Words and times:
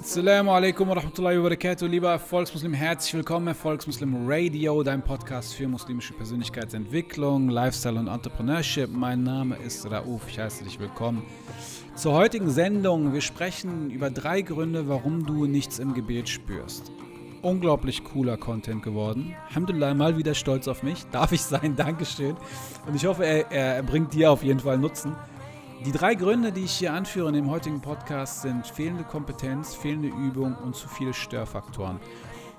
Assalamu 0.00 0.52
alaikum 0.52 0.88
wa 0.88 0.94
rahmatullahi 0.94 1.36
wa 1.36 1.42
barakatuh, 1.42 1.88
lieber 1.88 2.12
Erfolgsmuslim, 2.12 2.74
herzlich 2.74 3.14
willkommen 3.14 3.48
Erfolgsmuslim 3.48 4.28
Radio, 4.28 4.84
dein 4.84 5.02
Podcast 5.02 5.54
für 5.54 5.66
muslimische 5.66 6.12
Persönlichkeitsentwicklung, 6.12 7.48
Lifestyle 7.48 7.98
und 7.98 8.06
Entrepreneurship. 8.06 8.88
Mein 8.88 9.24
Name 9.24 9.56
ist 9.56 9.84
Rauf, 9.90 10.22
ich 10.28 10.38
heiße 10.38 10.62
dich 10.62 10.78
willkommen 10.78 11.24
zur 11.96 12.12
heutigen 12.12 12.50
Sendung. 12.50 13.12
Wir 13.12 13.20
sprechen 13.20 13.90
über 13.90 14.10
drei 14.10 14.42
Gründe, 14.42 14.86
warum 14.86 15.26
du 15.26 15.46
nichts 15.46 15.80
im 15.80 15.92
Gebet 15.92 16.28
spürst. 16.28 16.92
Unglaublich 17.42 18.04
cooler 18.04 18.36
Content 18.36 18.84
geworden. 18.84 19.34
Alhamdulillah, 19.48 19.94
mal 19.94 20.16
wieder 20.16 20.34
stolz 20.34 20.68
auf 20.68 20.84
mich. 20.84 21.04
Darf 21.10 21.32
ich 21.32 21.42
sein, 21.42 21.74
Dankeschön. 21.76 22.36
Und 22.86 22.94
ich 22.94 23.06
hoffe, 23.06 23.26
er, 23.26 23.50
er 23.50 23.82
bringt 23.82 24.14
dir 24.14 24.30
auf 24.30 24.44
jeden 24.44 24.60
Fall 24.60 24.78
Nutzen. 24.78 25.16
Die 25.84 25.90
drei 25.90 26.14
Gründe, 26.14 26.52
die 26.52 26.62
ich 26.62 26.74
hier 26.74 26.92
anführe 26.92 27.28
in 27.28 27.34
dem 27.34 27.50
heutigen 27.50 27.80
Podcast, 27.80 28.42
sind 28.42 28.64
fehlende 28.64 29.02
Kompetenz, 29.02 29.74
fehlende 29.74 30.08
Übung 30.08 30.54
und 30.54 30.76
zu 30.76 30.86
viele 30.86 31.12
Störfaktoren. 31.12 31.98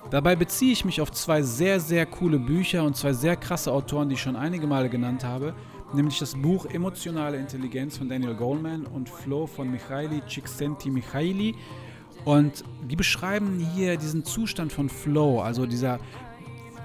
Dabei 0.09 0.35
beziehe 0.35 0.73
ich 0.73 0.83
mich 0.83 0.99
auf 0.99 1.09
zwei 1.09 1.41
sehr, 1.41 1.79
sehr 1.79 2.05
coole 2.05 2.37
Bücher 2.37 2.83
und 2.83 2.97
zwei 2.97 3.13
sehr 3.13 3.37
krasse 3.37 3.71
Autoren, 3.71 4.09
die 4.09 4.15
ich 4.15 4.21
schon 4.21 4.35
einige 4.35 4.67
Male 4.67 4.89
genannt 4.89 5.23
habe, 5.23 5.55
nämlich 5.93 6.19
das 6.19 6.35
Buch 6.35 6.65
Emotionale 6.65 7.37
Intelligenz 7.37 7.97
von 7.97 8.09
Daniel 8.09 8.35
Goleman 8.35 8.85
und 8.85 9.07
Flow 9.07 9.47
von 9.47 9.71
Michaili 9.71 10.21
Csikszentmihalyi. 10.27 11.55
Und 12.25 12.65
die 12.83 12.97
beschreiben 12.97 13.65
hier 13.73 13.95
diesen 13.95 14.25
Zustand 14.25 14.73
von 14.73 14.89
Flow, 14.89 15.41
also 15.41 15.65
dieser 15.65 15.99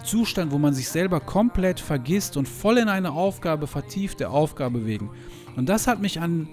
Zustand, 0.05 0.53
wo 0.53 0.59
man 0.59 0.75
sich 0.75 0.89
selber 0.89 1.21
komplett 1.21 1.81
vergisst 1.81 2.37
und 2.37 2.49
voll 2.49 2.79
in 2.79 2.89
eine 2.89 3.13
Aufgabe 3.13 3.67
vertieft 3.67 4.21
der 4.21 4.31
Aufgabe 4.31 4.87
wegen. 4.87 5.11
Und 5.57 5.69
das 5.69 5.87
hat 5.87 6.01
mich 6.01 6.21
an, 6.21 6.49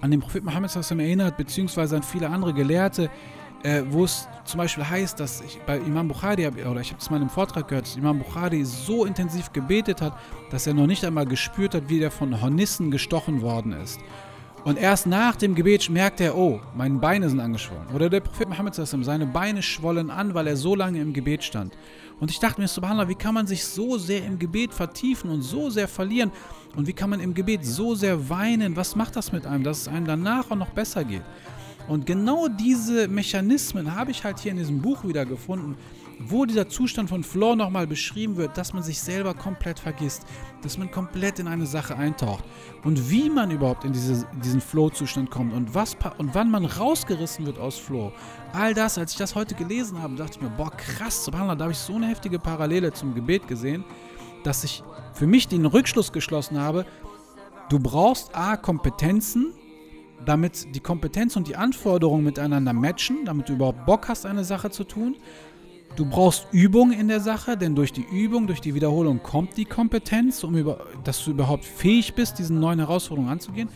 an 0.00 0.10
den 0.10 0.20
Prophet 0.20 0.44
Mohammed 0.44 0.74
erinnert, 0.76 1.36
beziehungsweise 1.36 1.96
an 1.96 2.02
viele 2.02 2.28
andere 2.28 2.54
Gelehrte, 2.54 3.10
äh, 3.62 3.82
wo 3.88 4.04
es 4.04 4.28
zum 4.44 4.58
Beispiel 4.58 4.88
heißt, 4.88 5.18
dass 5.18 5.40
ich 5.40 5.58
bei 5.66 5.78
Imam 5.78 6.08
Bukhari, 6.08 6.46
oder 6.46 6.80
ich 6.80 6.90
habe 6.90 7.00
es 7.00 7.10
mal 7.10 7.20
im 7.20 7.28
Vortrag 7.28 7.68
gehört, 7.68 7.86
dass 7.86 7.96
Imam 7.96 8.18
Bukhari 8.18 8.64
so 8.64 9.04
intensiv 9.04 9.52
gebetet 9.52 10.00
hat, 10.00 10.16
dass 10.50 10.66
er 10.66 10.74
noch 10.74 10.86
nicht 10.86 11.04
einmal 11.04 11.26
gespürt 11.26 11.74
hat, 11.74 11.88
wie 11.88 12.00
er 12.00 12.10
von 12.10 12.40
Hornissen 12.40 12.90
gestochen 12.90 13.42
worden 13.42 13.72
ist. 13.72 13.98
Und 14.64 14.78
erst 14.78 15.06
nach 15.06 15.36
dem 15.36 15.54
Gebet 15.54 15.88
merkt 15.88 16.20
er, 16.20 16.36
oh, 16.36 16.60
meine 16.76 16.98
Beine 16.98 17.28
sind 17.28 17.40
angeschwollen. 17.40 17.86
Oder 17.94 18.10
der 18.10 18.20
Prophet 18.20 18.48
Muhammad 18.48 18.74
seine 18.74 19.26
Beine 19.26 19.62
schwollen 19.62 20.10
an, 20.10 20.34
weil 20.34 20.46
er 20.46 20.56
so 20.56 20.74
lange 20.74 21.00
im 21.00 21.12
Gebet 21.12 21.44
stand. 21.44 21.76
Und 22.20 22.30
ich 22.30 22.40
dachte 22.40 22.60
mir, 22.60 22.68
Subhanallah, 22.68 23.08
wie 23.08 23.14
kann 23.14 23.34
man 23.34 23.46
sich 23.46 23.64
so 23.64 23.96
sehr 23.96 24.24
im 24.24 24.38
Gebet 24.38 24.74
vertiefen 24.74 25.30
und 25.30 25.42
so 25.42 25.70
sehr 25.70 25.86
verlieren? 25.86 26.32
Und 26.74 26.86
wie 26.86 26.92
kann 26.92 27.10
man 27.10 27.20
im 27.20 27.34
Gebet 27.34 27.64
so 27.64 27.94
sehr 27.94 28.28
weinen? 28.28 28.76
Was 28.76 28.96
macht 28.96 29.16
das 29.16 29.32
mit 29.32 29.46
einem, 29.46 29.64
dass 29.64 29.82
es 29.82 29.88
einem 29.88 30.06
danach 30.06 30.50
auch 30.50 30.56
noch 30.56 30.70
besser 30.70 31.04
geht? 31.04 31.22
Und 31.86 32.04
genau 32.04 32.48
diese 32.48 33.08
Mechanismen 33.08 33.94
habe 33.94 34.10
ich 34.10 34.22
halt 34.22 34.38
hier 34.40 34.52
in 34.52 34.58
diesem 34.58 34.82
Buch 34.82 35.04
wieder 35.04 35.24
gefunden, 35.24 35.76
wo 36.20 36.44
dieser 36.44 36.68
Zustand 36.68 37.08
von 37.08 37.22
Flow 37.22 37.54
nochmal 37.54 37.86
beschrieben 37.86 38.36
wird, 38.36 38.56
dass 38.56 38.72
man 38.72 38.82
sich 38.82 39.00
selber 39.00 39.34
komplett 39.34 39.78
vergisst, 39.78 40.24
dass 40.62 40.76
man 40.76 40.90
komplett 40.90 41.38
in 41.38 41.46
eine 41.46 41.66
Sache 41.66 41.96
eintaucht 41.96 42.44
und 42.84 43.10
wie 43.10 43.30
man 43.30 43.50
überhaupt 43.50 43.84
in 43.84 43.92
diese, 43.92 44.26
diesen 44.42 44.60
Flow-Zustand 44.60 45.30
kommt 45.30 45.52
und, 45.52 45.74
was, 45.74 45.96
und 46.18 46.34
wann 46.34 46.50
man 46.50 46.64
rausgerissen 46.64 47.46
wird 47.46 47.58
aus 47.58 47.78
Flow. 47.78 48.12
All 48.52 48.74
das, 48.74 48.98
als 48.98 49.12
ich 49.12 49.18
das 49.18 49.34
heute 49.34 49.54
gelesen 49.54 50.02
habe, 50.02 50.16
dachte 50.16 50.32
ich 50.36 50.40
mir, 50.40 50.50
boah, 50.50 50.70
krass, 50.70 51.28
da 51.32 51.38
habe 51.38 51.72
ich 51.72 51.78
so 51.78 51.94
eine 51.94 52.08
heftige 52.08 52.38
Parallele 52.38 52.92
zum 52.92 53.14
Gebet 53.14 53.46
gesehen, 53.46 53.84
dass 54.42 54.64
ich 54.64 54.82
für 55.12 55.26
mich 55.26 55.48
den 55.48 55.66
Rückschluss 55.66 56.12
geschlossen 56.12 56.58
habe, 56.58 56.86
du 57.68 57.78
brauchst 57.78 58.34
A, 58.34 58.56
Kompetenzen, 58.56 59.52
damit 60.24 60.74
die 60.74 60.80
Kompetenz 60.80 61.36
und 61.36 61.48
die 61.48 61.56
Anforderungen 61.56 62.24
miteinander 62.24 62.72
matchen, 62.72 63.24
damit 63.24 63.48
du 63.48 63.54
überhaupt 63.54 63.86
Bock 63.86 64.08
hast, 64.08 64.26
eine 64.26 64.44
Sache 64.44 64.70
zu 64.70 64.84
tun. 64.84 65.16
Du 65.98 66.06
brauchst 66.06 66.46
Übung 66.52 66.92
in 66.92 67.08
der 67.08 67.18
Sache, 67.18 67.56
denn 67.56 67.74
durch 67.74 67.92
die 67.92 68.06
Übung, 68.12 68.46
durch 68.46 68.60
die 68.60 68.72
Wiederholung 68.72 69.20
kommt 69.20 69.56
die 69.56 69.64
Kompetenz, 69.64 70.44
um 70.44 70.54
über, 70.54 70.86
dass 71.02 71.24
du 71.24 71.32
überhaupt 71.32 71.64
fähig 71.64 72.14
bist, 72.14 72.38
diesen 72.38 72.60
neuen 72.60 72.78
Herausforderungen 72.78 73.32
anzugehen. 73.32 73.68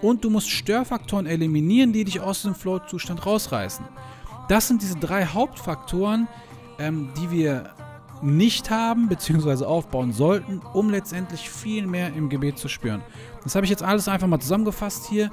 Und 0.00 0.24
du 0.24 0.30
musst 0.30 0.48
Störfaktoren 0.48 1.26
eliminieren, 1.26 1.92
die 1.92 2.04
dich 2.04 2.18
aus 2.18 2.40
dem 2.40 2.54
Flow-Zustand 2.54 3.26
rausreißen. 3.26 3.84
Das 4.48 4.68
sind 4.68 4.80
diese 4.80 4.96
drei 4.96 5.26
Hauptfaktoren, 5.26 6.28
ähm, 6.78 7.10
die 7.18 7.30
wir 7.30 7.74
nicht 8.22 8.70
haben 8.70 9.10
bzw. 9.10 9.66
aufbauen 9.66 10.14
sollten, 10.14 10.62
um 10.72 10.88
letztendlich 10.88 11.50
viel 11.50 11.86
mehr 11.86 12.14
im 12.14 12.30
Gebet 12.30 12.56
zu 12.56 12.68
spüren. 12.68 13.02
Das 13.44 13.54
habe 13.54 13.66
ich 13.66 13.70
jetzt 13.70 13.82
alles 13.82 14.08
einfach 14.08 14.28
mal 14.28 14.40
zusammengefasst 14.40 15.10
hier. 15.10 15.30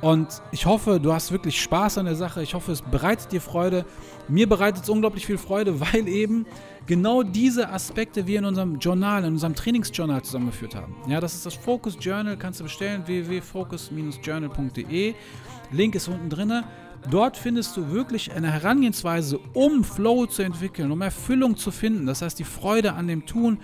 Und 0.00 0.40
ich 0.52 0.66
hoffe, 0.66 1.00
du 1.00 1.12
hast 1.12 1.32
wirklich 1.32 1.60
Spaß 1.60 1.98
an 1.98 2.06
der 2.06 2.14
Sache. 2.16 2.42
Ich 2.42 2.54
hoffe, 2.54 2.72
es 2.72 2.82
bereitet 2.82 3.30
dir 3.32 3.40
Freude. 3.40 3.84
Mir 4.28 4.48
bereitet 4.48 4.84
es 4.84 4.88
unglaublich 4.88 5.26
viel 5.26 5.38
Freude, 5.38 5.80
weil 5.92 6.08
eben 6.08 6.46
genau 6.86 7.22
diese 7.22 7.70
Aspekte 7.70 8.26
wir 8.26 8.40
in 8.40 8.44
unserem 8.44 8.78
Journal, 8.78 9.24
in 9.24 9.32
unserem 9.32 9.54
Trainingsjournal 9.54 10.20
zusammengeführt 10.22 10.74
haben. 10.74 10.94
Ja, 11.08 11.20
das 11.20 11.34
ist 11.34 11.46
das 11.46 11.54
Focus 11.54 11.96
Journal, 12.00 12.36
kannst 12.36 12.60
du 12.60 12.64
bestellen, 12.64 13.06
www.focus-journal.de. 13.06 15.14
Link 15.72 15.94
ist 15.94 16.08
unten 16.08 16.28
drin. 16.30 16.62
Dort 17.10 17.36
findest 17.36 17.76
du 17.76 17.92
wirklich 17.92 18.32
eine 18.32 18.50
Herangehensweise, 18.50 19.38
um 19.52 19.84
Flow 19.84 20.24
zu 20.26 20.42
entwickeln, 20.42 20.90
um 20.90 21.02
Erfüllung 21.02 21.56
zu 21.56 21.70
finden. 21.70 22.06
Das 22.06 22.22
heißt, 22.22 22.38
die 22.38 22.44
Freude 22.44 22.94
an 22.94 23.06
dem 23.06 23.26
Tun, 23.26 23.58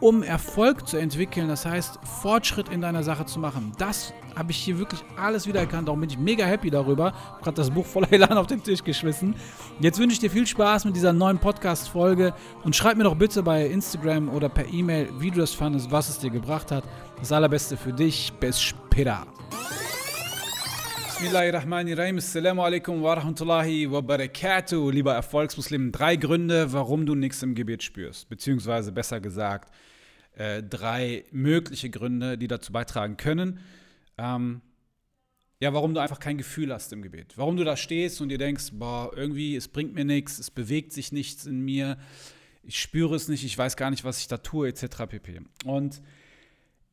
um 0.00 0.22
Erfolg 0.22 0.86
zu 0.86 0.96
entwickeln, 0.96 1.48
das 1.48 1.66
heißt 1.66 1.98
Fortschritt 2.22 2.68
in 2.68 2.80
deiner 2.80 3.02
Sache 3.02 3.26
zu 3.26 3.38
machen. 3.38 3.72
Das 3.78 4.12
habe 4.36 4.52
ich 4.52 4.58
hier 4.58 4.78
wirklich 4.78 5.02
alles 5.16 5.46
wiedererkannt. 5.46 5.88
Darum 5.88 6.00
bin 6.00 6.10
ich 6.10 6.18
mega 6.18 6.44
happy 6.44 6.70
darüber. 6.70 7.06
Habe 7.06 7.42
gerade 7.42 7.56
das 7.56 7.70
Buch 7.70 7.84
voller 7.84 8.12
Elan 8.12 8.38
auf 8.38 8.46
den 8.46 8.62
Tisch 8.62 8.84
geschmissen. 8.84 9.34
Jetzt 9.80 9.98
wünsche 9.98 10.14
ich 10.14 10.20
dir 10.20 10.30
viel 10.30 10.46
Spaß 10.46 10.84
mit 10.84 10.94
dieser 10.94 11.12
neuen 11.12 11.38
Podcast-Folge 11.38 12.34
und 12.62 12.76
schreib 12.76 12.96
mir 12.96 13.04
doch 13.04 13.16
bitte 13.16 13.42
bei 13.42 13.66
Instagram 13.66 14.28
oder 14.28 14.48
per 14.48 14.72
E-Mail, 14.72 15.08
wie 15.18 15.30
du 15.30 15.40
das 15.40 15.52
fandest, 15.52 15.90
was 15.90 16.08
es 16.08 16.18
dir 16.18 16.30
gebracht 16.30 16.70
hat. 16.70 16.84
Das 17.18 17.32
Allerbeste 17.32 17.76
für 17.76 17.92
dich. 17.92 18.32
Bis 18.38 18.60
später. 18.60 19.26
Bismillahirrahmanirrahim. 21.20 22.18
Assalamu 22.18 22.62
alaikum 22.62 23.02
wa 23.02 23.14
rahmatullahi 23.14 23.90
wa 23.90 24.00
barakatuh. 24.00 24.88
Lieber 24.90 25.14
Erfolgsmuslim, 25.14 25.90
drei 25.90 26.14
Gründe, 26.14 26.72
warum 26.72 27.06
du 27.06 27.16
nichts 27.16 27.42
im 27.42 27.56
Gebet 27.56 27.82
spürst. 27.82 28.28
Beziehungsweise 28.28 28.92
besser 28.92 29.18
gesagt, 29.18 29.68
äh, 30.38 30.62
drei 30.62 31.24
mögliche 31.32 31.90
Gründe, 31.90 32.38
die 32.38 32.46
dazu 32.46 32.72
beitragen 32.72 33.16
können, 33.16 33.58
ähm, 34.16 34.60
ja, 35.60 35.74
warum 35.74 35.92
du 35.92 36.00
einfach 36.00 36.20
kein 36.20 36.38
Gefühl 36.38 36.72
hast 36.72 36.92
im 36.92 37.02
Gebet. 37.02 37.32
Warum 37.36 37.56
du 37.56 37.64
da 37.64 37.76
stehst 37.76 38.20
und 38.20 38.28
dir 38.28 38.38
denkst, 38.38 38.70
boah, 38.74 39.10
irgendwie, 39.16 39.56
es 39.56 39.66
bringt 39.66 39.94
mir 39.94 40.04
nichts, 40.04 40.38
es 40.38 40.52
bewegt 40.52 40.92
sich 40.92 41.10
nichts 41.10 41.46
in 41.46 41.60
mir, 41.64 41.98
ich 42.62 42.80
spüre 42.80 43.16
es 43.16 43.26
nicht, 43.26 43.44
ich 43.44 43.58
weiß 43.58 43.76
gar 43.76 43.90
nicht, 43.90 44.04
was 44.04 44.20
ich 44.20 44.28
da 44.28 44.36
tue, 44.36 44.68
etc. 44.68 45.06
pp. 45.08 45.40
Und 45.64 46.00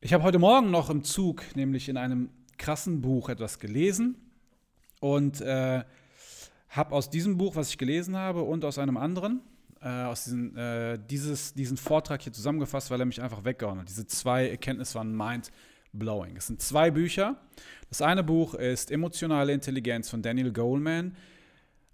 ich 0.00 0.12
habe 0.12 0.24
heute 0.24 0.40
Morgen 0.40 0.72
noch 0.72 0.90
im 0.90 1.04
Zug, 1.04 1.44
nämlich 1.54 1.88
in 1.88 1.96
einem 1.96 2.30
krassen 2.58 3.00
Buch 3.00 3.28
etwas 3.28 3.60
gelesen 3.60 4.16
und 4.98 5.40
äh, 5.40 5.84
habe 6.68 6.94
aus 6.94 7.10
diesem 7.10 7.38
Buch, 7.38 7.54
was 7.54 7.70
ich 7.70 7.78
gelesen 7.78 8.16
habe, 8.16 8.42
und 8.42 8.64
aus 8.64 8.78
einem 8.78 8.96
anderen, 8.96 9.40
äh, 9.80 10.04
aus 10.04 10.24
diesen, 10.24 10.56
äh, 10.56 10.98
dieses, 11.10 11.54
diesen 11.54 11.76
Vortrag 11.76 12.22
hier 12.22 12.32
zusammengefasst, 12.32 12.90
weil 12.90 13.00
er 13.00 13.06
mich 13.06 13.22
einfach 13.22 13.44
weggehauen 13.44 13.80
hat. 13.80 13.88
Diese 13.88 14.06
zwei 14.06 14.48
Erkenntnisse 14.48 14.94
waren 14.94 15.16
mind-blowing. 15.16 16.36
Es 16.36 16.46
sind 16.46 16.60
zwei 16.60 16.90
Bücher. 16.90 17.36
Das 17.88 18.02
eine 18.02 18.22
Buch 18.24 18.54
ist 18.54 18.90
Emotionale 18.90 19.52
Intelligenz 19.52 20.10
von 20.10 20.22
Daniel 20.22 20.52
Goleman, 20.52 21.16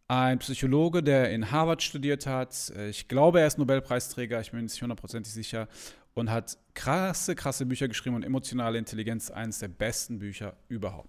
ein 0.09 0.38
Psychologe, 0.38 1.03
der 1.03 1.31
in 1.31 1.50
Harvard 1.50 1.82
studiert 1.82 2.26
hat. 2.26 2.72
Ich 2.91 3.09
glaube, 3.09 3.41
er 3.41 3.47
ist 3.47 3.59
Nobelpreisträger, 3.59 4.41
ich 4.41 4.50
bin 4.50 4.62
nicht 4.62 4.81
hundertprozentig 4.81 5.32
sicher. 5.32 5.69
Und 6.14 6.31
hat 6.31 6.59
krasse, 6.75 7.34
krasse 7.34 7.64
Bücher 7.64 7.88
geschrieben 7.88 8.16
und 8.16 8.22
emotionale 8.22 8.76
Intelligenz, 8.76 9.31
eines 9.31 9.60
der 9.60 9.69
besten 9.69 10.19
Bücher 10.19 10.54
überhaupt. 10.69 11.09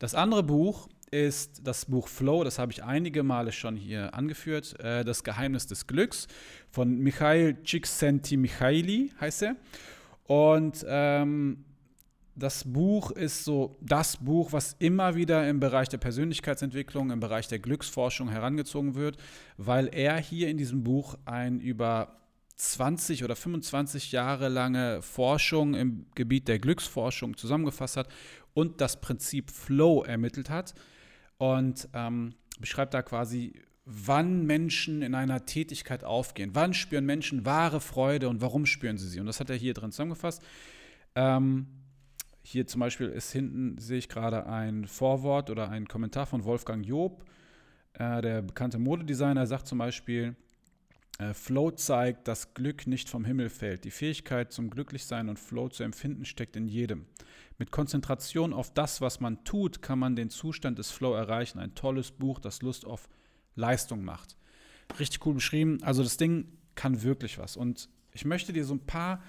Das 0.00 0.14
andere 0.14 0.42
Buch 0.42 0.88
ist 1.10 1.66
das 1.66 1.86
Buch 1.86 2.08
Flow, 2.08 2.44
das 2.44 2.58
habe 2.58 2.72
ich 2.72 2.84
einige 2.84 3.22
Male 3.22 3.52
schon 3.52 3.76
hier 3.76 4.14
angeführt, 4.14 4.78
äh, 4.80 5.04
Das 5.04 5.24
Geheimnis 5.24 5.66
des 5.66 5.86
Glücks 5.86 6.28
von 6.70 6.98
Michail 6.98 7.62
Csikszentmihalyi 7.62 9.12
heißt 9.20 9.42
er. 9.42 9.56
Und 10.24 10.84
ähm, 10.88 11.64
das 12.36 12.64
Buch 12.64 13.10
ist 13.10 13.44
so 13.44 13.76
das 13.80 14.16
Buch, 14.18 14.52
was 14.52 14.76
immer 14.78 15.16
wieder 15.16 15.48
im 15.48 15.58
Bereich 15.58 15.88
der 15.88 15.98
Persönlichkeitsentwicklung, 15.98 17.10
im 17.10 17.20
Bereich 17.20 17.48
der 17.48 17.58
Glücksforschung 17.58 18.28
herangezogen 18.28 18.94
wird, 18.94 19.16
weil 19.56 19.88
er 19.92 20.16
hier 20.18 20.48
in 20.48 20.56
diesem 20.56 20.84
Buch 20.84 21.16
ein 21.24 21.58
über 21.60 22.20
20 22.56 23.24
oder 23.24 23.34
25 23.34 24.12
Jahre 24.12 24.48
lange 24.48 25.02
Forschung 25.02 25.74
im 25.74 26.06
Gebiet 26.14 26.46
der 26.46 26.60
Glücksforschung 26.60 27.36
zusammengefasst 27.36 27.96
hat 27.96 28.08
und 28.54 28.80
das 28.80 29.00
Prinzip 29.00 29.50
Flow 29.50 30.04
ermittelt 30.04 30.50
hat 30.50 30.74
und 31.40 31.88
ähm, 31.94 32.34
beschreibt 32.60 32.92
da 32.92 33.00
quasi, 33.00 33.54
wann 33.86 34.44
Menschen 34.44 35.00
in 35.00 35.14
einer 35.14 35.46
Tätigkeit 35.46 36.04
aufgehen. 36.04 36.50
Wann 36.52 36.74
spüren 36.74 37.06
Menschen 37.06 37.46
wahre 37.46 37.80
Freude 37.80 38.28
und 38.28 38.42
warum 38.42 38.66
spüren 38.66 38.98
sie 38.98 39.08
sie? 39.08 39.20
Und 39.20 39.26
das 39.26 39.40
hat 39.40 39.48
er 39.48 39.56
hier 39.56 39.72
drin 39.72 39.90
zusammengefasst. 39.90 40.42
Ähm, 41.14 41.66
hier 42.42 42.66
zum 42.66 42.80
Beispiel 42.80 43.08
ist 43.08 43.32
hinten, 43.32 43.78
sehe 43.78 43.96
ich 43.96 44.10
gerade 44.10 44.46
ein 44.46 44.86
Vorwort 44.86 45.48
oder 45.48 45.70
ein 45.70 45.88
Kommentar 45.88 46.26
von 46.26 46.44
Wolfgang 46.44 46.86
Job, 46.86 47.24
äh, 47.94 48.20
der 48.20 48.42
bekannte 48.42 48.78
Modedesigner, 48.78 49.46
sagt 49.46 49.66
zum 49.66 49.78
Beispiel, 49.78 50.36
Flow 51.34 51.70
zeigt, 51.70 52.28
dass 52.28 52.54
Glück 52.54 52.86
nicht 52.86 53.08
vom 53.08 53.24
Himmel 53.24 53.50
fällt. 53.50 53.84
Die 53.84 53.90
Fähigkeit 53.90 54.52
zum 54.52 54.70
Glücklichsein 54.70 55.28
und 55.28 55.38
Flow 55.38 55.68
zu 55.68 55.82
empfinden 55.82 56.24
steckt 56.24 56.56
in 56.56 56.66
jedem. 56.66 57.06
Mit 57.58 57.70
Konzentration 57.70 58.54
auf 58.54 58.72
das, 58.72 59.00
was 59.02 59.20
man 59.20 59.44
tut, 59.44 59.82
kann 59.82 59.98
man 59.98 60.16
den 60.16 60.30
Zustand 60.30 60.78
des 60.78 60.90
Flow 60.90 61.14
erreichen. 61.14 61.58
Ein 61.58 61.74
tolles 61.74 62.10
Buch, 62.10 62.38
das 62.38 62.62
Lust 62.62 62.86
auf 62.86 63.08
Leistung 63.54 64.02
macht. 64.02 64.36
Richtig 64.98 65.24
cool 65.26 65.34
beschrieben. 65.34 65.78
Also 65.82 66.02
das 66.02 66.16
Ding 66.16 66.48
kann 66.74 67.02
wirklich 67.02 67.38
was. 67.38 67.56
Und 67.56 67.90
ich 68.12 68.24
möchte 68.24 68.52
dir 68.52 68.64
so 68.64 68.74
ein 68.74 68.86
paar 68.86 69.22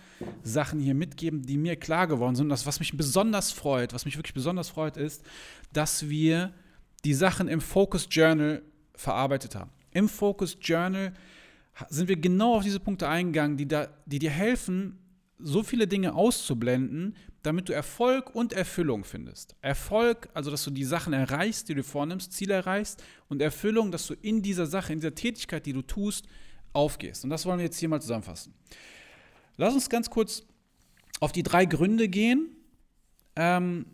Sachen 0.43 0.79
hier 0.79 0.95
mitgeben, 0.95 1.43
die 1.43 1.57
mir 1.57 1.75
klar 1.75 2.07
geworden 2.07 2.35
sind. 2.35 2.49
Das, 2.49 2.65
was 2.65 2.79
mich 2.79 2.95
besonders 2.95 3.51
freut, 3.51 3.93
was 3.93 4.05
mich 4.05 4.17
wirklich 4.17 4.33
besonders 4.33 4.69
freut, 4.69 4.97
ist, 4.97 5.23
dass 5.73 6.09
wir 6.09 6.53
die 7.03 7.13
Sachen 7.13 7.47
im 7.47 7.61
Focus 7.61 8.07
Journal 8.09 8.61
verarbeitet 8.95 9.55
haben. 9.55 9.71
Im 9.91 10.07
Focus 10.07 10.57
Journal 10.61 11.13
sind 11.89 12.07
wir 12.07 12.17
genau 12.17 12.55
auf 12.55 12.63
diese 12.63 12.79
Punkte 12.79 13.07
eingegangen, 13.07 13.57
die, 13.57 13.67
da, 13.67 13.87
die 14.05 14.19
dir 14.19 14.31
helfen, 14.31 14.97
so 15.39 15.63
viele 15.63 15.87
Dinge 15.87 16.13
auszublenden, 16.13 17.15
damit 17.43 17.69
du 17.69 17.73
Erfolg 17.73 18.35
und 18.35 18.53
Erfüllung 18.53 19.03
findest. 19.03 19.55
Erfolg, 19.61 20.29
also 20.33 20.51
dass 20.51 20.63
du 20.63 20.71
die 20.71 20.83
Sachen 20.83 21.13
erreichst, 21.13 21.69
die 21.69 21.75
du 21.75 21.83
vornimmst, 21.83 22.33
Ziele 22.33 22.53
erreichst, 22.53 23.03
und 23.29 23.41
Erfüllung, 23.41 23.91
dass 23.91 24.07
du 24.07 24.13
in 24.21 24.41
dieser 24.41 24.67
Sache, 24.67 24.93
in 24.93 24.99
dieser 24.99 25.15
Tätigkeit, 25.15 25.65
die 25.65 25.73
du 25.73 25.81
tust, 25.81 26.27
aufgehst. 26.73 27.23
Und 27.23 27.31
das 27.31 27.45
wollen 27.45 27.57
wir 27.57 27.65
jetzt 27.65 27.79
hier 27.79 27.89
mal 27.89 28.01
zusammenfassen. 28.01 28.53
Lass 29.57 29.73
uns 29.73 29.89
ganz 29.89 30.09
kurz 30.09 30.43
auf 31.19 31.31
die 31.31 31.43
drei 31.43 31.65
Gründe 31.65 32.07
gehen, 32.07 32.55
ähm, 33.35 33.85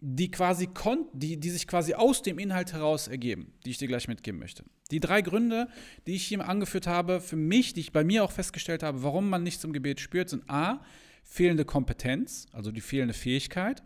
die, 0.00 0.30
quasi 0.30 0.68
die, 1.12 1.38
die 1.38 1.50
sich 1.50 1.66
quasi 1.66 1.94
aus 1.94 2.22
dem 2.22 2.38
Inhalt 2.38 2.72
heraus 2.72 3.08
ergeben, 3.08 3.52
die 3.64 3.70
ich 3.70 3.78
dir 3.78 3.88
gleich 3.88 4.08
mitgeben 4.08 4.38
möchte. 4.38 4.64
Die 4.90 5.00
drei 5.00 5.22
Gründe, 5.22 5.68
die 6.06 6.14
ich 6.14 6.26
hier 6.26 6.46
angeführt 6.46 6.86
habe, 6.86 7.20
für 7.20 7.36
mich, 7.36 7.72
die 7.72 7.80
ich 7.80 7.92
bei 7.92 8.04
mir 8.04 8.22
auch 8.22 8.32
festgestellt 8.32 8.82
habe, 8.82 9.02
warum 9.02 9.28
man 9.28 9.42
nichts 9.42 9.64
im 9.64 9.72
Gebet 9.72 10.00
spürt, 10.00 10.28
sind 10.28 10.48
A, 10.48 10.80
fehlende 11.24 11.64
Kompetenz, 11.64 12.46
also 12.52 12.70
die 12.70 12.80
fehlende 12.80 13.14
Fähigkeit, 13.14 13.82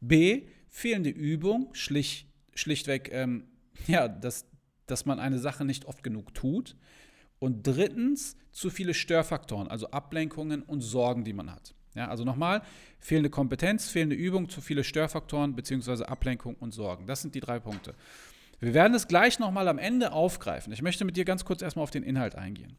B, 0.00 0.42
fehlende 0.68 1.10
Übung, 1.10 1.70
schlicht, 1.72 2.28
schlichtweg, 2.54 3.10
ähm, 3.12 3.44
ja, 3.86 4.06
dass, 4.06 4.46
dass 4.86 5.06
man 5.06 5.18
eine 5.18 5.38
Sache 5.38 5.64
nicht 5.64 5.86
oft 5.86 6.02
genug 6.02 6.34
tut 6.34 6.76
und 7.38 7.66
drittens 7.66 8.36
zu 8.52 8.70
viele 8.70 8.94
Störfaktoren, 8.94 9.68
also 9.68 9.90
Ablenkungen 9.90 10.62
und 10.62 10.80
Sorgen, 10.80 11.24
die 11.24 11.32
man 11.32 11.50
hat. 11.50 11.74
Ja, 11.94 12.08
also 12.08 12.24
nochmal, 12.24 12.62
fehlende 13.00 13.30
Kompetenz, 13.30 13.88
fehlende 13.88 14.14
Übung, 14.14 14.48
zu 14.48 14.60
viele 14.60 14.84
Störfaktoren 14.84 15.54
bzw. 15.54 16.04
Ablenkung 16.04 16.54
und 16.56 16.72
Sorgen. 16.72 17.06
Das 17.06 17.22
sind 17.22 17.34
die 17.34 17.40
drei 17.40 17.58
Punkte. 17.58 17.94
Wir 18.60 18.74
werden 18.74 18.94
es 18.94 19.08
gleich 19.08 19.38
nochmal 19.38 19.68
am 19.68 19.78
Ende 19.78 20.12
aufgreifen. 20.12 20.72
Ich 20.72 20.82
möchte 20.82 21.04
mit 21.04 21.16
dir 21.16 21.24
ganz 21.24 21.44
kurz 21.44 21.62
erstmal 21.62 21.84
auf 21.84 21.90
den 21.90 22.02
Inhalt 22.02 22.34
eingehen. 22.34 22.76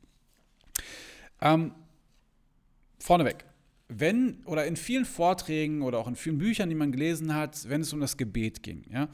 Ähm, 1.42 1.74
vorneweg, 3.00 3.46
wenn 3.88 4.44
oder 4.46 4.66
in 4.66 4.76
vielen 4.76 5.06
Vorträgen 5.06 5.82
oder 5.82 5.98
auch 6.00 6.08
in 6.08 6.16
vielen 6.16 6.38
Büchern, 6.38 6.70
die 6.70 6.76
man 6.76 6.92
gelesen 6.92 7.34
hat, 7.34 7.68
wenn 7.70 7.82
es 7.82 7.94
um 7.94 8.02
das 8.02 8.18
Gebet 8.18 8.62
ging, 8.62 8.86
ja, 8.92 9.08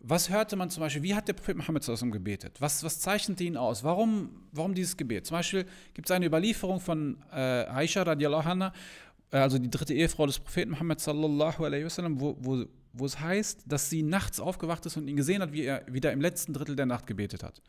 was 0.00 0.30
hörte 0.30 0.54
man 0.54 0.70
zum 0.70 0.82
Beispiel, 0.82 1.02
wie 1.02 1.14
hat 1.14 1.26
der 1.26 1.32
Prophet 1.32 1.56
Mohammed 1.56 1.84
gebetet? 2.12 2.60
Was, 2.60 2.84
was 2.84 3.00
zeichnete 3.00 3.42
ihn 3.42 3.56
aus? 3.56 3.82
Warum, 3.82 4.30
warum 4.52 4.74
dieses 4.74 4.96
Gebet? 4.96 5.26
Zum 5.26 5.36
Beispiel 5.36 5.66
gibt 5.92 6.08
es 6.08 6.12
eine 6.12 6.26
Überlieferung 6.26 6.78
von 6.80 7.18
äh, 7.32 7.36
Aisha 7.66 8.02
radiallahu 8.02 8.48
anha, 8.48 8.72
also 9.30 9.58
die 9.58 9.70
dritte 9.70 9.94
Ehefrau 9.94 10.26
des 10.26 10.38
Propheten 10.38 10.70
Muhammad 10.70 11.00
sallallahu 11.00 11.64
alaihi 11.64 11.84
wasallam, 11.84 12.20
wo, 12.20 12.36
wo, 12.40 12.64
wo 12.92 13.04
es 13.04 13.20
heißt, 13.20 13.64
dass 13.66 13.90
sie 13.90 14.02
nachts 14.02 14.40
aufgewacht 14.40 14.84
ist 14.86 14.96
und 14.96 15.08
ihn 15.08 15.16
gesehen 15.16 15.42
hat, 15.42 15.52
wie 15.52 15.64
er 15.64 15.84
wieder 15.86 16.12
im 16.12 16.20
letzten 16.20 16.52
Drittel 16.52 16.76
der 16.76 16.86
Nacht 16.86 17.06
gebetet 17.06 17.42
hat. 17.42 17.62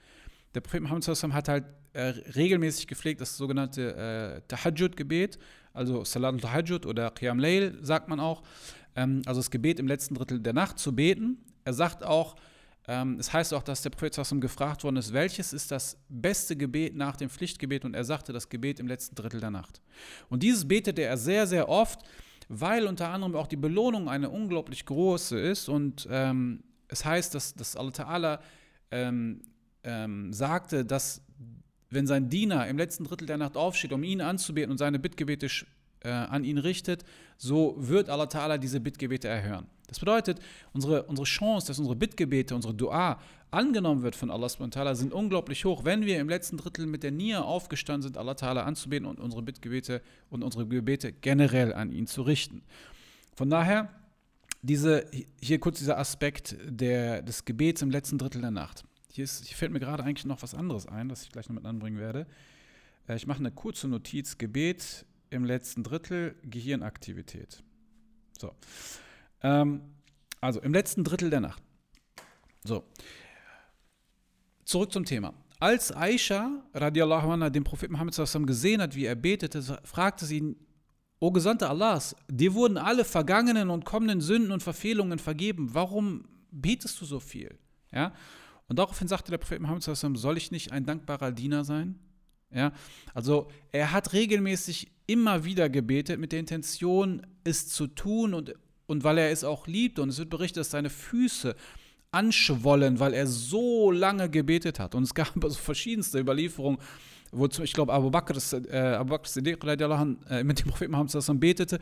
Der 0.55 0.61
Prophet 0.61 0.81
Muhammad 0.81 1.03
sallallahu 1.03 1.33
hat 1.33 1.47
halt 1.49 1.65
äh, 1.93 2.13
regelmäßig 2.35 2.87
gepflegt 2.87 3.21
das 3.21 3.37
sogenannte 3.37 3.95
äh, 3.95 4.41
Tahajjud-Gebet, 4.47 5.37
also 5.73 6.03
Salat 6.03 6.33
al-Tahajjud 6.35 6.85
oder 6.85 7.11
Qiyam 7.11 7.39
Layl, 7.39 7.77
sagt 7.81 8.07
man 8.07 8.19
auch. 8.19 8.41
Ähm, 8.95 9.21
also 9.25 9.39
das 9.39 9.51
Gebet 9.51 9.79
im 9.79 9.87
letzten 9.87 10.15
Drittel 10.15 10.39
der 10.39 10.53
Nacht 10.53 10.79
zu 10.79 10.95
beten. 10.95 11.37
Er 11.65 11.73
sagt 11.73 12.03
auch, 12.03 12.35
ähm, 12.87 13.17
es 13.19 13.31
heißt 13.31 13.53
auch, 13.53 13.63
dass 13.63 13.81
der 13.81 13.91
Prophet 13.91 14.15
gefragt 14.41 14.83
worden 14.83 14.97
ist, 14.97 15.13
welches 15.13 15.53
ist 15.53 15.71
das 15.71 15.97
beste 16.09 16.55
Gebet 16.55 16.95
nach 16.95 17.15
dem 17.15 17.29
Pflichtgebet? 17.29 17.85
Und 17.85 17.93
er 17.93 18.03
sagte, 18.03 18.33
das 18.33 18.49
Gebet 18.49 18.79
im 18.79 18.87
letzten 18.87 19.15
Drittel 19.15 19.39
der 19.39 19.51
Nacht. 19.51 19.81
Und 20.29 20.43
dieses 20.43 20.67
betete 20.67 21.03
er 21.03 21.17
sehr, 21.17 21.45
sehr 21.45 21.69
oft, 21.69 22.01
weil 22.47 22.87
unter 22.87 23.09
anderem 23.09 23.35
auch 23.35 23.47
die 23.47 23.57
Belohnung 23.57 24.09
eine 24.09 24.29
unglaublich 24.29 24.85
große 24.85 25.39
ist. 25.39 25.69
Und 25.69 26.07
ähm, 26.09 26.63
es 26.87 27.05
heißt, 27.05 27.35
dass, 27.35 27.53
dass 27.53 27.75
Allah 27.75 27.91
Ta'ala 27.91 28.39
ähm, 28.91 29.41
ähm, 29.83 30.33
sagte, 30.33 30.83
dass 30.83 31.21
wenn 31.91 32.07
sein 32.07 32.29
Diener 32.29 32.67
im 32.67 32.77
letzten 32.77 33.03
Drittel 33.03 33.25
der 33.25 33.37
Nacht 33.37 33.57
aufsteht, 33.57 33.93
um 33.93 34.03
ihn 34.03 34.21
anzubeten 34.21 34.71
und 34.71 34.77
seine 34.77 34.99
Bittgebete 34.99 35.47
äh, 36.01 36.09
an 36.09 36.43
ihn 36.43 36.57
richtet, 36.57 37.03
so 37.37 37.75
wird 37.77 38.09
Allah 38.09 38.25
Ta'ala 38.25 38.57
diese 38.57 38.79
Bittgebete 38.79 39.27
erhören. 39.27 39.67
Das 39.87 39.99
bedeutet, 39.99 40.39
unsere, 40.71 41.03
unsere 41.03 41.25
Chance, 41.25 41.67
dass 41.67 41.79
unsere 41.79 41.95
Bittgebete, 41.95 42.53
unsere 42.53 42.73
Dua 42.73 43.19
angenommen 43.51 44.03
wird 44.03 44.15
von 44.15 44.29
Allah 44.29 44.47
Ta'ala, 44.47 44.93
sind 44.93 45.13
unglaublich 45.13 45.65
hoch, 45.65 45.83
wenn 45.83 46.05
wir 46.05 46.19
im 46.19 46.29
letzten 46.29 46.57
Drittel 46.57 46.85
mit 46.85 47.01
der 47.01 47.11
Nia 47.11 47.41
aufgestanden 47.41 48.03
sind, 48.03 48.17
Allah 48.17 48.33
Ta'ala 48.33 48.61
anzubeten 48.61 49.07
und 49.07 49.19
unsere 49.19 49.41
Bittgebete 49.41 50.01
und 50.29 50.43
unsere 50.43 50.67
Gebete 50.67 51.11
generell 51.11 51.73
an 51.73 51.91
ihn 51.91 52.05
zu 52.05 52.21
richten. 52.21 52.61
Von 53.35 53.49
daher, 53.49 53.89
diese, 54.61 55.09
hier 55.41 55.59
kurz 55.59 55.79
dieser 55.79 55.97
Aspekt 55.97 56.55
der, 56.63 57.21
des 57.21 57.45
Gebets 57.45 57.81
im 57.81 57.89
letzten 57.89 58.17
Drittel 58.17 58.41
der 58.41 58.51
Nacht. 58.51 58.83
Hier, 59.11 59.23
ist, 59.23 59.45
hier 59.45 59.57
fällt 59.57 59.71
mir 59.71 59.79
gerade 59.79 60.03
eigentlich 60.03 60.25
noch 60.25 60.43
was 60.43 60.53
anderes 60.53 60.85
ein, 60.85 61.09
das 61.09 61.23
ich 61.23 61.31
gleich 61.31 61.47
noch 61.49 61.55
mit 61.55 61.65
anbringen 61.65 61.97
werde. 61.97 62.27
Äh, 63.07 63.15
ich 63.15 63.25
mache 63.25 63.39
eine 63.39 63.51
kurze 63.51 63.87
Notiz: 63.87 64.37
Gebet 64.37 65.05
im 65.29 65.45
letzten 65.45 65.83
Drittel, 65.83 66.35
Gehirnaktivität. 66.43 67.63
So. 68.39 68.53
Ähm, 69.41 69.81
also 70.41 70.61
im 70.61 70.73
letzten 70.73 71.03
Drittel 71.03 71.29
der 71.29 71.41
Nacht. 71.41 71.61
So. 72.63 72.83
Zurück 74.65 74.91
zum 74.91 75.05
Thema. 75.05 75.33
Als 75.59 75.91
Aisha 75.91 76.63
radiallahu 76.73 77.31
anha 77.31 77.49
den 77.49 77.63
Propheten 77.63 77.93
Muhammad 77.93 78.15
gesehen 78.47 78.81
hat, 78.81 78.95
wie 78.95 79.05
er 79.05 79.15
betete, 79.15 79.61
fragte 79.83 80.25
sie 80.25 80.37
ihn, 80.37 80.55
O 81.21 81.31
Gesandter 81.31 81.69
Allahs, 81.69 82.15
dir 82.29 82.53
wurden 82.53 82.77
alle 82.77 83.03
vergangenen 83.03 83.69
und 83.69 83.83
kommenden 83.83 84.21
Sünden 84.21 84.53
und 84.53 84.63
Verfehlungen 84.63 85.19
vergeben. 85.19 85.73
Warum 85.73 86.23
betest 86.49 86.99
du 87.01 87.05
so 87.05 87.19
viel? 87.19 87.57
Ja? 87.91 88.13
Und 88.69 88.79
daraufhin 88.79 89.09
sagte 89.09 89.31
der 89.31 89.37
Prophet 89.37 89.61
Muhammad, 89.61 89.83
soll 89.83 90.37
ich 90.37 90.51
nicht 90.51 90.71
ein 90.71 90.85
dankbarer 90.85 91.33
Diener 91.33 91.65
sein? 91.65 91.99
Ja? 92.51 92.71
Also 93.13 93.49
er 93.73 93.91
hat 93.91 94.13
regelmäßig 94.13 94.91
immer 95.09 95.43
wieder 95.43 95.69
gebetet 95.69 96.19
mit 96.19 96.31
der 96.31 96.39
Intention, 96.39 97.25
es 97.43 97.67
zu 97.67 97.87
tun 97.87 98.35
und, 98.35 98.53
und 98.85 99.03
weil 99.03 99.17
er 99.17 99.31
es 99.31 99.43
auch 99.43 99.65
liebt. 99.65 99.97
Und 99.97 100.09
es 100.09 100.19
wird 100.19 100.29
berichtet, 100.29 100.61
dass 100.61 100.69
seine 100.69 100.91
Füße 100.91 101.55
anschwollen, 102.11 102.99
weil 102.99 103.13
er 103.13 103.25
so 103.25 103.91
lange 103.91 104.29
gebetet 104.29 104.79
hat. 104.79 104.93
Und 104.93 105.03
es 105.03 105.13
gab 105.15 105.31
also 105.43 105.57
verschiedenste 105.57 106.19
Überlieferungen, 106.19 106.79
wo 107.31 107.47
ich 107.47 107.73
glaube, 107.73 107.91
Abu 107.91 108.11
Bakr, 108.11 108.35
äh, 108.71 108.77
Abu 108.95 109.09
Bakr 109.09 109.27
Siddiq 109.27 109.63
äh, 109.63 110.43
mit 110.43 110.59
dem 110.59 110.67
Propheten 110.67 110.91
Muhammad 110.91 111.39
betete. 111.39 111.79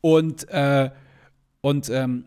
Und, 0.00 0.48
äh, 0.48 0.90
und 1.60 1.90
ähm, 1.90 2.24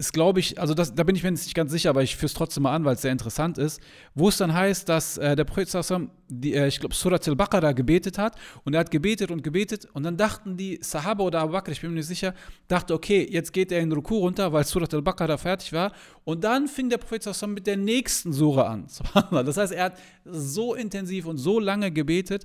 ist, 0.00 0.12
glaube 0.12 0.38
ich, 0.38 0.60
also 0.60 0.74
das, 0.74 0.94
da 0.94 1.02
bin 1.02 1.16
ich 1.16 1.24
mir 1.24 1.32
nicht 1.32 1.54
ganz 1.56 1.72
sicher, 1.72 1.90
aber 1.90 2.04
ich 2.04 2.14
führe 2.14 2.26
es 2.26 2.34
trotzdem 2.34 2.62
mal 2.62 2.72
an, 2.72 2.84
weil 2.84 2.94
es 2.94 3.02
sehr 3.02 3.10
interessant 3.10 3.58
ist, 3.58 3.80
wo 4.14 4.28
es 4.28 4.36
dann 4.36 4.54
heißt, 4.54 4.88
dass 4.88 5.18
äh, 5.18 5.34
der 5.34 5.42
Prophet, 5.42 5.68
die, 6.28 6.54
äh, 6.54 6.68
ich 6.68 6.78
glaube, 6.78 6.94
Surat 6.94 7.26
al-Baqarah 7.26 7.72
gebetet 7.72 8.16
hat 8.16 8.36
und 8.62 8.74
er 8.74 8.80
hat 8.80 8.92
gebetet 8.92 9.32
und 9.32 9.42
gebetet 9.42 9.88
und 9.94 10.04
dann 10.04 10.16
dachten 10.16 10.56
die 10.56 10.78
Sahaba 10.80 11.24
oder 11.24 11.40
Abu 11.40 11.50
Bakr, 11.50 11.72
ich 11.72 11.80
bin 11.80 11.90
mir 11.90 11.96
nicht 11.96 12.06
sicher, 12.06 12.32
dachte, 12.68 12.94
okay, 12.94 13.26
jetzt 13.28 13.52
geht 13.52 13.72
er 13.72 13.80
in 13.80 13.90
Ruku 13.90 14.18
runter, 14.18 14.52
weil 14.52 14.64
Surat 14.64 14.94
al-Baqarah 14.94 15.36
fertig 15.36 15.72
war 15.72 15.92
und 16.22 16.44
dann 16.44 16.68
fing 16.68 16.88
der 16.88 16.98
Prophet 16.98 17.26
mit 17.48 17.66
der 17.66 17.76
nächsten 17.76 18.32
Sura 18.32 18.68
an. 18.68 18.86
Das 19.48 19.56
heißt, 19.56 19.72
er 19.72 19.86
hat 19.86 19.98
so 20.24 20.76
intensiv 20.76 21.26
und 21.26 21.38
so 21.38 21.58
lange 21.58 21.90
gebetet, 21.90 22.44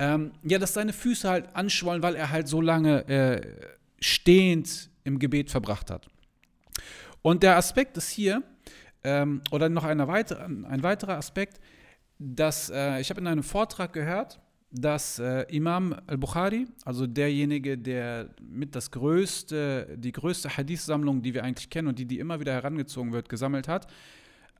ähm, 0.00 0.32
ja, 0.42 0.58
dass 0.58 0.74
seine 0.74 0.92
Füße 0.92 1.28
halt 1.28 1.54
anschwollen, 1.54 2.02
weil 2.02 2.16
er 2.16 2.30
halt 2.30 2.48
so 2.48 2.60
lange 2.60 3.06
äh, 3.06 3.40
stehend 4.00 4.90
im 5.04 5.20
Gebet 5.20 5.48
verbracht 5.48 5.88
hat. 5.88 6.11
Und 7.22 7.42
der 7.42 7.56
Aspekt 7.56 7.96
ist 7.96 8.10
hier, 8.10 8.42
ähm, 9.04 9.40
oder 9.50 9.68
noch 9.68 9.84
eine 9.84 10.08
weitere, 10.08 10.42
ein 10.42 10.82
weiterer 10.82 11.16
Aspekt, 11.16 11.60
dass 12.18 12.70
äh, 12.70 13.00
ich 13.00 13.10
habe 13.10 13.20
in 13.20 13.26
einem 13.26 13.42
Vortrag 13.42 13.92
gehört, 13.92 14.40
dass 14.70 15.18
äh, 15.18 15.42
Imam 15.54 15.94
al-Bukhari, 16.06 16.66
also 16.84 17.06
derjenige, 17.06 17.76
der 17.76 18.30
mit 18.40 18.74
das 18.74 18.90
größte, 18.90 19.96
die 19.98 20.12
größte 20.12 20.56
Hadith-Sammlung, 20.56 21.20
die 21.20 21.34
wir 21.34 21.44
eigentlich 21.44 21.68
kennen 21.68 21.88
und 21.88 21.98
die, 21.98 22.06
die 22.06 22.18
immer 22.18 22.40
wieder 22.40 22.52
herangezogen 22.52 23.12
wird, 23.12 23.28
gesammelt 23.28 23.68
hat, 23.68 23.86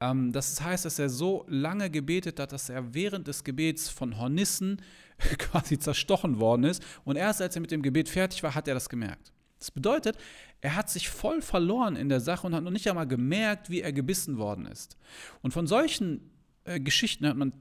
ähm, 0.03 0.33
das 0.33 0.61
heißt, 0.61 0.85
dass 0.85 0.99
er 0.99 1.09
so 1.09 1.47
lange 1.49 1.89
gebetet 1.89 2.41
hat, 2.41 2.53
dass 2.53 2.69
er 2.69 2.93
während 2.93 3.27
des 3.27 3.43
Gebets 3.45 3.89
von 3.89 4.19
Hornissen 4.19 4.83
quasi 5.39 5.79
zerstochen 5.79 6.41
worden 6.41 6.65
ist. 6.65 6.85
Und 7.05 7.17
erst 7.17 7.41
als 7.41 7.55
er 7.55 7.61
mit 7.61 7.71
dem 7.71 7.83
Gebet 7.83 8.09
fertig 8.09 8.43
war, 8.43 8.55
hat 8.55 8.69
er 8.69 8.75
das 8.75 8.89
gemerkt. 8.89 9.32
Das 9.63 9.71
bedeutet, 9.71 10.19
er 10.61 10.75
hat 10.75 10.91
sich 10.91 11.09
voll 11.09 11.41
verloren 11.41 11.95
in 11.95 12.09
der 12.09 12.19
Sache 12.19 12.45
und 12.45 12.53
hat 12.53 12.65
noch 12.65 12.73
nicht 12.73 12.89
einmal 12.89 13.07
gemerkt, 13.07 13.71
wie 13.71 13.81
er 13.81 13.93
gebissen 13.93 14.37
worden 14.37 14.67
ist. 14.67 14.97
Und 15.41 15.53
von 15.53 15.69
solchen 15.69 16.33
äh, 16.65 16.81
Geschichten 16.81 17.29
hat 17.29 17.37
man 17.37 17.53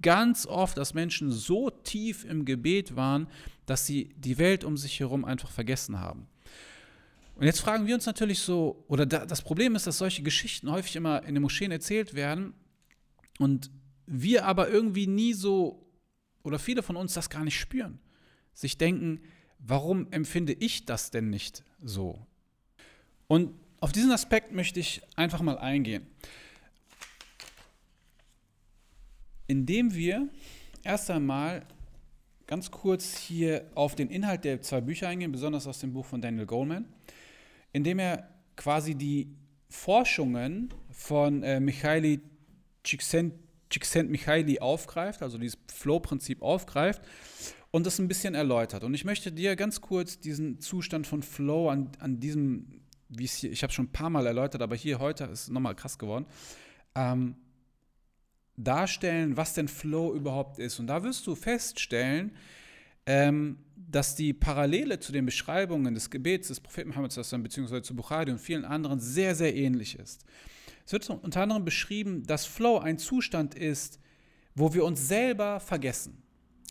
ganz 0.00 0.46
oft, 0.46 0.78
dass 0.78 0.94
Menschen 0.94 1.32
so 1.32 1.68
tief 1.68 2.24
im 2.24 2.44
Gebet 2.44 2.94
waren, 2.94 3.26
dass 3.66 3.86
sie 3.86 4.14
die 4.16 4.38
Welt 4.38 4.62
um 4.62 4.76
sich 4.76 5.00
herum 5.00 5.24
einfach 5.24 5.50
vergessen 5.50 5.98
haben. 5.98 6.28
Und 7.34 7.46
jetzt 7.46 7.60
fragen 7.60 7.88
wir 7.88 7.96
uns 7.96 8.06
natürlich 8.06 8.38
so, 8.38 8.84
oder 8.86 9.04
da, 9.04 9.26
das 9.26 9.42
Problem 9.42 9.74
ist, 9.74 9.88
dass 9.88 9.98
solche 9.98 10.22
Geschichten 10.22 10.70
häufig 10.70 10.94
immer 10.94 11.24
in 11.24 11.34
den 11.34 11.42
Moscheen 11.42 11.72
erzählt 11.72 12.14
werden 12.14 12.54
und 13.40 13.68
wir 14.06 14.46
aber 14.46 14.68
irgendwie 14.68 15.08
nie 15.08 15.32
so, 15.32 15.90
oder 16.44 16.60
viele 16.60 16.84
von 16.84 16.94
uns 16.94 17.14
das 17.14 17.30
gar 17.30 17.42
nicht 17.42 17.58
spüren. 17.58 17.98
Sich 18.54 18.78
denken, 18.78 19.22
warum 19.58 20.10
empfinde 20.10 20.52
ich 20.52 20.86
das 20.86 21.10
denn 21.10 21.30
nicht 21.30 21.64
so? 21.82 22.18
Und 23.26 23.54
auf 23.80 23.92
diesen 23.92 24.10
Aspekt 24.10 24.52
möchte 24.52 24.80
ich 24.80 25.02
einfach 25.16 25.40
mal 25.40 25.58
eingehen. 25.58 26.06
Indem 29.46 29.94
wir 29.94 30.28
erst 30.82 31.10
einmal 31.10 31.64
ganz 32.46 32.70
kurz 32.70 33.16
hier 33.18 33.70
auf 33.74 33.94
den 33.94 34.08
Inhalt 34.08 34.44
der 34.44 34.62
zwei 34.62 34.80
Bücher 34.80 35.08
eingehen, 35.08 35.32
besonders 35.32 35.66
aus 35.66 35.78
dem 35.80 35.92
Buch 35.92 36.06
von 36.06 36.20
Daniel 36.20 36.46
Goleman 36.46 36.86
indem 37.72 37.98
er 37.98 38.28
quasi 38.56 38.94
die 38.94 39.28
Forschungen 39.68 40.72
von 40.90 41.42
äh, 41.42 41.60
Michaili 41.60 42.20
Csikszentmihalyi 42.82 44.60
aufgreift, 44.60 45.22
also 45.22 45.38
dieses 45.38 45.58
Flow-Prinzip 45.72 46.42
aufgreift 46.42 47.02
und 47.70 47.86
das 47.86 47.98
ein 47.98 48.08
bisschen 48.08 48.34
erläutert. 48.34 48.84
Und 48.84 48.94
ich 48.94 49.04
möchte 49.04 49.32
dir 49.32 49.56
ganz 49.56 49.80
kurz 49.80 50.18
diesen 50.18 50.60
Zustand 50.60 51.06
von 51.06 51.22
Flow 51.22 51.68
an, 51.68 51.90
an 51.98 52.20
diesem, 52.20 52.82
wie 53.08 53.24
es 53.24 53.34
hier, 53.34 53.52
ich 53.52 53.62
habe 53.62 53.72
schon 53.72 53.86
ein 53.86 53.92
paar 53.92 54.10
Mal 54.10 54.26
erläutert, 54.26 54.62
aber 54.62 54.76
hier 54.76 54.98
heute 54.98 55.24
ist 55.24 55.42
es 55.42 55.48
nochmal 55.48 55.74
krass 55.74 55.98
geworden, 55.98 56.26
ähm, 56.94 57.36
darstellen, 58.56 59.36
was 59.36 59.54
denn 59.54 59.68
Flow 59.68 60.14
überhaupt 60.14 60.58
ist. 60.58 60.78
Und 60.80 60.86
da 60.88 61.02
wirst 61.02 61.26
du 61.26 61.34
feststellen, 61.34 62.32
ähm, 63.06 63.58
dass 63.76 64.16
die 64.16 64.32
Parallele 64.32 64.98
zu 64.98 65.12
den 65.12 65.24
Beschreibungen 65.24 65.94
des 65.94 66.10
Gebets 66.10 66.48
des 66.48 66.60
Propheten 66.60 66.90
Muhammad 66.90 67.14
bzw. 67.14 67.82
zu 67.82 67.94
Bukhari 67.94 68.30
und 68.30 68.38
vielen 68.38 68.64
anderen 68.64 69.00
sehr, 69.00 69.34
sehr 69.34 69.54
ähnlich 69.54 69.98
ist. 69.98 70.24
Es 70.84 70.92
wird 70.92 71.08
unter 71.10 71.42
anderem 71.42 71.64
beschrieben, 71.64 72.24
dass 72.26 72.46
Flow 72.46 72.78
ein 72.78 72.98
Zustand 72.98 73.54
ist, 73.54 74.00
wo 74.54 74.74
wir 74.74 74.84
uns 74.84 75.06
selber 75.06 75.60
vergessen. 75.60 76.22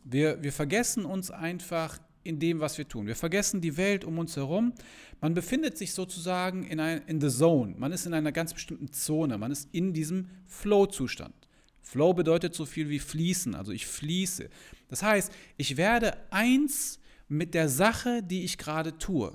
Wir, 0.09 0.41
wir 0.41 0.53
vergessen 0.53 1.05
uns 1.05 1.31
einfach 1.31 1.99
in 2.23 2.39
dem, 2.39 2.59
was 2.59 2.77
wir 2.77 2.87
tun. 2.87 3.07
Wir 3.07 3.15
vergessen 3.15 3.61
die 3.61 3.75
Welt 3.77 4.05
um 4.05 4.19
uns 4.19 4.35
herum. 4.35 4.73
Man 5.21 5.33
befindet 5.33 5.77
sich 5.77 5.93
sozusagen 5.93 6.63
in, 6.63 6.79
ein, 6.79 7.01
in 7.07 7.19
the 7.19 7.29
zone. 7.29 7.75
Man 7.77 7.91
ist 7.91 8.05
in 8.05 8.13
einer 8.13 8.31
ganz 8.31 8.53
bestimmten 8.53 8.91
Zone. 8.91 9.37
Man 9.37 9.51
ist 9.51 9.69
in 9.73 9.93
diesem 9.93 10.29
Flow-Zustand. 10.45 11.33
Flow 11.81 12.13
bedeutet 12.13 12.53
so 12.53 12.65
viel 12.65 12.89
wie 12.89 12.99
fließen, 12.99 13.55
also 13.55 13.71
ich 13.71 13.87
fließe. 13.87 14.49
Das 14.89 15.03
heißt, 15.03 15.31
ich 15.55 15.77
werde 15.77 16.17
eins 16.31 16.99
mit 17.29 17.53
der 17.53 17.69
Sache, 17.69 18.21
die 18.23 18.43
ich 18.43 18.57
gerade 18.57 18.97
tue. 18.97 19.33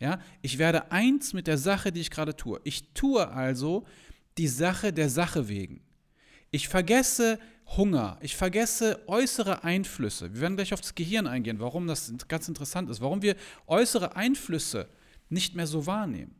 Ja, 0.00 0.20
ich 0.42 0.58
werde 0.58 0.92
eins 0.92 1.32
mit 1.32 1.46
der 1.46 1.58
Sache, 1.58 1.90
die 1.90 2.00
ich 2.00 2.10
gerade 2.10 2.36
tue. 2.36 2.60
Ich 2.64 2.92
tue 2.92 3.26
also 3.28 3.86
die 4.36 4.48
Sache 4.48 4.92
der 4.92 5.08
Sache 5.08 5.48
wegen. 5.48 5.80
Ich 6.50 6.68
vergesse 6.68 7.38
Hunger, 7.76 8.18
ich 8.22 8.36
vergesse 8.36 9.02
äußere 9.06 9.62
Einflüsse. 9.64 10.32
Wir 10.32 10.40
werden 10.40 10.56
gleich 10.56 10.72
auf 10.72 10.80
das 10.80 10.94
Gehirn 10.94 11.26
eingehen, 11.26 11.60
warum 11.60 11.86
das 11.86 12.12
ganz 12.26 12.48
interessant 12.48 12.88
ist, 12.88 13.00
warum 13.00 13.20
wir 13.20 13.36
äußere 13.66 14.16
Einflüsse 14.16 14.88
nicht 15.28 15.54
mehr 15.54 15.66
so 15.66 15.86
wahrnehmen. 15.86 16.34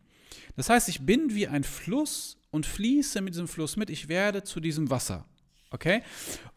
Das 0.57 0.71
heißt, 0.71 0.89
ich 0.89 1.03
bin 1.03 1.35
wie 1.35 1.47
ein 1.47 1.65
Fluss 1.65 2.39
und 2.51 2.65
fließe 2.65 3.21
mit 3.21 3.35
diesem 3.35 3.49
Fluss 3.49 3.77
mit. 3.77 3.91
Ich 3.91 4.09
werde 4.09 4.43
zu 4.43 4.61
diesem 4.61 4.91
Wasser. 4.91 5.27
Okay? 5.71 6.03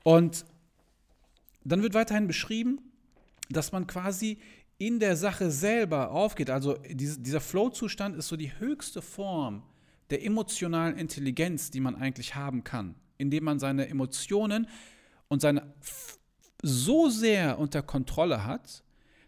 Und 0.03 0.46
dann 1.63 1.81
wird 1.81 1.93
weiterhin 1.93 2.27
beschrieben, 2.27 2.79
dass 3.50 3.72
man 3.72 3.88
quasi 3.88 4.39
in 4.77 5.00
der 5.00 5.15
Sache 5.15 5.51
selber 5.51 6.12
aufgeht. 6.12 6.50
Also 6.50 6.77
dieser 6.89 7.41
Flow-Zustand 7.41 8.15
ist 8.15 8.29
so 8.29 8.38
die 8.38 8.58
höchste 8.58 9.01
Form 9.01 9.63
der 10.10 10.25
emotionalen 10.25 10.98
Intelligenz, 10.98 11.70
die 11.70 11.79
man 11.79 11.96
eigentlich 11.96 12.36
haben 12.36 12.63
kann, 12.63 12.96
indem 13.22 13.46
man 13.46 13.60
seine 13.60 13.88
Emotionen 13.88 14.68
und 15.28 15.42
seine 15.42 15.74
so 16.62 17.10
sehr 17.10 17.58
unter 17.58 17.82
Kontrolle 17.82 18.46
hat, 18.46 18.84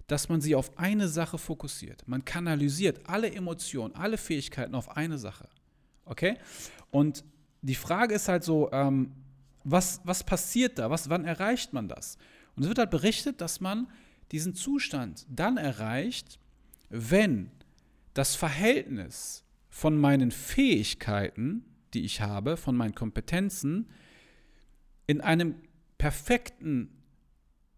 dass 0.07 0.29
man 0.29 0.41
sie 0.41 0.55
auf 0.55 0.77
eine 0.77 1.07
Sache 1.07 1.37
fokussiert. 1.37 2.03
Man 2.07 2.25
kanalisiert 2.25 3.01
alle 3.05 3.31
Emotionen, 3.31 3.95
alle 3.95 4.17
Fähigkeiten 4.17 4.75
auf 4.75 4.97
eine 4.97 5.17
Sache. 5.17 5.47
Okay? 6.05 6.37
Und 6.91 7.23
die 7.61 7.75
Frage 7.75 8.15
ist 8.15 8.27
halt 8.27 8.43
so, 8.43 8.69
ähm, 8.71 9.13
was, 9.63 10.01
was 10.03 10.23
passiert 10.23 10.77
da? 10.77 10.89
Was, 10.89 11.09
wann 11.09 11.23
erreicht 11.23 11.71
man 11.71 11.87
das? 11.87 12.17
Und 12.55 12.63
es 12.63 12.69
wird 12.69 12.79
halt 12.79 12.91
berichtet, 12.91 13.39
dass 13.39 13.61
man 13.61 13.87
diesen 14.31 14.55
Zustand 14.55 15.25
dann 15.29 15.57
erreicht, 15.57 16.39
wenn 16.89 17.49
das 18.13 18.35
Verhältnis 18.35 19.43
von 19.69 19.97
meinen 19.97 20.31
Fähigkeiten, 20.31 21.65
die 21.93 22.03
ich 22.03 22.21
habe, 22.21 22.57
von 22.57 22.75
meinen 22.75 22.95
Kompetenzen, 22.95 23.89
in 25.07 25.21
einem 25.21 25.55
perfekten, 25.97 26.89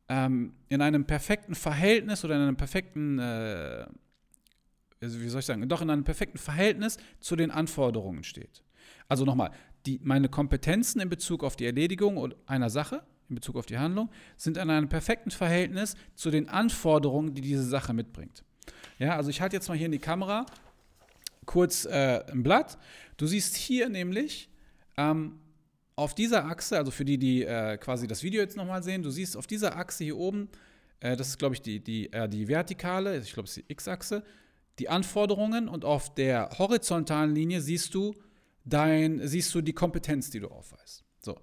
ähm, 0.09 0.53
in 0.69 0.81
einem 0.81 1.05
perfekten 1.05 1.55
Verhältnis 1.55 2.23
oder 2.23 2.35
in 2.35 2.41
einem 2.41 2.57
perfekten, 2.57 3.19
äh, 3.19 3.85
also 5.01 5.21
wie 5.21 5.29
soll 5.29 5.39
ich 5.39 5.45
sagen, 5.45 5.67
doch 5.67 5.81
in 5.81 5.89
einem 5.89 6.03
perfekten 6.03 6.37
Verhältnis 6.37 6.97
zu 7.19 7.35
den 7.35 7.51
Anforderungen 7.51 8.23
steht. 8.23 8.63
Also 9.07 9.25
nochmal, 9.25 9.51
die, 9.85 9.99
meine 10.03 10.29
Kompetenzen 10.29 10.99
in 10.99 11.09
Bezug 11.09 11.43
auf 11.43 11.55
die 11.55 11.65
Erledigung 11.65 12.33
einer 12.45 12.69
Sache, 12.69 13.03
in 13.29 13.35
Bezug 13.35 13.55
auf 13.55 13.65
die 13.65 13.77
Handlung, 13.77 14.09
sind 14.37 14.57
in 14.57 14.69
einem 14.69 14.89
perfekten 14.89 15.31
Verhältnis 15.31 15.95
zu 16.15 16.31
den 16.31 16.49
Anforderungen, 16.49 17.33
die 17.33 17.41
diese 17.41 17.63
Sache 17.63 17.93
mitbringt. 17.93 18.43
Ja, 18.97 19.15
also 19.15 19.29
ich 19.29 19.41
halte 19.41 19.55
jetzt 19.55 19.67
mal 19.67 19.77
hier 19.77 19.87
in 19.87 19.91
die 19.91 19.99
Kamera 19.99 20.45
kurz 21.45 21.85
äh, 21.85 22.23
ein 22.31 22.43
Blatt. 22.43 22.77
Du 23.17 23.27
siehst 23.27 23.55
hier 23.55 23.89
nämlich 23.89 24.49
ähm, 24.97 25.39
auf 25.95 26.13
dieser 26.13 26.45
Achse, 26.45 26.77
also 26.77 26.91
für 26.91 27.05
die, 27.05 27.17
die 27.17 27.43
äh, 27.43 27.77
quasi 27.77 28.07
das 28.07 28.23
Video 28.23 28.41
jetzt 28.41 28.57
nochmal 28.57 28.83
sehen, 28.83 29.03
du 29.03 29.09
siehst 29.09 29.37
auf 29.37 29.47
dieser 29.47 29.77
Achse 29.77 30.03
hier 30.03 30.17
oben, 30.17 30.49
äh, 30.99 31.15
das 31.15 31.29
ist 31.29 31.39
glaube 31.39 31.55
ich 31.55 31.61
die, 31.61 31.79
die, 31.79 32.11
äh, 32.11 32.27
die 32.27 32.47
vertikale, 32.47 33.17
ich 33.17 33.33
glaube 33.33 33.47
es 33.47 33.57
ist 33.57 33.67
die 33.67 33.71
X-Achse, 33.71 34.23
die 34.79 34.89
Anforderungen 34.89 35.69
und 35.69 35.85
auf 35.85 36.13
der 36.13 36.49
horizontalen 36.57 37.33
Linie 37.33 37.61
siehst 37.61 37.93
du 37.93 38.13
dein, 38.65 39.25
siehst 39.25 39.53
du 39.55 39.61
die 39.61 39.73
Kompetenz, 39.73 40.29
die 40.31 40.39
du 40.39 40.49
aufweist. 40.49 41.05
So. 41.21 41.39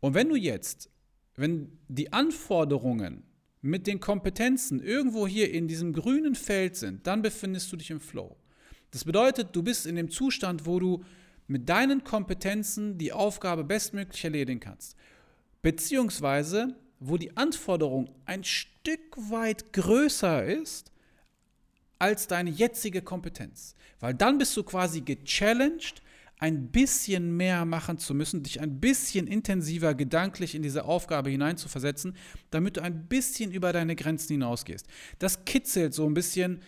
Und 0.00 0.14
wenn 0.14 0.28
du 0.28 0.36
jetzt, 0.36 0.90
wenn 1.36 1.78
die 1.88 2.12
Anforderungen 2.12 3.24
mit 3.60 3.86
den 3.86 4.00
Kompetenzen 4.00 4.82
irgendwo 4.82 5.28
hier 5.28 5.52
in 5.52 5.68
diesem 5.68 5.92
grünen 5.92 6.34
Feld 6.34 6.76
sind, 6.76 7.06
dann 7.06 7.22
befindest 7.22 7.70
du 7.72 7.76
dich 7.76 7.90
im 7.90 8.00
Flow. 8.00 8.36
Das 8.92 9.04
bedeutet, 9.04 9.56
du 9.56 9.62
bist 9.62 9.86
in 9.86 9.96
dem 9.96 10.10
Zustand, 10.10 10.66
wo 10.66 10.78
du 10.78 11.02
mit 11.48 11.68
deinen 11.68 12.04
Kompetenzen 12.04 12.98
die 12.98 13.12
Aufgabe 13.12 13.64
bestmöglich 13.64 14.22
erledigen 14.22 14.60
kannst. 14.60 14.96
Beziehungsweise, 15.62 16.76
wo 17.00 17.16
die 17.16 17.36
Anforderung 17.36 18.10
ein 18.26 18.44
Stück 18.44 19.16
weit 19.30 19.72
größer 19.72 20.44
ist 20.44 20.92
als 21.98 22.26
deine 22.26 22.50
jetzige 22.50 23.02
Kompetenz. 23.02 23.74
Weil 23.98 24.14
dann 24.14 24.38
bist 24.38 24.56
du 24.56 24.62
quasi 24.62 25.00
gechallenged, 25.00 26.02
ein 26.38 26.72
bisschen 26.72 27.36
mehr 27.36 27.64
machen 27.64 27.98
zu 27.98 28.14
müssen, 28.14 28.42
dich 28.42 28.60
ein 28.60 28.80
bisschen 28.80 29.28
intensiver 29.28 29.94
gedanklich 29.94 30.56
in 30.56 30.62
diese 30.62 30.84
Aufgabe 30.84 31.30
hineinzuversetzen, 31.30 32.16
damit 32.50 32.76
du 32.76 32.82
ein 32.82 33.06
bisschen 33.06 33.52
über 33.52 33.72
deine 33.72 33.94
Grenzen 33.94 34.32
hinausgehst. 34.32 34.88
Das 35.20 35.44
kitzelt 35.44 35.94
so 35.94 36.04
ein 36.04 36.14
bisschen 36.14 36.60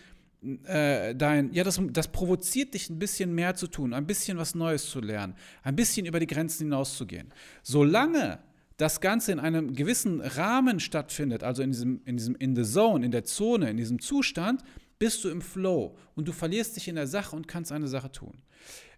äh, 0.65 1.15
dein, 1.15 1.53
ja, 1.53 1.63
das, 1.63 1.79
das 1.91 2.07
provoziert 2.07 2.73
dich 2.73 2.89
ein 2.89 2.99
bisschen 2.99 3.33
mehr 3.33 3.55
zu 3.55 3.67
tun, 3.67 3.93
ein 3.93 4.05
bisschen 4.05 4.37
was 4.37 4.55
Neues 4.55 4.89
zu 4.89 4.99
lernen, 4.99 5.35
ein 5.63 5.75
bisschen 5.75 6.05
über 6.05 6.19
die 6.19 6.27
Grenzen 6.27 6.63
hinauszugehen. 6.63 7.33
Solange 7.63 8.39
das 8.77 8.99
Ganze 8.99 9.31
in 9.31 9.39
einem 9.39 9.73
gewissen 9.73 10.21
Rahmen 10.21 10.79
stattfindet, 10.79 11.43
also 11.43 11.63
in 11.63 11.71
diesem, 11.71 12.01
in 12.05 12.17
diesem 12.17 12.35
in 12.35 12.55
the 12.55 12.63
zone, 12.63 13.05
in 13.05 13.11
der 13.11 13.23
Zone, 13.23 13.69
in 13.69 13.77
diesem 13.77 13.99
Zustand, 13.99 14.61
bist 14.99 15.23
du 15.23 15.29
im 15.29 15.41
Flow 15.41 15.95
und 16.15 16.27
du 16.27 16.31
verlierst 16.31 16.75
dich 16.75 16.87
in 16.87 16.95
der 16.95 17.07
Sache 17.07 17.35
und 17.35 17.47
kannst 17.47 17.71
eine 17.71 17.87
Sache 17.87 18.11
tun. 18.11 18.41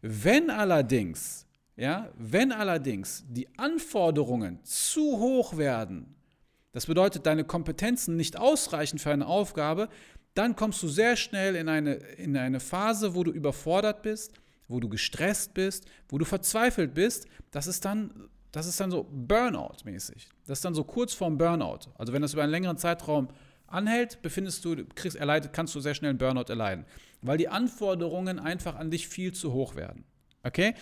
Wenn 0.01 0.49
allerdings, 0.49 1.45
ja, 1.75 2.11
wenn 2.17 2.51
allerdings 2.51 3.23
die 3.27 3.47
Anforderungen 3.57 4.63
zu 4.63 5.17
hoch 5.17 5.57
werden, 5.57 6.15
das 6.71 6.85
bedeutet, 6.85 7.25
deine 7.25 7.43
Kompetenzen 7.43 8.15
nicht 8.15 8.37
ausreichen 8.37 8.99
für 8.99 9.11
eine 9.11 9.25
Aufgabe, 9.25 9.89
dann 10.37 10.55
kommst 10.55 10.83
du 10.83 10.87
sehr 10.87 11.15
schnell 11.15 11.55
in 11.55 11.67
eine, 11.67 11.93
in 11.93 12.37
eine 12.37 12.59
Phase, 12.59 13.15
wo 13.15 13.23
du 13.23 13.31
überfordert 13.31 14.03
bist, 14.03 14.33
wo 14.67 14.79
du 14.79 14.87
gestresst 14.89 15.53
bist, 15.53 15.85
wo 16.09 16.17
du 16.17 16.25
verzweifelt 16.25 16.93
bist. 16.93 17.27
Das 17.51 17.67
ist 17.67 17.85
dann, 17.85 18.29
das 18.51 18.67
ist 18.67 18.79
dann 18.79 18.91
so 18.91 19.03
Burnout-mäßig. 19.03 20.29
Das 20.45 20.59
ist 20.59 20.65
dann 20.65 20.75
so 20.75 20.83
kurz 20.83 21.13
vorm 21.13 21.37
Burnout. 21.37 21.91
Also 21.97 22.13
wenn 22.13 22.21
das 22.21 22.33
über 22.33 22.43
einen 22.43 22.51
längeren 22.51 22.77
Zeitraum 22.77 23.29
anhält, 23.65 24.21
befindest 24.21 24.63
du, 24.63 24.85
kriegst 24.95 25.17
erleidet, 25.17 25.53
kannst 25.53 25.73
du 25.73 25.79
sehr 25.79 25.95
schnell 25.95 26.09
einen 26.09 26.19
Burnout 26.19 26.49
erleiden. 26.49 26.85
weil 27.21 27.37
die 27.39 27.49
Anforderungen 27.49 28.37
einfach 28.37 28.75
an 28.75 28.91
dich 28.91 29.07
viel 29.07 29.33
zu 29.33 29.51
hoch 29.53 29.75
werden. 29.75 30.03
Okay? 30.43 30.75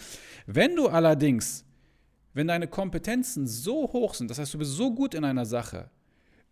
Wenn 0.45 0.75
du 0.75 0.89
allerdings, 0.89 1.63
wenn 2.33 2.47
deine 2.47 2.67
Kompetenzen 2.67 3.47
so 3.47 3.91
hoch 3.93 4.15
sind, 4.15 4.29
das 4.29 4.37
heißt, 4.37 4.53
du 4.53 4.57
bist 4.57 4.71
so 4.71 4.93
gut 4.93 5.13
in 5.13 5.23
einer 5.23 5.45
Sache 5.45 5.89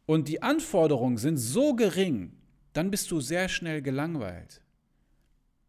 und 0.05 0.29
die 0.29 0.41
Anforderungen 0.41 1.17
sind 1.17 1.35
so 1.37 1.75
gering, 1.75 2.31
dann 2.73 2.91
bist 2.91 3.09
du 3.11 3.21
sehr 3.21 3.49
schnell 3.49 3.81
gelangweilt. 3.81 4.61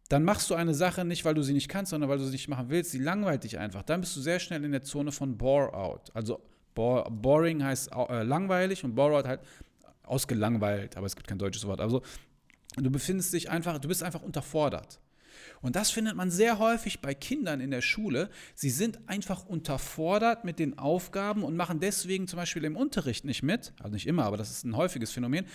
Dann 0.09 0.23
machst 0.23 0.49
du 0.49 0.55
eine 0.55 0.73
Sache 0.73 1.03
nicht, 1.03 1.25
weil 1.25 1.33
du 1.33 1.41
sie 1.41 1.53
nicht 1.53 1.69
kannst, 1.69 1.89
sondern 1.89 2.09
weil 2.09 2.17
du 2.17 2.25
sie 2.25 2.31
nicht 2.31 2.47
machen 2.47 2.69
willst. 2.69 2.91
Sie 2.91 2.99
langweilt 2.99 3.43
dich 3.43 3.57
einfach. 3.57 3.81
Dann 3.81 4.01
bist 4.01 4.15
du 4.15 4.21
sehr 4.21 4.39
schnell 4.39 4.63
in 4.63 4.71
der 4.71 4.83
Zone 4.83 5.11
von 5.11 5.37
Bore-out. 5.37 6.11
Also 6.13 6.41
boring 6.75 7.63
heißt 7.63 7.91
äh, 7.91 8.23
langweilig 8.23 8.83
und 8.83 8.95
Bore-out 8.95 9.25
halt 9.25 9.41
ausgelangweilt, 10.03 10.97
aber 10.97 11.07
es 11.07 11.15
gibt 11.15 11.27
kein 11.27 11.39
deutsches 11.39 11.65
Wort. 11.65 11.81
Also 11.81 12.03
du 12.75 12.91
befindest 12.91 13.33
dich 13.33 13.49
einfach, 13.49 13.79
du 13.79 13.87
bist 13.87 14.03
einfach 14.03 14.21
unterfordert. 14.21 14.99
Und 15.61 15.75
das 15.75 15.89
findet 15.89 16.15
man 16.15 16.29
sehr 16.29 16.59
häufig 16.59 17.01
bei 17.01 17.13
Kindern 17.13 17.59
in 17.59 17.71
der 17.71 17.81
Schule. 17.81 18.29
Sie 18.53 18.69
sind 18.69 18.99
einfach 19.07 19.45
unterfordert 19.45 20.43
mit 20.43 20.59
den 20.59 20.77
Aufgaben 20.77 21.43
und 21.43 21.55
machen 21.55 21.79
deswegen 21.79 22.27
zum 22.27 22.37
Beispiel 22.37 22.63
im 22.65 22.75
Unterricht 22.75 23.25
nicht 23.25 23.41
mit. 23.41 23.73
Also 23.79 23.93
nicht 23.93 24.07
immer, 24.07 24.25
aber 24.25 24.37
das 24.37 24.51
ist 24.51 24.65
ein 24.65 24.75
häufiges 24.75 25.11
Phänomen 25.11 25.45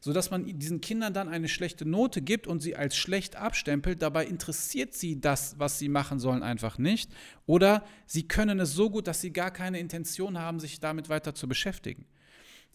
sodass 0.00 0.30
man 0.30 0.58
diesen 0.58 0.80
Kindern 0.80 1.12
dann 1.12 1.28
eine 1.28 1.48
schlechte 1.48 1.84
Note 1.84 2.22
gibt 2.22 2.46
und 2.46 2.60
sie 2.60 2.76
als 2.76 2.96
schlecht 2.96 3.36
abstempelt. 3.36 4.02
Dabei 4.02 4.26
interessiert 4.26 4.94
sie 4.94 5.20
das, 5.20 5.58
was 5.58 5.78
sie 5.78 5.88
machen 5.88 6.18
sollen, 6.18 6.42
einfach 6.42 6.78
nicht. 6.78 7.10
Oder 7.46 7.84
sie 8.06 8.26
können 8.26 8.60
es 8.60 8.72
so 8.72 8.90
gut, 8.90 9.06
dass 9.06 9.20
sie 9.20 9.32
gar 9.32 9.50
keine 9.50 9.78
Intention 9.78 10.38
haben, 10.38 10.60
sich 10.60 10.80
damit 10.80 11.08
weiter 11.08 11.34
zu 11.34 11.48
beschäftigen. 11.48 12.06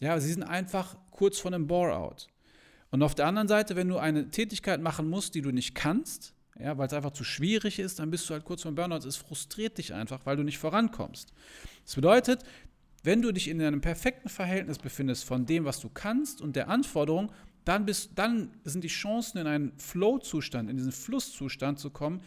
Ja, 0.00 0.18
sie 0.20 0.32
sind 0.32 0.42
einfach 0.42 0.96
kurz 1.10 1.38
vor 1.38 1.52
einem 1.52 1.66
Bore-out. 1.66 2.28
Und 2.90 3.02
auf 3.02 3.14
der 3.14 3.26
anderen 3.26 3.48
Seite, 3.48 3.74
wenn 3.76 3.88
du 3.88 3.98
eine 3.98 4.30
Tätigkeit 4.30 4.80
machen 4.80 5.08
musst, 5.08 5.34
die 5.34 5.42
du 5.42 5.50
nicht 5.50 5.74
kannst, 5.74 6.34
ja, 6.58 6.78
weil 6.78 6.86
es 6.86 6.92
einfach 6.92 7.10
zu 7.10 7.24
schwierig 7.24 7.80
ist, 7.80 7.98
dann 7.98 8.10
bist 8.10 8.28
du 8.28 8.34
halt 8.34 8.44
kurz 8.44 8.62
vor 8.62 8.70
dem 8.70 8.76
Burnout. 8.76 9.06
Es 9.06 9.16
frustriert 9.16 9.78
dich 9.78 9.92
einfach, 9.92 10.24
weil 10.24 10.36
du 10.36 10.44
nicht 10.44 10.58
vorankommst. 10.58 11.32
Das 11.84 11.96
bedeutet, 11.96 12.44
wenn 13.04 13.22
du 13.22 13.32
dich 13.32 13.48
in 13.48 13.60
einem 13.62 13.82
perfekten 13.82 14.28
Verhältnis 14.28 14.78
befindest 14.78 15.24
von 15.24 15.44
dem, 15.46 15.66
was 15.66 15.78
du 15.78 15.90
kannst 15.90 16.40
und 16.40 16.56
der 16.56 16.68
Anforderung, 16.68 17.30
dann, 17.64 17.84
bist, 17.84 18.12
dann 18.16 18.50
sind 18.64 18.82
die 18.82 18.88
Chancen, 18.88 19.38
in 19.38 19.46
einen 19.46 19.78
Flow-Zustand, 19.78 20.70
in 20.70 20.76
diesen 20.76 20.92
Flusszustand 20.92 21.78
zu 21.78 21.90
kommen, 21.90 22.22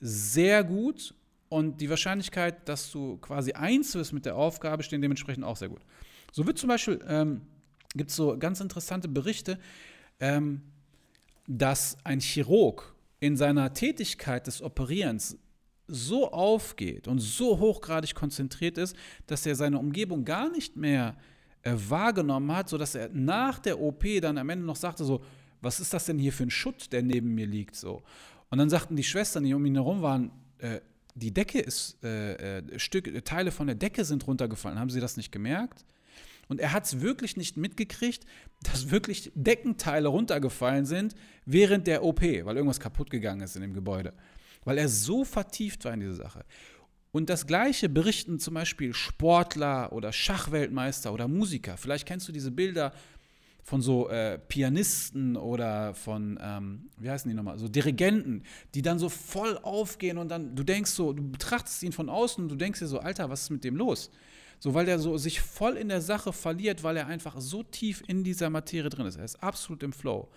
sehr 0.00 0.64
gut 0.64 1.14
und 1.48 1.80
die 1.80 1.88
Wahrscheinlichkeit, 1.88 2.68
dass 2.68 2.90
du 2.90 3.18
quasi 3.18 3.52
eins 3.52 3.94
wirst 3.94 4.12
mit 4.12 4.26
der 4.26 4.36
Aufgabe, 4.36 4.82
stehen 4.82 5.00
dementsprechend 5.00 5.44
auch 5.44 5.56
sehr 5.56 5.68
gut. 5.68 5.82
So 6.32 6.46
wird 6.46 6.58
zum 6.58 6.68
Beispiel, 6.68 7.00
ähm, 7.06 7.42
gibt 7.94 8.10
es 8.10 8.16
so 8.16 8.36
ganz 8.36 8.60
interessante 8.60 9.08
Berichte, 9.08 9.58
ähm, 10.18 10.62
dass 11.46 11.96
ein 12.04 12.20
Chirurg 12.20 12.94
in 13.20 13.36
seiner 13.36 13.74
Tätigkeit 13.74 14.46
des 14.46 14.62
Operierens 14.62 15.38
so 15.90 16.30
aufgeht 16.32 17.08
und 17.08 17.18
so 17.18 17.58
hochgradig 17.58 18.14
konzentriert 18.14 18.78
ist, 18.78 18.96
dass 19.26 19.46
er 19.46 19.54
seine 19.54 19.78
Umgebung 19.78 20.24
gar 20.24 20.50
nicht 20.50 20.76
mehr 20.76 21.16
äh, 21.62 21.74
wahrgenommen 21.88 22.54
hat, 22.54 22.68
sodass 22.68 22.94
er 22.94 23.10
nach 23.12 23.58
der 23.58 23.80
OP 23.80 24.04
dann 24.20 24.38
am 24.38 24.48
Ende 24.48 24.64
noch 24.64 24.76
sagte 24.76 25.04
so, 25.04 25.22
was 25.60 25.80
ist 25.80 25.92
das 25.92 26.06
denn 26.06 26.18
hier 26.18 26.32
für 26.32 26.44
ein 26.44 26.50
Schutt, 26.50 26.92
der 26.92 27.02
neben 27.02 27.34
mir 27.34 27.46
liegt 27.46 27.76
so. 27.76 28.02
Und 28.48 28.58
dann 28.58 28.70
sagten 28.70 28.96
die 28.96 29.04
Schwestern, 29.04 29.44
die 29.44 29.52
um 29.52 29.64
ihn 29.66 29.74
herum 29.74 30.02
waren, 30.02 30.30
äh, 30.58 30.80
die 31.14 31.32
Decke 31.32 31.60
ist, 31.60 32.02
äh, 32.02 32.58
äh 32.58 32.78
Stück, 32.78 33.24
Teile 33.24 33.50
von 33.50 33.66
der 33.66 33.76
Decke 33.76 34.04
sind 34.04 34.26
runtergefallen. 34.26 34.78
Haben 34.78 34.90
Sie 34.90 35.00
das 35.00 35.16
nicht 35.16 35.32
gemerkt? 35.32 35.84
Und 36.48 36.60
er 36.60 36.72
hat 36.72 36.84
es 36.84 37.00
wirklich 37.00 37.36
nicht 37.36 37.56
mitgekriegt, 37.56 38.24
dass 38.62 38.90
wirklich 38.90 39.30
Deckenteile 39.34 40.08
runtergefallen 40.08 40.84
sind 40.84 41.14
während 41.44 41.86
der 41.86 42.02
OP, 42.02 42.22
weil 42.22 42.56
irgendwas 42.56 42.80
kaputt 42.80 43.10
gegangen 43.10 43.42
ist 43.42 43.54
in 43.54 43.62
dem 43.62 43.74
Gebäude 43.74 44.14
weil 44.64 44.78
er 44.78 44.88
so 44.88 45.24
vertieft 45.24 45.84
war 45.84 45.94
in 45.94 46.00
diese 46.00 46.14
Sache. 46.14 46.44
Und 47.12 47.28
das 47.28 47.46
Gleiche 47.46 47.88
berichten 47.88 48.38
zum 48.38 48.54
Beispiel 48.54 48.94
Sportler 48.94 49.92
oder 49.92 50.12
Schachweltmeister 50.12 51.12
oder 51.12 51.26
Musiker. 51.26 51.76
Vielleicht 51.76 52.06
kennst 52.06 52.28
du 52.28 52.32
diese 52.32 52.52
Bilder 52.52 52.92
von 53.64 53.82
so 53.82 54.08
äh, 54.08 54.38
Pianisten 54.38 55.36
oder 55.36 55.94
von, 55.94 56.38
ähm, 56.40 56.90
wie 56.98 57.10
heißen 57.10 57.28
die 57.28 57.34
nochmal, 57.34 57.58
so 57.58 57.68
Dirigenten, 57.68 58.44
die 58.74 58.82
dann 58.82 58.98
so 58.98 59.08
voll 59.08 59.58
aufgehen 59.58 60.18
und 60.18 60.28
dann, 60.28 60.54
du 60.54 60.62
denkst 60.62 60.90
so, 60.90 61.12
du 61.12 61.30
betrachtest 61.30 61.82
ihn 61.82 61.92
von 61.92 62.08
außen 62.08 62.42
und 62.42 62.48
du 62.48 62.56
denkst 62.56 62.78
dir 62.78 62.86
so, 62.86 63.00
Alter, 63.00 63.28
was 63.28 63.42
ist 63.42 63.50
mit 63.50 63.64
dem 63.64 63.76
los? 63.76 64.10
So, 64.60 64.74
weil 64.74 64.86
der 64.86 64.98
so 64.98 65.16
sich 65.16 65.40
voll 65.40 65.76
in 65.76 65.88
der 65.88 66.00
Sache 66.00 66.32
verliert, 66.32 66.82
weil 66.82 66.96
er 66.96 67.06
einfach 67.06 67.40
so 67.40 67.62
tief 67.62 68.02
in 68.06 68.24
dieser 68.24 68.50
Materie 68.50 68.90
drin 68.90 69.06
ist. 69.06 69.16
Er 69.16 69.24
ist 69.24 69.42
absolut 69.42 69.82
im 69.82 69.92
Flow. 69.92 70.28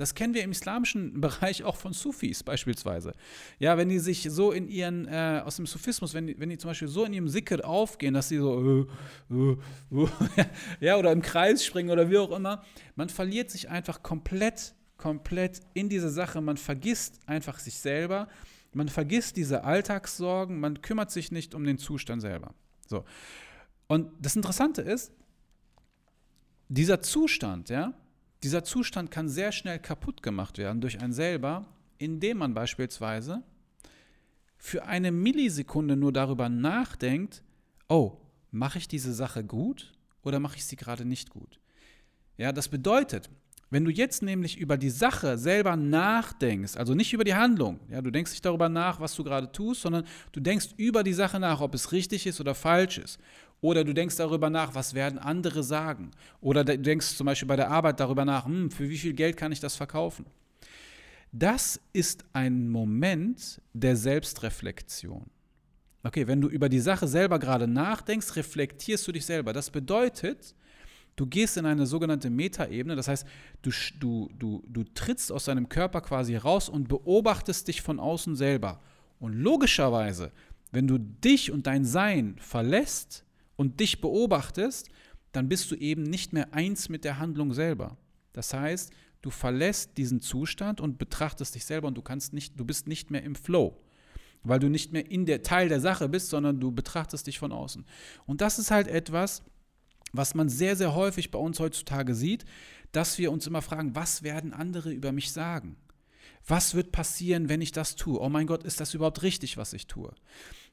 Das 0.00 0.14
kennen 0.14 0.32
wir 0.32 0.42
im 0.42 0.52
islamischen 0.52 1.20
Bereich 1.20 1.62
auch 1.62 1.76
von 1.76 1.92
Sufis 1.92 2.42
beispielsweise. 2.42 3.12
Ja, 3.58 3.76
wenn 3.76 3.90
die 3.90 3.98
sich 3.98 4.26
so 4.30 4.50
in 4.50 4.66
ihren, 4.66 5.06
äh, 5.06 5.42
aus 5.44 5.56
dem 5.56 5.66
Sufismus, 5.66 6.14
wenn 6.14 6.26
die, 6.26 6.40
wenn 6.40 6.48
die 6.48 6.56
zum 6.56 6.70
Beispiel 6.70 6.88
so 6.88 7.04
in 7.04 7.12
ihrem 7.12 7.28
Sikr 7.28 7.62
aufgehen, 7.66 8.14
dass 8.14 8.30
sie 8.30 8.38
so, 8.38 8.86
äh, 9.30 9.34
äh, 9.34 9.56
äh 9.92 10.44
ja, 10.80 10.96
oder 10.96 11.12
im 11.12 11.20
Kreis 11.20 11.66
springen 11.66 11.90
oder 11.90 12.08
wie 12.08 12.16
auch 12.16 12.30
immer, 12.30 12.64
man 12.96 13.10
verliert 13.10 13.50
sich 13.50 13.68
einfach 13.68 14.02
komplett, 14.02 14.74
komplett 14.96 15.60
in 15.74 15.90
diese 15.90 16.08
Sache. 16.08 16.40
Man 16.40 16.56
vergisst 16.56 17.20
einfach 17.26 17.58
sich 17.58 17.74
selber. 17.74 18.28
Man 18.72 18.88
vergisst 18.88 19.36
diese 19.36 19.64
Alltagssorgen. 19.64 20.60
Man 20.60 20.80
kümmert 20.80 21.10
sich 21.10 21.30
nicht 21.30 21.54
um 21.54 21.64
den 21.64 21.76
Zustand 21.76 22.22
selber. 22.22 22.54
So. 22.86 23.04
Und 23.86 24.10
das 24.18 24.34
Interessante 24.34 24.80
ist, 24.80 25.12
dieser 26.68 27.02
Zustand, 27.02 27.68
ja, 27.68 27.92
dieser 28.42 28.64
Zustand 28.64 29.10
kann 29.10 29.28
sehr 29.28 29.52
schnell 29.52 29.78
kaputt 29.78 30.22
gemacht 30.22 30.58
werden 30.58 30.80
durch 30.80 31.00
einen 31.00 31.12
selber, 31.12 31.66
indem 31.98 32.38
man 32.38 32.54
beispielsweise 32.54 33.42
für 34.56 34.84
eine 34.84 35.10
Millisekunde 35.10 35.96
nur 35.96 36.12
darüber 36.12 36.48
nachdenkt, 36.48 37.42
oh, 37.88 38.18
mache 38.50 38.78
ich 38.78 38.88
diese 38.88 39.12
Sache 39.14 39.44
gut 39.44 39.92
oder 40.22 40.40
mache 40.40 40.56
ich 40.56 40.64
sie 40.64 40.76
gerade 40.76 41.04
nicht 41.04 41.30
gut? 41.30 41.60
Ja, 42.36 42.52
das 42.52 42.68
bedeutet, 42.68 43.30
wenn 43.70 43.84
du 43.84 43.90
jetzt 43.90 44.22
nämlich 44.22 44.58
über 44.58 44.76
die 44.76 44.90
Sache 44.90 45.38
selber 45.38 45.76
nachdenkst, 45.76 46.76
also 46.76 46.94
nicht 46.94 47.12
über 47.12 47.22
die 47.22 47.34
Handlung, 47.34 47.78
ja, 47.88 48.02
du 48.02 48.10
denkst 48.10 48.32
nicht 48.32 48.44
darüber 48.44 48.68
nach, 48.68 48.98
was 48.98 49.14
du 49.14 49.22
gerade 49.22 49.52
tust, 49.52 49.82
sondern 49.82 50.04
du 50.32 50.40
denkst 50.40 50.70
über 50.76 51.04
die 51.04 51.12
Sache 51.12 51.38
nach, 51.38 51.60
ob 51.60 51.74
es 51.74 51.92
richtig 51.92 52.26
ist 52.26 52.40
oder 52.40 52.54
falsch 52.54 52.98
ist. 52.98 53.20
Oder 53.60 53.84
du 53.84 53.92
denkst 53.92 54.16
darüber 54.16 54.48
nach, 54.48 54.74
was 54.74 54.94
werden 54.94 55.18
andere 55.18 55.62
sagen. 55.62 56.10
Oder 56.40 56.64
du 56.64 56.78
denkst 56.78 57.16
zum 57.16 57.26
Beispiel 57.26 57.48
bei 57.48 57.56
der 57.56 57.70
Arbeit 57.70 58.00
darüber 58.00 58.24
nach, 58.24 58.46
hm, 58.46 58.70
für 58.70 58.88
wie 58.88 58.98
viel 58.98 59.12
Geld 59.12 59.36
kann 59.36 59.52
ich 59.52 59.60
das 59.60 59.76
verkaufen. 59.76 60.24
Das 61.32 61.80
ist 61.92 62.24
ein 62.32 62.68
Moment 62.68 63.60
der 63.72 63.96
Selbstreflexion. 63.96 65.26
Okay, 66.02 66.26
wenn 66.26 66.40
du 66.40 66.48
über 66.48 66.68
die 66.68 66.80
Sache 66.80 67.06
selber 67.06 67.38
gerade 67.38 67.68
nachdenkst, 67.68 68.34
reflektierst 68.36 69.06
du 69.06 69.12
dich 69.12 69.26
selber. 69.26 69.52
Das 69.52 69.70
bedeutet, 69.70 70.54
du 71.16 71.26
gehst 71.26 71.58
in 71.58 71.66
eine 71.66 71.86
sogenannte 71.86 72.30
Metaebene, 72.30 72.96
das 72.96 73.06
heißt, 73.06 73.26
du, 73.60 73.70
du, 73.98 74.30
du, 74.38 74.64
du 74.66 74.84
trittst 74.94 75.30
aus 75.30 75.44
deinem 75.44 75.68
Körper 75.68 76.00
quasi 76.00 76.36
raus 76.36 76.70
und 76.70 76.88
beobachtest 76.88 77.68
dich 77.68 77.82
von 77.82 78.00
außen 78.00 78.34
selber. 78.34 78.80
Und 79.20 79.34
logischerweise, 79.34 80.32
wenn 80.72 80.88
du 80.88 80.98
dich 80.98 81.52
und 81.52 81.66
dein 81.66 81.84
Sein 81.84 82.36
verlässt, 82.38 83.24
und 83.60 83.78
dich 83.78 84.00
beobachtest, 84.00 84.88
dann 85.32 85.50
bist 85.50 85.70
du 85.70 85.74
eben 85.74 86.02
nicht 86.02 86.32
mehr 86.32 86.54
eins 86.54 86.88
mit 86.88 87.04
der 87.04 87.18
Handlung 87.18 87.52
selber. 87.52 87.98
Das 88.32 88.54
heißt, 88.54 88.90
du 89.20 89.28
verlässt 89.28 89.98
diesen 89.98 90.22
Zustand 90.22 90.80
und 90.80 90.96
betrachtest 90.96 91.54
dich 91.54 91.66
selber 91.66 91.86
und 91.86 91.94
du 91.94 92.00
kannst 92.00 92.32
nicht, 92.32 92.58
du 92.58 92.64
bist 92.64 92.88
nicht 92.88 93.10
mehr 93.10 93.22
im 93.22 93.34
Flow, 93.34 93.78
weil 94.42 94.60
du 94.60 94.70
nicht 94.70 94.94
mehr 94.94 95.10
in 95.10 95.26
der 95.26 95.42
Teil 95.42 95.68
der 95.68 95.82
Sache 95.82 96.08
bist, 96.08 96.30
sondern 96.30 96.58
du 96.58 96.72
betrachtest 96.72 97.26
dich 97.26 97.38
von 97.38 97.52
außen. 97.52 97.84
Und 98.24 98.40
das 98.40 98.58
ist 98.58 98.70
halt 98.70 98.88
etwas, 98.88 99.42
was 100.14 100.34
man 100.34 100.48
sehr, 100.48 100.74
sehr 100.74 100.94
häufig 100.94 101.30
bei 101.30 101.38
uns 101.38 101.60
heutzutage 101.60 102.14
sieht, 102.14 102.46
dass 102.92 103.18
wir 103.18 103.30
uns 103.30 103.46
immer 103.46 103.60
fragen, 103.60 103.94
was 103.94 104.22
werden 104.22 104.54
andere 104.54 104.90
über 104.90 105.12
mich 105.12 105.32
sagen? 105.32 105.76
Was 106.46 106.74
wird 106.74 106.92
passieren, 106.92 107.48
wenn 107.48 107.60
ich 107.60 107.72
das 107.72 107.96
tue? 107.96 108.20
Oh 108.20 108.28
mein 108.28 108.46
Gott, 108.46 108.64
ist 108.64 108.80
das 108.80 108.94
überhaupt 108.94 109.22
richtig, 109.22 109.56
was 109.56 109.72
ich 109.72 109.86
tue? 109.86 110.12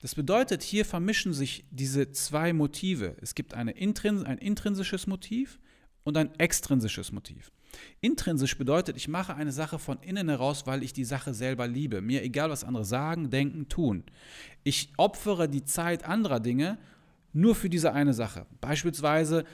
Das 0.02 0.16
bedeutet, 0.16 0.64
hier 0.64 0.86
vermischen 0.86 1.34
sich 1.34 1.66
diese 1.72 2.12
zwei 2.12 2.54
Motive. 2.54 3.16
Es 3.22 3.36
gibt 3.36 3.54
Intrins 3.54 4.24
ein 4.24 4.38
intrinsisches 4.38 5.08
Motiv 5.08 5.60
und 6.04 6.18
ein 6.18 6.34
extrinsisches 6.40 7.12
Motiv. 7.12 7.52
Intrinsisch 8.00 8.58
bedeutet, 8.58 8.96
ich 8.96 9.08
mache 9.08 9.36
eine 9.36 9.52
Sache 9.52 9.78
von 9.78 10.00
innen 10.02 10.30
heraus, 10.30 10.66
weil 10.66 10.84
ich 10.84 10.94
die 10.94 11.04
Sache 11.04 11.34
selber 11.34 11.68
liebe. 11.68 12.02
Mir 12.02 12.24
egal, 12.24 12.50
was 12.50 12.64
andere 12.64 12.86
sagen, 12.86 13.30
denken, 13.30 13.68
tun. 13.70 14.04
Ich 14.64 14.94
opfere 14.98 15.50
die 15.50 15.64
Zeit 15.64 16.06
anderer 16.06 16.40
Dinge 16.40 16.78
nur 17.34 17.56
für 17.56 17.70
diese 17.70 17.94
eine 17.94 18.14
Sache. 18.14 18.46
Beispielsweise, 18.62 19.46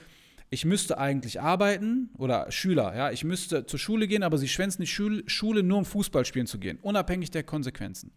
ich 0.50 0.64
müsste 0.64 0.98
eigentlich 0.98 1.40
arbeiten 1.40 2.10
oder 2.16 2.50
Schüler, 2.52 2.94
ja, 2.96 3.10
ich 3.10 3.24
müsste 3.24 3.66
zur 3.66 3.78
Schule 3.78 4.06
gehen, 4.06 4.22
aber 4.22 4.38
sie 4.38 4.48
schwänzen 4.48 4.82
die 4.82 4.86
Schule 5.26 5.62
nur 5.62 5.78
um 5.78 5.84
Fußball 5.84 6.24
spielen 6.24 6.46
zu 6.46 6.58
gehen, 6.58 6.78
unabhängig 6.80 7.30
der 7.30 7.42
Konsequenzen. 7.42 8.12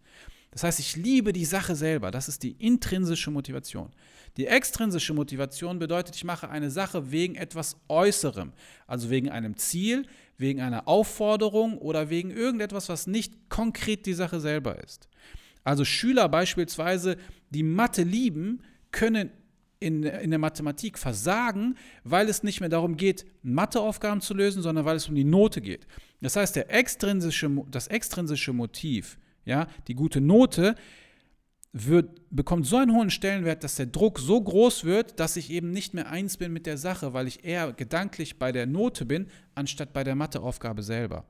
Das 0.50 0.62
heißt, 0.62 0.80
ich 0.80 0.96
liebe 0.96 1.32
die 1.32 1.44
Sache 1.44 1.76
selber. 1.76 2.10
Das 2.10 2.28
ist 2.28 2.42
die 2.42 2.52
intrinsische 2.52 3.30
Motivation. 3.30 3.90
Die 4.36 4.46
extrinsische 4.46 5.12
Motivation 5.12 5.78
bedeutet, 5.78 6.16
ich 6.16 6.24
mache 6.24 6.48
eine 6.48 6.70
Sache 6.70 7.10
wegen 7.10 7.34
etwas 7.34 7.76
Äußerem, 7.88 8.52
also 8.86 9.10
wegen 9.10 9.28
einem 9.28 9.56
Ziel, 9.56 10.06
wegen 10.38 10.60
einer 10.60 10.88
Aufforderung 10.88 11.76
oder 11.78 12.08
wegen 12.08 12.30
irgendetwas, 12.30 12.88
was 12.88 13.06
nicht 13.06 13.50
konkret 13.50 14.06
die 14.06 14.14
Sache 14.14 14.40
selber 14.40 14.82
ist. 14.82 15.08
Also 15.64 15.84
Schüler 15.84 16.28
beispielsweise, 16.28 17.16
die 17.50 17.62
Mathe 17.62 18.02
lieben, 18.02 18.62
können 18.90 19.30
in, 19.80 20.02
in 20.02 20.30
der 20.30 20.38
Mathematik 20.38 20.98
versagen, 20.98 21.76
weil 22.04 22.28
es 22.28 22.42
nicht 22.42 22.60
mehr 22.60 22.68
darum 22.68 22.96
geht, 22.96 23.24
Matheaufgaben 23.42 24.20
zu 24.20 24.34
lösen, 24.34 24.62
sondern 24.62 24.84
weil 24.84 24.96
es 24.96 25.08
um 25.08 25.14
die 25.14 25.24
Note 25.24 25.60
geht. 25.60 25.86
Das 26.20 26.36
heißt, 26.36 26.56
der 26.56 26.72
extrinsische, 26.74 27.50
das 27.70 27.86
extrinsische 27.88 28.52
Motiv, 28.52 29.18
ja, 29.44 29.68
die 29.86 29.94
gute 29.94 30.20
Note, 30.20 30.74
wird, 31.72 32.20
bekommt 32.30 32.66
so 32.66 32.76
einen 32.76 32.94
hohen 32.94 33.10
Stellenwert, 33.10 33.62
dass 33.62 33.76
der 33.76 33.86
Druck 33.86 34.18
so 34.18 34.40
groß 34.40 34.84
wird, 34.84 35.20
dass 35.20 35.36
ich 35.36 35.50
eben 35.50 35.70
nicht 35.70 35.94
mehr 35.94 36.10
eins 36.10 36.36
bin 36.36 36.52
mit 36.52 36.66
der 36.66 36.78
Sache, 36.78 37.12
weil 37.12 37.28
ich 37.28 37.44
eher 37.44 37.72
gedanklich 37.72 38.38
bei 38.38 38.52
der 38.52 38.66
Note 38.66 39.04
bin, 39.04 39.28
anstatt 39.54 39.92
bei 39.92 40.02
der 40.02 40.14
Matheaufgabe 40.14 40.82
selber. 40.82 41.24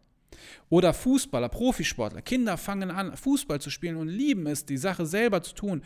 Oder 0.68 0.94
Fußballer, 0.94 1.48
Profisportler, 1.48 2.22
Kinder 2.22 2.56
fangen 2.56 2.90
an, 2.90 3.16
Fußball 3.16 3.60
zu 3.60 3.70
spielen 3.70 3.96
und 3.96 4.08
lieben 4.08 4.46
es, 4.46 4.64
die 4.64 4.76
Sache 4.76 5.06
selber 5.06 5.42
zu 5.42 5.54
tun. 5.54 5.82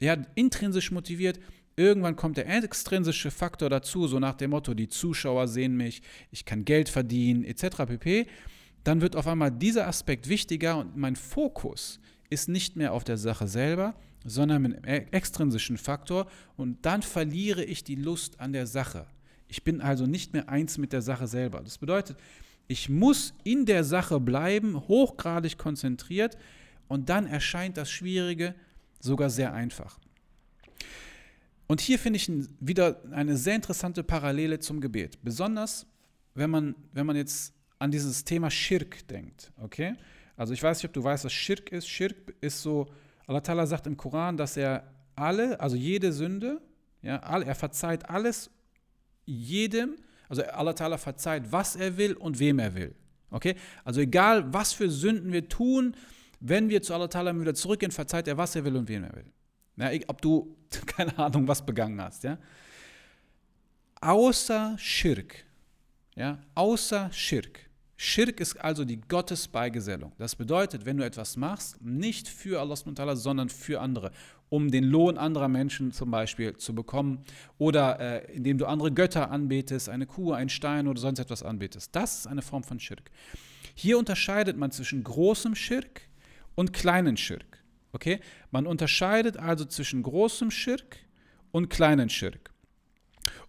Ja, 0.00 0.16
intrinsisch 0.34 0.90
motiviert. 0.90 1.38
Irgendwann 1.76 2.16
kommt 2.16 2.36
der 2.36 2.48
extrinsische 2.48 3.30
Faktor 3.30 3.68
dazu, 3.68 4.06
so 4.06 4.20
nach 4.20 4.34
dem 4.34 4.50
Motto, 4.50 4.74
die 4.74 4.88
Zuschauer 4.88 5.48
sehen 5.48 5.76
mich, 5.76 6.02
ich 6.30 6.44
kann 6.44 6.64
Geld 6.64 6.88
verdienen, 6.88 7.44
etc. 7.44 7.84
pp. 7.86 8.26
Dann 8.84 9.00
wird 9.00 9.16
auf 9.16 9.26
einmal 9.26 9.50
dieser 9.50 9.88
Aspekt 9.88 10.28
wichtiger 10.28 10.78
und 10.78 10.96
mein 10.96 11.16
Fokus 11.16 12.00
ist 12.30 12.48
nicht 12.48 12.76
mehr 12.76 12.92
auf 12.92 13.02
der 13.02 13.16
Sache 13.16 13.48
selber, 13.48 13.94
sondern 14.24 14.62
mit 14.62 14.84
einem 14.84 15.06
extrinsischen 15.10 15.76
Faktor 15.76 16.26
und 16.56 16.84
dann 16.86 17.02
verliere 17.02 17.64
ich 17.64 17.82
die 17.82 17.96
Lust 17.96 18.40
an 18.40 18.52
der 18.52 18.66
Sache. 18.66 19.06
Ich 19.48 19.64
bin 19.64 19.80
also 19.80 20.06
nicht 20.06 20.32
mehr 20.32 20.48
eins 20.48 20.78
mit 20.78 20.92
der 20.92 21.02
Sache 21.02 21.26
selber. 21.26 21.60
Das 21.62 21.78
bedeutet, 21.78 22.16
ich 22.66 22.88
muss 22.88 23.34
in 23.44 23.66
der 23.66 23.84
Sache 23.84 24.20
bleiben, 24.20 24.88
hochgradig 24.88 25.58
konzentriert 25.58 26.38
und 26.88 27.08
dann 27.08 27.26
erscheint 27.26 27.76
das 27.76 27.90
Schwierige 27.90 28.54
sogar 29.00 29.28
sehr 29.28 29.52
einfach. 29.52 29.98
Und 31.74 31.80
hier 31.80 31.98
finde 31.98 32.18
ich 32.18 32.30
wieder 32.60 33.02
eine 33.10 33.36
sehr 33.36 33.56
interessante 33.56 34.04
Parallele 34.04 34.60
zum 34.60 34.80
Gebet. 34.80 35.18
Besonders, 35.24 35.88
wenn 36.36 36.48
man, 36.48 36.76
wenn 36.92 37.04
man 37.04 37.16
jetzt 37.16 37.52
an 37.80 37.90
dieses 37.90 38.22
Thema 38.22 38.48
Schirk 38.48 39.08
denkt. 39.08 39.50
Okay? 39.60 39.94
Also 40.36 40.54
ich 40.54 40.62
weiß 40.62 40.78
nicht, 40.78 40.84
ob 40.88 40.92
du 40.92 41.02
weißt, 41.02 41.24
was 41.24 41.32
Schirk 41.32 41.72
ist. 41.72 41.88
Schirk 41.88 42.36
ist 42.40 42.62
so, 42.62 42.86
Allah 43.26 43.40
Ta'ala 43.40 43.66
sagt 43.66 43.88
im 43.88 43.96
Koran, 43.96 44.36
dass 44.36 44.56
er 44.56 44.84
alle, 45.16 45.58
also 45.58 45.74
jede 45.74 46.12
Sünde, 46.12 46.60
ja, 47.02 47.16
er 47.16 47.54
verzeiht 47.56 48.08
alles 48.08 48.52
jedem, 49.24 49.96
also 50.28 50.44
Allah 50.44 50.74
Ta'ala 50.74 50.96
verzeiht, 50.96 51.50
was 51.50 51.74
er 51.74 51.96
will 51.96 52.12
und 52.12 52.38
wem 52.38 52.60
er 52.60 52.76
will. 52.76 52.94
Okay? 53.32 53.56
Also 53.82 54.00
egal, 54.00 54.54
was 54.54 54.72
für 54.72 54.88
Sünden 54.88 55.32
wir 55.32 55.48
tun, 55.48 55.96
wenn 56.38 56.68
wir 56.68 56.82
zu 56.82 56.94
Allah 56.94 57.06
Ta'ala 57.06 57.36
wieder 57.40 57.54
zurückgehen, 57.54 57.90
verzeiht 57.90 58.28
er, 58.28 58.36
was 58.36 58.54
er 58.54 58.64
will 58.64 58.76
und 58.76 58.88
wem 58.88 59.02
er 59.02 59.16
will. 59.16 59.32
Ja, 59.76 59.90
ob 60.08 60.22
du, 60.22 60.56
keine 60.86 61.16
Ahnung, 61.18 61.46
was 61.48 61.64
begangen 61.64 62.00
hast. 62.00 62.24
Ja? 62.24 62.38
Außer 64.00 64.76
Schirk. 64.78 65.44
Ja? 66.14 66.38
Außer 66.54 67.12
Schirk 67.12 67.64
Schirk 67.96 68.40
ist 68.40 68.60
also 68.60 68.84
die 68.84 69.00
Gottesbeigesellung. 69.00 70.12
Das 70.18 70.34
bedeutet, 70.34 70.84
wenn 70.84 70.96
du 70.96 71.04
etwas 71.04 71.36
machst, 71.36 71.80
nicht 71.80 72.28
für 72.28 72.60
Allah, 72.60 73.16
sondern 73.16 73.48
für 73.48 73.80
andere, 73.80 74.10
um 74.48 74.70
den 74.70 74.84
Lohn 74.84 75.16
anderer 75.16 75.48
Menschen 75.48 75.92
zum 75.92 76.10
Beispiel 76.10 76.56
zu 76.56 76.74
bekommen 76.74 77.24
oder 77.56 78.00
äh, 78.00 78.34
indem 78.34 78.58
du 78.58 78.66
andere 78.66 78.90
Götter 78.92 79.30
anbetest, 79.30 79.88
eine 79.88 80.06
Kuh, 80.06 80.32
einen 80.32 80.48
Stein 80.50 80.88
oder 80.88 81.00
sonst 81.00 81.20
etwas 81.20 81.42
anbetest. 81.42 81.94
Das 81.94 82.18
ist 82.18 82.26
eine 82.26 82.42
Form 82.42 82.64
von 82.64 82.80
Schirk. 82.80 83.10
Hier 83.74 83.98
unterscheidet 83.98 84.56
man 84.56 84.70
zwischen 84.72 85.04
großem 85.04 85.54
Schirk 85.54 86.02
und 86.56 86.72
kleinen 86.72 87.16
Schirk. 87.16 87.63
Okay? 87.94 88.20
Man 88.50 88.66
unterscheidet 88.66 89.36
also 89.36 89.64
zwischen 89.64 90.02
großem 90.02 90.50
Schirk 90.50 90.98
und 91.52 91.70
kleinen 91.70 92.10
Schirk. 92.10 92.50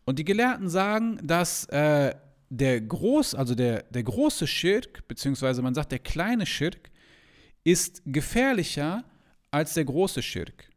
Und 0.05 0.19
die 0.19 0.23
Gelehrten 0.23 0.69
sagen, 0.69 1.19
dass 1.23 1.65
äh, 1.65 2.13
der 2.49 2.79
groß, 2.79 3.33
also 3.33 3.55
der, 3.55 3.83
der 3.83 4.03
große 4.03 4.45
Schirk, 4.45 5.07
beziehungsweise 5.07 5.61
man 5.63 5.73
sagt, 5.73 5.91
der 5.91 5.99
kleine 5.99 6.45
Schirk, 6.45 6.91
ist 7.63 8.03
gefährlicher 8.05 9.03
als 9.49 9.73
der 9.73 9.85
große 9.85 10.21
Schirk. 10.21 10.69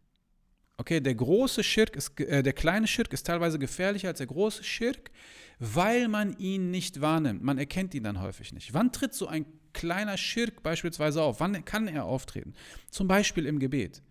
Okay, 0.79 1.01
der 1.01 1.15
große 1.15 1.63
Schirk 1.63 1.95
ist, 1.97 2.19
äh, 2.21 2.43
der 2.43 2.55
kleine 2.55 2.87
Schirk 2.87 3.13
ist 3.13 3.27
teilweise 3.27 3.59
gefährlicher 3.59 4.09
als 4.09 4.19
der 4.19 4.29
große 4.29 4.65
Schirk, 4.65 5.11
weil 5.59 6.09
man 6.09 6.39
ihn 6.39 6.71
nicht 6.71 7.03
wahrnimmt. 7.03 7.43
Man 7.43 7.59
erkennt 7.59 7.95
ihn 7.95 8.05
dann 8.05 8.23
häufig 8.23 8.53
nicht. 8.55 8.73
Wann 8.73 8.93
tritt 8.93 9.13
so 9.13 9.27
ein 9.27 9.45
kleiner 9.79 10.17
Schirk 10.17 10.63
beispielsweise 10.63 11.23
auf? 11.23 11.41
Wann 11.41 11.65
kann 11.65 11.89
er 11.89 12.05
auftreten? 12.05 12.53
Zum 12.91 13.07
Beispiel 13.07 13.47
im 13.47 13.59
Gebet. 13.59 14.03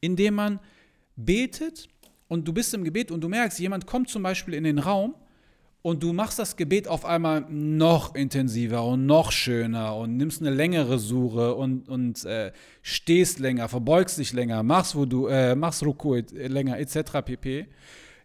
Indem 0.00 0.34
man 0.34 0.60
betet 1.16 1.88
und 2.28 2.46
du 2.46 2.52
bist 2.52 2.72
im 2.74 2.84
Gebet 2.84 3.10
und 3.10 3.20
du 3.20 3.28
merkst, 3.28 3.58
jemand 3.58 3.86
kommt 3.86 4.08
zum 4.08 4.22
Beispiel 4.22 4.54
in 4.54 4.64
den 4.64 4.78
Raum 4.78 5.14
und 5.82 6.02
du 6.02 6.12
machst 6.12 6.38
das 6.38 6.56
Gebet 6.56 6.86
auf 6.86 7.04
einmal 7.04 7.42
noch 7.48 8.14
intensiver 8.14 8.84
und 8.84 9.06
noch 9.06 9.32
schöner 9.32 9.96
und 9.96 10.16
nimmst 10.16 10.40
eine 10.40 10.50
längere 10.50 10.98
Sure 10.98 11.54
und, 11.54 11.88
und 11.88 12.24
äh, 12.24 12.52
stehst 12.82 13.40
länger, 13.40 13.68
verbeugst 13.68 14.18
dich 14.18 14.32
länger, 14.32 14.62
machst, 14.62 14.94
wo 14.94 15.06
du, 15.06 15.26
äh, 15.26 15.54
machst 15.54 15.84
Ruku 15.84 16.22
länger, 16.32 16.78
etc. 16.78 17.22
pp. 17.24 17.66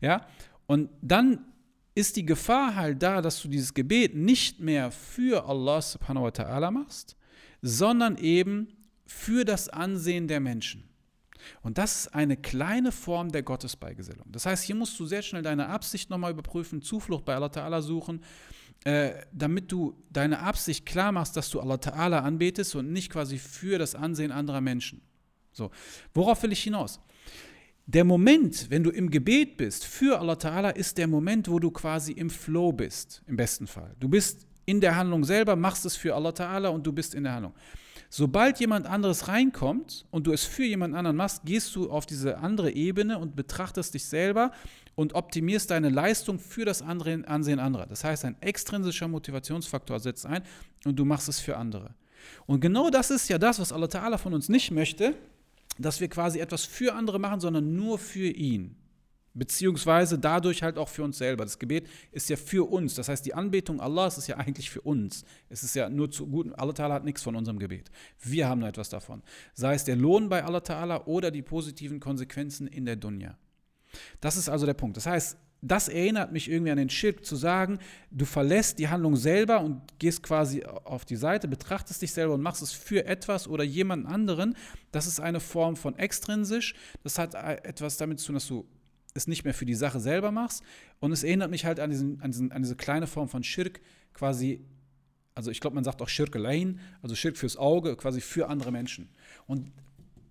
Ja? 0.01 0.25
Und 0.67 0.89
dann 1.01 1.45
ist 1.93 2.15
die 2.15 2.25
Gefahr 2.25 2.75
halt 2.75 3.03
da, 3.03 3.21
dass 3.21 3.41
du 3.41 3.47
dieses 3.47 3.73
Gebet 3.73 4.15
nicht 4.15 4.59
mehr 4.59 4.91
für 4.91 5.47
Allah 5.47 5.81
subhanahu 5.81 6.25
wa 6.25 6.29
ta'ala 6.29 6.71
machst, 6.71 7.17
sondern 7.61 8.17
eben 8.17 8.69
für 9.05 9.43
das 9.43 9.69
Ansehen 9.69 10.27
der 10.27 10.39
Menschen. 10.39 10.87
Und 11.61 11.77
das 11.77 12.01
ist 12.01 12.07
eine 12.13 12.37
kleine 12.37 12.91
Form 12.91 13.31
der 13.31 13.43
Gottesbeigesellung. 13.43 14.31
Das 14.31 14.45
heißt, 14.45 14.63
hier 14.63 14.75
musst 14.75 14.99
du 14.99 15.05
sehr 15.05 15.21
schnell 15.21 15.41
deine 15.41 15.67
Absicht 15.67 16.09
nochmal 16.09 16.31
überprüfen, 16.31 16.81
Zuflucht 16.81 17.25
bei 17.25 17.35
Allah 17.35 17.47
Ta'ala 17.47 17.81
suchen, 17.81 18.21
äh, 18.83 19.25
damit 19.31 19.71
du 19.71 19.95
deine 20.09 20.39
Absicht 20.39 20.85
klar 20.85 21.11
machst, 21.11 21.35
dass 21.35 21.49
du 21.49 21.59
Allah 21.59 21.75
Ta'ala 21.75 22.19
anbetest 22.19 22.75
und 22.75 22.91
nicht 22.91 23.11
quasi 23.11 23.37
für 23.37 23.77
das 23.77 23.95
Ansehen 23.95 24.31
anderer 24.31 24.61
Menschen. 24.61 25.01
So, 25.51 25.71
worauf 26.13 26.41
will 26.43 26.51
ich 26.51 26.63
hinaus? 26.63 26.99
Der 27.87 28.03
Moment, 28.03 28.69
wenn 28.69 28.83
du 28.83 28.89
im 28.89 29.09
Gebet 29.09 29.57
bist 29.57 29.85
für 29.85 30.19
Allah 30.19 30.33
Ta'ala, 30.33 30.75
ist 30.75 30.97
der 30.97 31.07
Moment, 31.07 31.49
wo 31.49 31.59
du 31.59 31.71
quasi 31.71 32.11
im 32.13 32.29
Flow 32.29 32.71
bist, 32.71 33.21
im 33.27 33.35
besten 33.35 33.67
Fall. 33.67 33.95
Du 33.99 34.07
bist 34.07 34.45
in 34.65 34.79
der 34.79 34.95
Handlung 34.95 35.23
selber, 35.23 35.55
machst 35.55 35.85
es 35.85 35.95
für 35.95 36.15
Allah 36.15 36.29
Ta'ala 36.29 36.67
und 36.67 36.85
du 36.85 36.93
bist 36.93 37.15
in 37.15 37.23
der 37.23 37.33
Handlung. 37.33 37.53
Sobald 38.09 38.59
jemand 38.59 38.87
anderes 38.87 39.29
reinkommt 39.29 40.05
und 40.11 40.27
du 40.27 40.33
es 40.33 40.43
für 40.43 40.65
jemand 40.65 40.95
anderen 40.95 41.15
machst, 41.15 41.45
gehst 41.45 41.75
du 41.75 41.89
auf 41.89 42.05
diese 42.05 42.37
andere 42.37 42.71
Ebene 42.71 43.17
und 43.17 43.35
betrachtest 43.37 43.93
dich 43.93 44.05
selber 44.05 44.51
und 44.95 45.13
optimierst 45.13 45.71
deine 45.71 45.89
Leistung 45.89 46.37
für 46.37 46.65
das 46.65 46.81
andere 46.81 47.23
Ansehen 47.25 47.59
anderer. 47.59 47.87
Das 47.87 48.03
heißt, 48.03 48.25
ein 48.25 48.35
extrinsischer 48.41 49.07
Motivationsfaktor 49.07 49.99
setzt 49.99 50.25
ein 50.25 50.43
und 50.85 50.97
du 50.97 51.05
machst 51.05 51.29
es 51.29 51.39
für 51.39 51.55
andere. 51.55 51.95
Und 52.45 52.59
genau 52.59 52.89
das 52.89 53.11
ist 53.11 53.29
ja 53.29 53.37
das, 53.37 53.59
was 53.59 53.71
Allah 53.71 53.87
Ta'ala 53.87 54.17
von 54.17 54.33
uns 54.33 54.49
nicht 54.49 54.71
möchte, 54.71 55.15
dass 55.77 55.99
wir 55.99 56.07
quasi 56.07 56.39
etwas 56.39 56.65
für 56.65 56.93
andere 56.93 57.19
machen, 57.19 57.39
sondern 57.39 57.75
nur 57.75 57.97
für 57.97 58.29
ihn. 58.29 58.75
Beziehungsweise 59.33 60.19
dadurch 60.19 60.61
halt 60.61 60.77
auch 60.77 60.89
für 60.89 61.03
uns 61.03 61.17
selber. 61.17 61.45
Das 61.45 61.57
Gebet 61.57 61.87
ist 62.11 62.29
ja 62.29 62.35
für 62.35 62.69
uns. 62.69 62.95
Das 62.95 63.07
heißt, 63.07 63.25
die 63.25 63.33
Anbetung 63.33 63.79
Allahs 63.79 64.17
ist 64.17 64.27
ja 64.27 64.35
eigentlich 64.37 64.69
für 64.69 64.81
uns. 64.81 65.23
Es 65.47 65.63
ist 65.63 65.73
ja 65.73 65.89
nur 65.89 66.11
zu 66.11 66.27
gut. 66.27 66.53
Allah 66.59 66.73
Ta'ala 66.73 66.93
hat 66.95 67.05
nichts 67.05 67.23
von 67.23 67.37
unserem 67.37 67.57
Gebet. 67.57 67.89
Wir 68.19 68.49
haben 68.49 68.59
nur 68.59 68.67
etwas 68.67 68.89
davon. 68.89 69.23
Sei 69.53 69.73
es 69.73 69.85
der 69.85 69.95
Lohn 69.95 70.27
bei 70.27 70.43
Allah 70.43 70.59
Ta'ala 70.59 71.05
oder 71.05 71.31
die 71.31 71.41
positiven 71.41 72.01
Konsequenzen 72.01 72.67
in 72.67 72.85
der 72.85 72.97
Dunya. 72.97 73.37
Das 74.19 74.35
ist 74.35 74.49
also 74.49 74.65
der 74.65 74.73
Punkt. 74.73 74.97
Das 74.97 75.05
heißt, 75.05 75.37
das 75.61 75.87
erinnert 75.87 76.31
mich 76.31 76.49
irgendwie 76.49 76.71
an 76.71 76.77
den 76.77 76.89
Schirk, 76.89 77.23
zu 77.23 77.35
sagen, 77.35 77.77
du 78.09 78.25
verlässt 78.25 78.79
die 78.79 78.87
Handlung 78.87 79.15
selber 79.15 79.61
und 79.61 79.81
gehst 79.99 80.23
quasi 80.23 80.63
auf 80.65 81.05
die 81.05 81.15
Seite, 81.15 81.47
betrachtest 81.47 82.01
dich 82.01 82.11
selber 82.11 82.33
und 82.33 82.41
machst 82.41 82.63
es 82.63 82.71
für 82.71 83.05
etwas 83.05 83.47
oder 83.47 83.63
jemand 83.63 84.07
anderen. 84.07 84.55
Das 84.91 85.05
ist 85.05 85.19
eine 85.19 85.39
Form 85.39 85.75
von 85.75 85.97
extrinsisch. 85.99 86.73
Das 87.03 87.19
hat 87.19 87.35
etwas 87.35 87.97
damit 87.97 88.19
zu 88.19 88.27
tun, 88.27 88.35
dass 88.35 88.47
du 88.47 88.65
es 89.13 89.27
nicht 89.27 89.43
mehr 89.43 89.53
für 89.53 89.65
die 89.65 89.75
Sache 89.75 89.99
selber 89.99 90.31
machst. 90.31 90.63
Und 90.99 91.11
es 91.11 91.23
erinnert 91.23 91.51
mich 91.51 91.65
halt 91.65 91.79
an, 91.79 91.91
diesen, 91.91 92.19
an, 92.21 92.31
diesen, 92.31 92.51
an 92.51 92.63
diese 92.63 92.75
kleine 92.75 93.05
Form 93.05 93.29
von 93.29 93.43
Schirk, 93.43 93.81
quasi, 94.13 94.65
also 95.35 95.51
ich 95.51 95.59
glaube, 95.59 95.75
man 95.75 95.83
sagt 95.83 96.01
auch 96.01 96.09
Schirk 96.09 96.35
allein, 96.35 96.79
also 97.03 97.13
Schirk 97.13 97.37
fürs 97.37 97.57
Auge, 97.57 97.95
quasi 97.97 98.19
für 98.19 98.49
andere 98.49 98.71
Menschen. 98.71 99.09
Und 99.45 99.71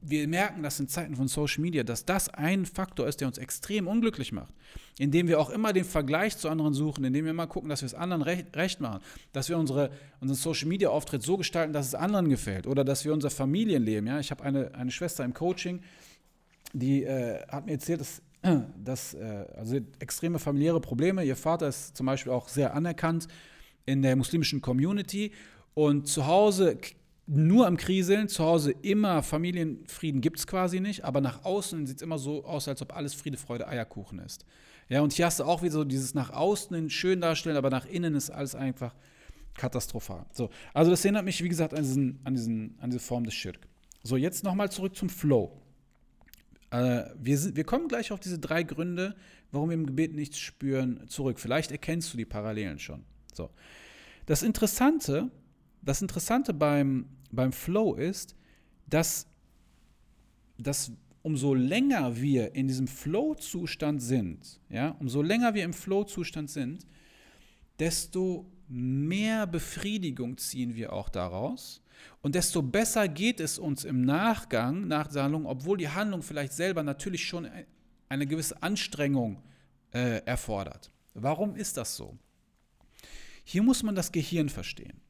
wir 0.03 0.27
merken, 0.29 0.63
dass 0.63 0.81
in 0.81 0.89
Zeiten 0.89 1.15
von 1.15 1.29
Social 1.29 1.61
Media, 1.61 1.83
dass 1.83 2.05
das 2.05 2.29
ein 2.29 2.65
Faktor 2.65 3.07
ist, 3.07 3.21
der 3.21 3.29
uns 3.29 3.39
extrem 3.39 3.87
unglücklich 3.87 4.33
macht. 4.33 4.53
Indem 4.99 5.29
wir 5.29 5.39
auch 5.39 5.51
immer 5.51 5.73
den 5.73 5.85
Vergleich 5.85 6.37
zu 6.37 6.49
anderen 6.49 6.75
suchen, 6.75 7.05
indem 7.05 7.25
wir 7.25 7.31
immer 7.31 7.47
gucken, 7.47 7.69
dass 7.69 7.83
wir 7.83 7.87
es 7.87 7.95
anderen 7.95 8.23
recht, 8.23 8.57
recht 8.57 8.81
machen, 8.81 9.01
dass 9.33 9.49
wir 9.49 9.59
unsere, 9.59 9.91
unseren 10.21 10.37
Social 10.37 10.69
Media 10.69 10.89
Auftritt 10.89 11.23
so 11.23 11.37
gestalten, 11.37 11.73
dass 11.73 11.87
es 11.87 11.95
anderen 11.95 12.29
gefällt 12.29 12.67
oder 12.67 12.85
dass 12.85 13.05
wir 13.05 13.13
unser 13.13 13.31
Familienleben, 13.31 14.07
ja, 14.07 14.21
ich 14.21 14.31
habe 14.31 14.43
eine, 14.43 14.75
eine 14.75 14.91
Schwester 14.91 15.25
im 15.25 15.35
Coaching, 15.35 15.83
die 16.73 17.05
äh, 17.05 17.47
hat 17.49 17.67
mir 17.67 17.73
erzählt, 17.73 18.01
dass, 18.01 18.23
dass 18.85 19.15
äh, 19.15 19.45
also 19.57 19.77
extreme 19.99 20.39
familiäre 20.39 20.81
Probleme, 20.81 21.25
ihr 21.25 21.37
Vater 21.37 21.69
ist 21.69 21.97
zum 21.97 22.07
Beispiel 22.07 22.33
auch 22.33 22.49
sehr 22.49 22.75
anerkannt 22.75 23.29
in 23.87 24.03
der 24.03 24.17
muslimischen 24.17 24.61
Community 24.61 25.33
und 25.75 26.09
zu 26.09 26.27
Hause 26.27 26.79
nur 27.27 27.67
am 27.67 27.77
Kriseln, 27.77 28.29
zu 28.29 28.45
Hause 28.45 28.73
immer 28.83 29.23
Familienfrieden 29.23 30.21
gibt 30.21 30.39
es 30.39 30.47
quasi 30.47 30.81
nicht, 30.81 31.05
aber 31.05 31.21
nach 31.21 31.45
außen 31.45 31.87
sieht 31.87 31.99
es 31.99 32.03
immer 32.03 32.19
so 32.19 32.45
aus, 32.45 32.67
als 32.67 32.83
ob 32.83 32.95
alles 32.95 33.15
Friede, 33.15 33.37
Freude, 33.37 33.69
Eierkuchen 33.69 34.19
ist. 34.19 34.45
Ja, 34.89 35.03
und 35.03 35.13
hier 35.13 35.27
hast 35.27 35.39
du 35.39 35.45
auch 35.45 35.63
wieder 35.63 35.73
so 35.73 35.85
dieses 35.85 36.15
nach 36.15 36.31
außen 36.31 36.91
schön 36.91 37.21
darstellen, 37.21 37.57
aber 37.57 37.71
nach 37.71 37.87
innen 37.87 38.15
ist 38.17 38.31
alles 38.31 38.57
einfach 38.57 38.95
katastrophal. 39.55 40.27
So, 40.33 40.51
also 40.75 40.91
das 40.91 41.05
erinnert 41.05 41.25
mich, 41.25 41.43
wie 41.45 41.49
gesagt, 41.49 41.75
an, 41.75 41.83
diesen, 41.83 42.19
an, 42.25 42.35
diesen, 42.35 42.77
an 42.81 42.91
diese 42.91 43.01
Form 43.01 43.25
des 43.25 43.35
Schirk. 43.35 43.69
So, 44.03 44.17
jetzt 44.17 44.43
nochmal 44.43 44.71
zurück 44.71 44.97
zum 44.97 45.09
Flow. 45.09 45.61
Äh, 46.71 47.05
wir, 47.19 47.39
sind, 47.39 47.57
wir 47.57 47.65
kommen 47.65 47.89
gleich 47.89 48.13
auf 48.13 48.21
diese 48.21 48.39
drei 48.39 48.63
Gründe, 48.63 49.15
warum 49.53 49.71
wir 49.71 49.75
im 49.75 49.87
Gebet 49.87 50.15
nichts 50.15 50.39
spüren, 50.39 51.07
zurück. 51.09 51.39
Vielleicht 51.39 51.71
erkennst 51.71 52.13
du 52.13 52.17
die 52.17 52.25
Parallelen 52.25 52.79
schon. 52.79 53.05
So. 53.33 53.51
Das 54.27 54.43
Interessante, 54.43 55.31
das 55.83 56.03
Interessante 56.03 56.53
beim, 56.53 57.07
beim 57.31 57.53
Flow 57.53 57.95
ist, 57.95 58.35
dass, 58.87 59.27
dass 60.59 60.93
umso 61.23 61.55
länger 61.55 62.17
wir 62.17 62.55
in 62.55 62.67
diesem 62.67 62.89
Flow-Zustand 62.89 64.03
sind, 64.03 64.61
ja, 64.69 64.97
umso 65.01 65.23
länger 65.23 65.55
wir 65.55 65.65
im 65.65 65.73
Flow-Zustand 65.73 66.51
sind, 66.51 66.87
desto 67.79 68.51
mehr 68.69 69.47
Befriedigung 69.47 70.39
ziehen 70.39 70.75
wir 70.75 70.93
auch 70.93 71.09
daraus 71.09 71.83
und 72.23 72.35
desto 72.35 72.63
besser 72.63 73.09
geht 73.09 73.41
es 73.41 73.59
uns 73.59 73.85
im 73.85 74.03
Nachgang 74.03 74.87
nach 74.87 75.09
der 75.09 75.25
Handlung, 75.25 75.47
obwohl 75.47 75.79
die 75.79 75.89
Handlung 75.89 76.23
vielleicht 76.23 76.53
selber 76.53 76.83
natürlich 76.83 77.25
schon 77.25 77.49
eine 78.09 78.27
gewisse 78.27 78.63
Anstrengung 78.63 79.43
äh, 79.93 80.23
erfordert. 80.25 80.91
Warum 81.15 81.57
ist 81.57 81.77
das 81.77 81.97
so? 81.97 82.17
Hier 83.45 83.63
muss 83.63 83.83
man 83.83 83.95
das 83.95 84.13
Gehirn 84.13 84.49
verstehen. 84.49 85.01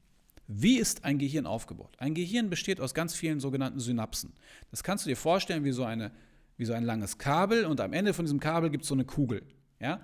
Wie 0.52 0.78
ist 0.78 1.04
ein 1.04 1.18
Gehirn 1.18 1.46
aufgebaut? 1.46 1.94
Ein 1.98 2.12
Gehirn 2.12 2.50
besteht 2.50 2.80
aus 2.80 2.92
ganz 2.92 3.14
vielen 3.14 3.38
sogenannten 3.38 3.78
Synapsen. 3.78 4.32
Das 4.72 4.82
kannst 4.82 5.04
du 5.04 5.08
dir 5.08 5.16
vorstellen 5.16 5.62
wie 5.62 5.70
so, 5.70 5.84
eine, 5.84 6.10
wie 6.56 6.64
so 6.64 6.72
ein 6.72 6.82
langes 6.82 7.18
Kabel 7.18 7.66
und 7.66 7.80
am 7.80 7.92
Ende 7.92 8.12
von 8.12 8.24
diesem 8.24 8.40
Kabel 8.40 8.68
gibt 8.68 8.82
es 8.82 8.88
so 8.88 8.94
eine 8.94 9.04
Kugel. 9.04 9.42
Ja? 9.78 10.00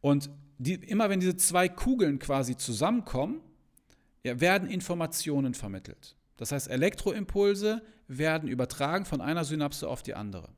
Und 0.00 0.30
die, 0.58 0.74
immer 0.74 1.10
wenn 1.10 1.18
diese 1.18 1.36
zwei 1.36 1.68
Kugeln 1.68 2.20
quasi 2.20 2.56
zusammenkommen, 2.56 3.40
ja, 4.22 4.38
werden 4.38 4.70
Informationen 4.70 5.54
vermittelt. 5.54 6.14
Das 6.36 6.52
heißt, 6.52 6.70
Elektroimpulse 6.70 7.82
werden 8.06 8.48
übertragen 8.48 9.04
von 9.04 9.20
einer 9.20 9.42
Synapse 9.42 9.88
auf 9.88 10.04
die 10.04 10.14
andere. 10.14 10.50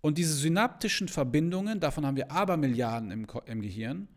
Und 0.00 0.16
diese 0.16 0.32
synaptischen 0.32 1.08
Verbindungen, 1.08 1.80
davon 1.80 2.06
haben 2.06 2.16
wir 2.16 2.32
Abermilliarden 2.32 3.10
im, 3.10 3.26
im 3.44 3.60
Gehirn, 3.60 4.08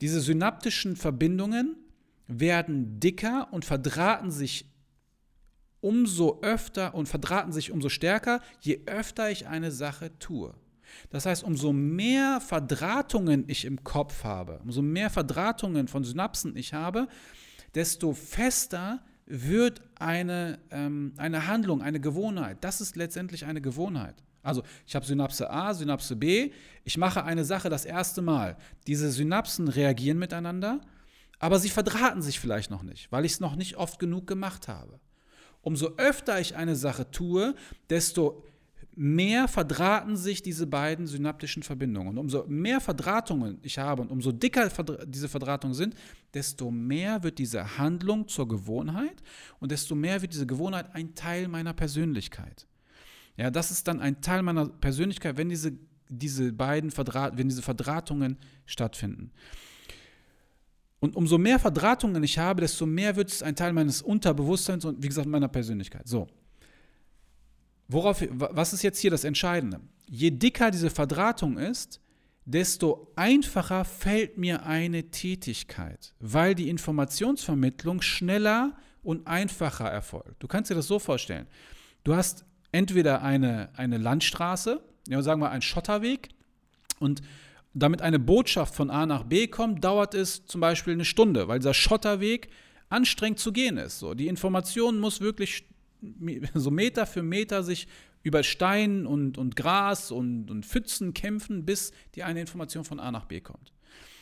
diese 0.00 0.22
synaptischen 0.22 0.96
Verbindungen 0.96 1.76
werden 2.40 3.00
dicker 3.00 3.48
und 3.52 3.64
verdrahten 3.64 4.30
sich 4.30 4.66
umso 5.80 6.40
öfter 6.42 6.94
und 6.94 7.08
verdrahten 7.08 7.52
sich 7.52 7.72
umso 7.72 7.88
stärker, 7.88 8.40
je 8.60 8.82
öfter 8.86 9.30
ich 9.30 9.48
eine 9.48 9.70
Sache 9.70 10.16
tue. 10.18 10.54
Das 11.10 11.26
heißt, 11.26 11.42
umso 11.42 11.72
mehr 11.72 12.40
Verdrahtungen 12.40 13.44
ich 13.48 13.64
im 13.64 13.82
Kopf 13.82 14.24
habe, 14.24 14.60
umso 14.62 14.82
mehr 14.82 15.10
Verdrahtungen 15.10 15.88
von 15.88 16.04
Synapsen 16.04 16.56
ich 16.56 16.72
habe, 16.72 17.08
desto 17.74 18.12
fester 18.12 19.02
wird 19.26 19.80
eine, 19.98 20.58
ähm, 20.70 21.14
eine 21.16 21.46
Handlung, 21.46 21.82
eine 21.82 22.00
Gewohnheit. 22.00 22.58
Das 22.60 22.80
ist 22.80 22.96
letztendlich 22.96 23.46
eine 23.46 23.60
Gewohnheit. 23.60 24.22
Also 24.42 24.62
ich 24.86 24.94
habe 24.94 25.06
Synapse 25.06 25.48
A, 25.50 25.72
Synapse 25.72 26.16
B, 26.16 26.52
ich 26.84 26.98
mache 26.98 27.24
eine 27.24 27.44
Sache 27.44 27.70
das 27.70 27.84
erste 27.84 28.22
Mal. 28.22 28.56
Diese 28.86 29.10
Synapsen 29.10 29.68
reagieren 29.68 30.18
miteinander 30.18 30.80
aber 31.42 31.58
sie 31.58 31.70
verdrahten 31.70 32.22
sich 32.22 32.38
vielleicht 32.38 32.70
noch 32.70 32.84
nicht, 32.84 33.10
weil 33.10 33.24
ich 33.24 33.32
es 33.32 33.40
noch 33.40 33.56
nicht 33.56 33.76
oft 33.76 33.98
genug 33.98 34.28
gemacht 34.28 34.68
habe. 34.68 35.00
Umso 35.60 35.88
öfter 35.96 36.40
ich 36.40 36.54
eine 36.54 36.76
Sache 36.76 37.10
tue, 37.10 37.56
desto 37.90 38.44
mehr 38.94 39.48
verdrahten 39.48 40.16
sich 40.16 40.42
diese 40.42 40.68
beiden 40.68 41.08
synaptischen 41.08 41.64
Verbindungen. 41.64 42.10
Und 42.10 42.18
umso 42.18 42.44
mehr 42.46 42.80
Verdrahtungen 42.80 43.58
ich 43.62 43.76
habe 43.80 44.02
und 44.02 44.12
umso 44.12 44.30
dicker 44.30 44.70
diese 45.04 45.28
Verdrahtungen 45.28 45.74
sind, 45.74 45.96
desto 46.32 46.70
mehr 46.70 47.24
wird 47.24 47.38
diese 47.38 47.76
Handlung 47.76 48.28
zur 48.28 48.46
Gewohnheit 48.46 49.20
und 49.58 49.72
desto 49.72 49.96
mehr 49.96 50.22
wird 50.22 50.32
diese 50.32 50.46
Gewohnheit 50.46 50.94
ein 50.94 51.16
Teil 51.16 51.48
meiner 51.48 51.72
Persönlichkeit. 51.72 52.68
Ja, 53.36 53.50
das 53.50 53.72
ist 53.72 53.88
dann 53.88 53.98
ein 53.98 54.20
Teil 54.20 54.42
meiner 54.42 54.68
Persönlichkeit, 54.68 55.36
wenn 55.36 55.48
diese, 55.48 55.72
diese 56.08 56.52
beiden 56.52 56.92
Verdraht, 56.92 57.36
wenn 57.36 57.48
diese 57.48 57.62
Verdrahtungen 57.62 58.38
stattfinden. 58.64 59.32
Und 61.02 61.16
umso 61.16 61.36
mehr 61.36 61.58
Verdrahtungen 61.58 62.22
ich 62.22 62.38
habe, 62.38 62.60
desto 62.60 62.86
mehr 62.86 63.16
wird 63.16 63.28
es 63.28 63.42
ein 63.42 63.56
Teil 63.56 63.72
meines 63.72 64.02
Unterbewusstseins 64.02 64.84
und 64.84 65.02
wie 65.02 65.08
gesagt 65.08 65.26
meiner 65.26 65.48
Persönlichkeit. 65.48 66.06
So. 66.06 66.28
Worauf, 67.88 68.24
was 68.30 68.72
ist 68.72 68.84
jetzt 68.84 69.00
hier 69.00 69.10
das 69.10 69.24
Entscheidende? 69.24 69.80
Je 70.08 70.30
dicker 70.30 70.70
diese 70.70 70.90
Verdrahtung 70.90 71.58
ist, 71.58 72.00
desto 72.44 73.10
einfacher 73.16 73.84
fällt 73.84 74.38
mir 74.38 74.64
eine 74.64 75.10
Tätigkeit, 75.10 76.14
weil 76.20 76.54
die 76.54 76.68
Informationsvermittlung 76.68 78.00
schneller 78.00 78.76
und 79.02 79.26
einfacher 79.26 79.90
erfolgt. 79.90 80.40
Du 80.40 80.46
kannst 80.46 80.70
dir 80.70 80.76
das 80.76 80.86
so 80.86 81.00
vorstellen. 81.00 81.48
Du 82.04 82.14
hast 82.14 82.44
entweder 82.70 83.22
eine, 83.22 83.70
eine 83.76 83.98
Landstraße, 83.98 84.80
ja, 85.08 85.20
sagen 85.20 85.40
wir 85.40 85.50
einen 85.50 85.62
Schotterweg, 85.62 86.28
und 87.00 87.22
damit 87.74 88.02
eine 88.02 88.18
Botschaft 88.18 88.74
von 88.74 88.90
A 88.90 89.06
nach 89.06 89.24
B 89.24 89.46
kommt, 89.46 89.84
dauert 89.84 90.14
es 90.14 90.44
zum 90.46 90.60
Beispiel 90.60 90.92
eine 90.92 91.04
Stunde, 91.04 91.48
weil 91.48 91.58
dieser 91.58 91.74
Schotterweg 91.74 92.48
anstrengend 92.88 93.38
zu 93.38 93.52
gehen 93.52 93.78
ist. 93.78 93.98
So, 93.98 94.14
die 94.14 94.28
Information 94.28 95.00
muss 95.00 95.20
wirklich 95.20 95.64
so 96.54 96.70
Meter 96.70 97.06
für 97.06 97.22
Meter 97.22 97.62
sich 97.62 97.88
über 98.22 98.42
Stein 98.42 99.06
und, 99.06 99.38
und 99.38 99.56
Gras 99.56 100.10
und, 100.10 100.50
und 100.50 100.66
Pfützen 100.66 101.14
kämpfen, 101.14 101.64
bis 101.64 101.92
die 102.14 102.22
eine 102.22 102.40
Information 102.40 102.84
von 102.84 103.00
A 103.00 103.10
nach 103.10 103.24
B 103.24 103.40
kommt. 103.40 103.72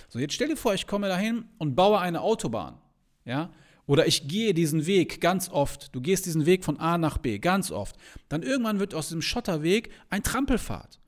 So, 0.08 0.18
jetzt 0.18 0.34
stell 0.34 0.48
dir 0.48 0.56
vor, 0.56 0.74
ich 0.74 0.86
komme 0.86 1.08
dahin 1.08 1.44
und 1.58 1.74
baue 1.74 1.98
eine 2.00 2.20
Autobahn. 2.20 2.78
Ja? 3.24 3.50
Oder 3.86 4.06
ich 4.06 4.28
gehe 4.28 4.54
diesen 4.54 4.86
Weg 4.86 5.20
ganz 5.20 5.48
oft. 5.50 5.94
Du 5.94 6.00
gehst 6.00 6.24
diesen 6.26 6.46
Weg 6.46 6.64
von 6.64 6.78
A 6.78 6.96
nach 6.96 7.18
B 7.18 7.38
ganz 7.38 7.70
oft. 7.70 7.96
Dann 8.28 8.42
irgendwann 8.42 8.78
wird 8.78 8.94
aus 8.94 9.08
diesem 9.08 9.22
Schotterweg 9.22 9.90
ein 10.08 10.22
Trampelpfad. 10.22 10.99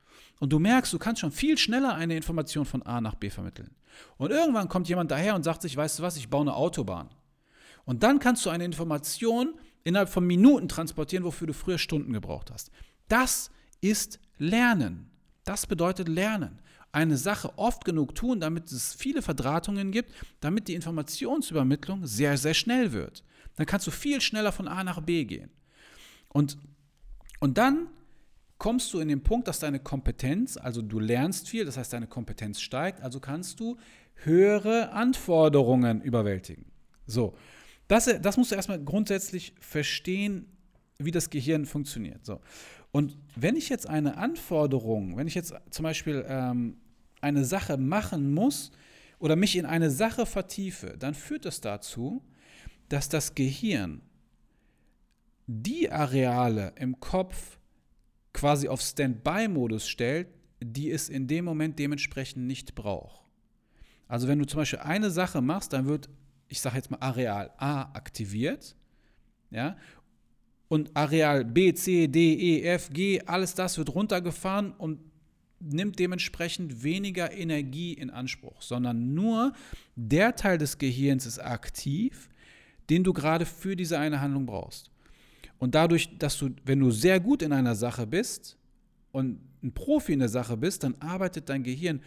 Und 0.43 0.53
du 0.53 0.59
merkst, 0.59 0.93
du 0.93 0.99
kannst 0.99 1.21
schon 1.21 1.31
viel 1.31 1.57
schneller 1.57 1.95
eine 1.95 2.17
Information 2.17 2.65
von 2.65 2.83
A 2.83 3.01
nach 3.01 3.15
B 3.15 3.31
vermitteln. 3.31 3.71
Und 4.17 4.33
irgendwann 4.33 4.69
kommt 4.69 4.89
jemand 4.89 5.13
daher 5.13 5.37
und 5.37 5.45
sagt 5.45 5.63
sich, 5.63 5.77
weißt 5.77 6.01
du 6.01 6.03
was, 6.03 6.17
ich 6.17 6.31
baue 6.31 6.41
eine 6.41 6.57
Autobahn. 6.57 7.11
Und 7.85 8.03
dann 8.03 8.19
kannst 8.19 8.45
du 8.45 8.51
eine 8.51 8.65
Information 8.65 9.55
innerhalb 9.85 10.09
von 10.09 10.27
Minuten 10.27 10.69
transportieren, 10.69 11.23
wofür 11.23 11.47
du 11.47 11.53
früher 11.53 11.79
Stunden 11.79 12.13
gebraucht 12.13 12.51
hast. 12.51 12.73
Das 13.07 13.53
ist 13.81 14.19
Lernen. 14.37 15.13
Das 15.45 15.65
bedeutet 15.65 16.09
Lernen. 16.09 16.61
Eine 16.91 17.19
Sache 17.19 17.57
oft 17.57 17.85
genug 17.85 18.17
tun, 18.17 18.41
damit 18.41 18.73
es 18.73 18.95
viele 18.95 19.23
Verdrahtungen 19.23 19.93
gibt, 19.93 20.11
damit 20.41 20.67
die 20.67 20.75
Informationsübermittlung 20.75 22.05
sehr, 22.05 22.37
sehr 22.37 22.55
schnell 22.55 22.91
wird. 22.91 23.23
Dann 23.55 23.67
kannst 23.67 23.87
du 23.87 23.93
viel 23.93 24.21
schneller 24.21 24.51
von 24.51 24.67
A 24.67 24.83
nach 24.83 25.03
B 25.03 25.25
gehen. 25.25 25.53
Und, 26.31 26.59
und 27.39 27.59
dann 27.59 27.87
kommst 28.63 28.95
du 28.95 29.01
in 29.01 29.09
den 29.09 29.25
Punkt, 29.25 29.49
dass 29.49 29.59
deine 29.59 29.81
Kompetenz, 29.81 30.57
also 30.57 30.83
du 30.83 31.01
lernst 31.01 31.49
viel, 31.49 31.65
das 31.65 31.77
heißt 31.77 31.93
deine 31.93 32.07
Kompetenz 32.07 32.61
steigt, 32.61 33.03
also 33.03 33.19
kannst 33.19 33.59
du 33.59 33.77
höhere 34.23 34.93
Anforderungen 34.93 36.01
überwältigen. 36.01 36.67
So, 37.05 37.35
das, 37.89 38.09
das 38.23 38.37
musst 38.37 38.53
du 38.53 38.55
erstmal 38.55 38.79
grundsätzlich 38.79 39.57
verstehen, 39.59 40.47
wie 40.99 41.11
das 41.11 41.29
Gehirn 41.29 41.67
funktioniert. 41.67 42.25
So. 42.25 42.41
Und 42.93 43.19
wenn 43.35 43.57
ich 43.57 43.69
jetzt 43.69 43.89
eine 43.89 44.17
Anforderung, 44.17 45.17
wenn 45.17 45.27
ich 45.27 45.35
jetzt 45.35 45.53
zum 45.71 45.83
Beispiel 45.83 46.25
ähm, 46.29 46.77
eine 47.21 47.45
Sache 47.45 47.79
machen 47.79 48.33
muss 48.33 48.71
oder 49.19 49.35
mich 49.35 49.57
in 49.57 49.67
eine 49.67 49.91
Sache 49.91 50.25
vertiefe, 50.25 50.95
dann 51.01 51.15
führt 51.15 51.47
das 51.47 51.61
dazu, 51.61 52.23
dass 52.89 53.09
das 53.09 53.35
Gehirn 53.35 54.03
die 55.49 55.91
Areale 55.91 56.75
im 56.77 57.01
Kopf 57.01 57.59
quasi 58.33 58.69
auf 58.69 58.81
Standby-Modus 58.81 59.89
stellt, 59.89 60.29
die 60.61 60.91
es 60.91 61.09
in 61.09 61.27
dem 61.27 61.45
Moment 61.45 61.79
dementsprechend 61.79 62.47
nicht 62.47 62.75
braucht. 62.75 63.23
Also 64.09 64.29
wenn 64.29 64.39
du 64.39 64.47
zum 64.47 64.59
Beispiel 64.59 64.81
eine 64.81 65.11
Sache 65.11 65.41
machst, 65.41 65.73
dann 65.73 65.87
wird, 65.87 66.09
ich 66.49 66.61
sage 66.61 66.77
jetzt 66.77 66.91
mal 66.91 66.99
Areal 66.99 67.51
A 67.57 67.83
aktiviert, 67.95 68.77
ja, 69.51 69.77
und 70.69 70.97
Areal 70.97 71.45
B, 71.45 71.75
C, 71.75 72.09
D, 72.09 72.35
E, 72.35 72.63
F, 72.63 72.91
G, 72.91 73.21
alles 73.27 73.55
das 73.55 73.77
wird 73.77 73.95
runtergefahren 73.95 74.73
und 74.73 75.01
nimmt 75.61 75.99
dementsprechend 75.99 76.83
weniger 76.83 77.33
Energie 77.33 77.93
in 77.93 78.11
Anspruch, 78.11 78.63
sondern 78.63 79.15
nur 79.15 79.53
der 79.97 80.35
Teil 80.35 80.59
des 80.59 80.79
Gehirns 80.79 81.27
ist 81.27 81.39
aktiv, 81.39 82.29
den 82.91 83.05
du 83.05 83.13
gerade 83.13 83.47
für 83.47 83.77
diese 83.77 83.99
eine 83.99 84.21
Handlung 84.21 84.47
brauchst. 84.47 84.92
Und 85.63 85.77
dadurch, 85.77 86.19
dass 86.19 86.39
du, 86.39 86.51
wenn 86.65 86.81
du 86.81 86.91
sehr 86.91 87.21
gut 87.21 87.41
in 87.41 87.53
einer 87.53 87.77
Sache 87.77 88.05
bist 88.05 88.59
und 89.13 89.39
ein 89.63 89.71
Profi 89.71 90.13
in 90.13 90.19
der 90.19 90.29
Sache 90.29 90.57
bist, 90.57 90.83
dann 90.83 90.97
arbeitet 90.99 91.49
dein 91.49 91.63
Gehirn 91.63 92.01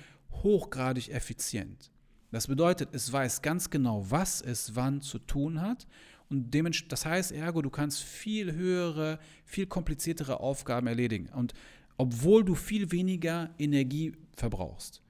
hochgradig 0.43 1.09
effizient. 1.09 1.89
Das 2.31 2.47
bedeutet, 2.47 2.89
es 2.91 3.13
weiß 3.13 3.41
ganz 3.41 3.69
genau, 3.69 4.05
was 4.11 4.41
es 4.41 4.75
wann 4.75 4.99
zu 4.99 5.19
tun 5.19 5.61
hat. 5.61 5.87
Und 6.29 6.53
das 6.89 7.05
heißt, 7.05 7.31
ergo, 7.31 7.61
du 7.61 7.69
kannst 7.69 8.03
viel 8.03 8.51
höhere, 8.51 9.19
viel 9.45 9.67
kompliziertere 9.67 10.41
Aufgaben 10.41 10.87
erledigen. 10.87 11.29
Und 11.29 11.53
obwohl 11.95 12.43
du 12.43 12.55
viel 12.55 12.91
weniger 12.91 13.51
Energie 13.57 14.11
verbrauchst. 14.35 15.01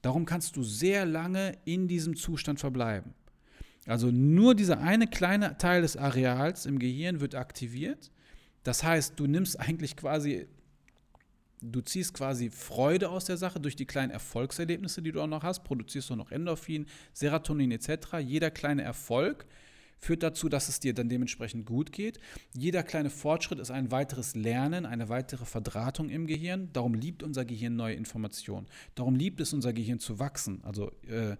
Darum 0.00 0.26
kannst 0.26 0.56
du 0.56 0.64
sehr 0.64 1.06
lange 1.06 1.56
in 1.64 1.86
diesem 1.86 2.16
Zustand 2.16 2.58
verbleiben. 2.58 3.14
Also 3.86 4.10
nur 4.10 4.54
dieser 4.54 4.78
eine 4.80 5.06
kleine 5.06 5.58
Teil 5.58 5.82
des 5.82 5.96
Areals 5.96 6.66
im 6.66 6.78
Gehirn 6.78 7.20
wird 7.20 7.34
aktiviert. 7.34 8.10
Das 8.62 8.84
heißt, 8.84 9.18
du 9.18 9.26
nimmst 9.26 9.58
eigentlich 9.58 9.96
quasi, 9.96 10.46
du 11.60 11.80
ziehst 11.80 12.14
quasi 12.14 12.50
Freude 12.50 13.10
aus 13.10 13.24
der 13.24 13.36
Sache 13.36 13.58
durch 13.58 13.74
die 13.74 13.86
kleinen 13.86 14.12
Erfolgserlebnisse, 14.12 15.02
die 15.02 15.10
du 15.10 15.20
auch 15.20 15.26
noch 15.26 15.42
hast, 15.42 15.64
produzierst 15.64 16.10
du 16.10 16.16
noch 16.16 16.30
Endorphin, 16.30 16.86
Serotonin 17.12 17.72
etc. 17.72 18.18
Jeder 18.20 18.52
kleine 18.52 18.82
Erfolg 18.82 19.46
führt 19.98 20.22
dazu, 20.22 20.48
dass 20.48 20.68
es 20.68 20.80
dir 20.80 20.94
dann 20.94 21.08
dementsprechend 21.08 21.64
gut 21.64 21.92
geht. 21.92 22.18
Jeder 22.54 22.82
kleine 22.82 23.10
Fortschritt 23.10 23.60
ist 23.60 23.70
ein 23.70 23.90
weiteres 23.92 24.34
Lernen, 24.34 24.84
eine 24.84 25.08
weitere 25.08 25.44
Verdrahtung 25.44 26.08
im 26.08 26.26
Gehirn. 26.26 26.70
Darum 26.72 26.94
liebt 26.94 27.22
unser 27.22 27.44
Gehirn 27.44 27.76
neue 27.76 27.94
Informationen. 27.94 28.66
Darum 28.96 29.14
liebt 29.14 29.40
es 29.40 29.52
unser 29.52 29.72
Gehirn 29.72 30.00
zu 30.00 30.18
wachsen. 30.18 30.60
Also 30.64 30.90
äh, 31.08 31.36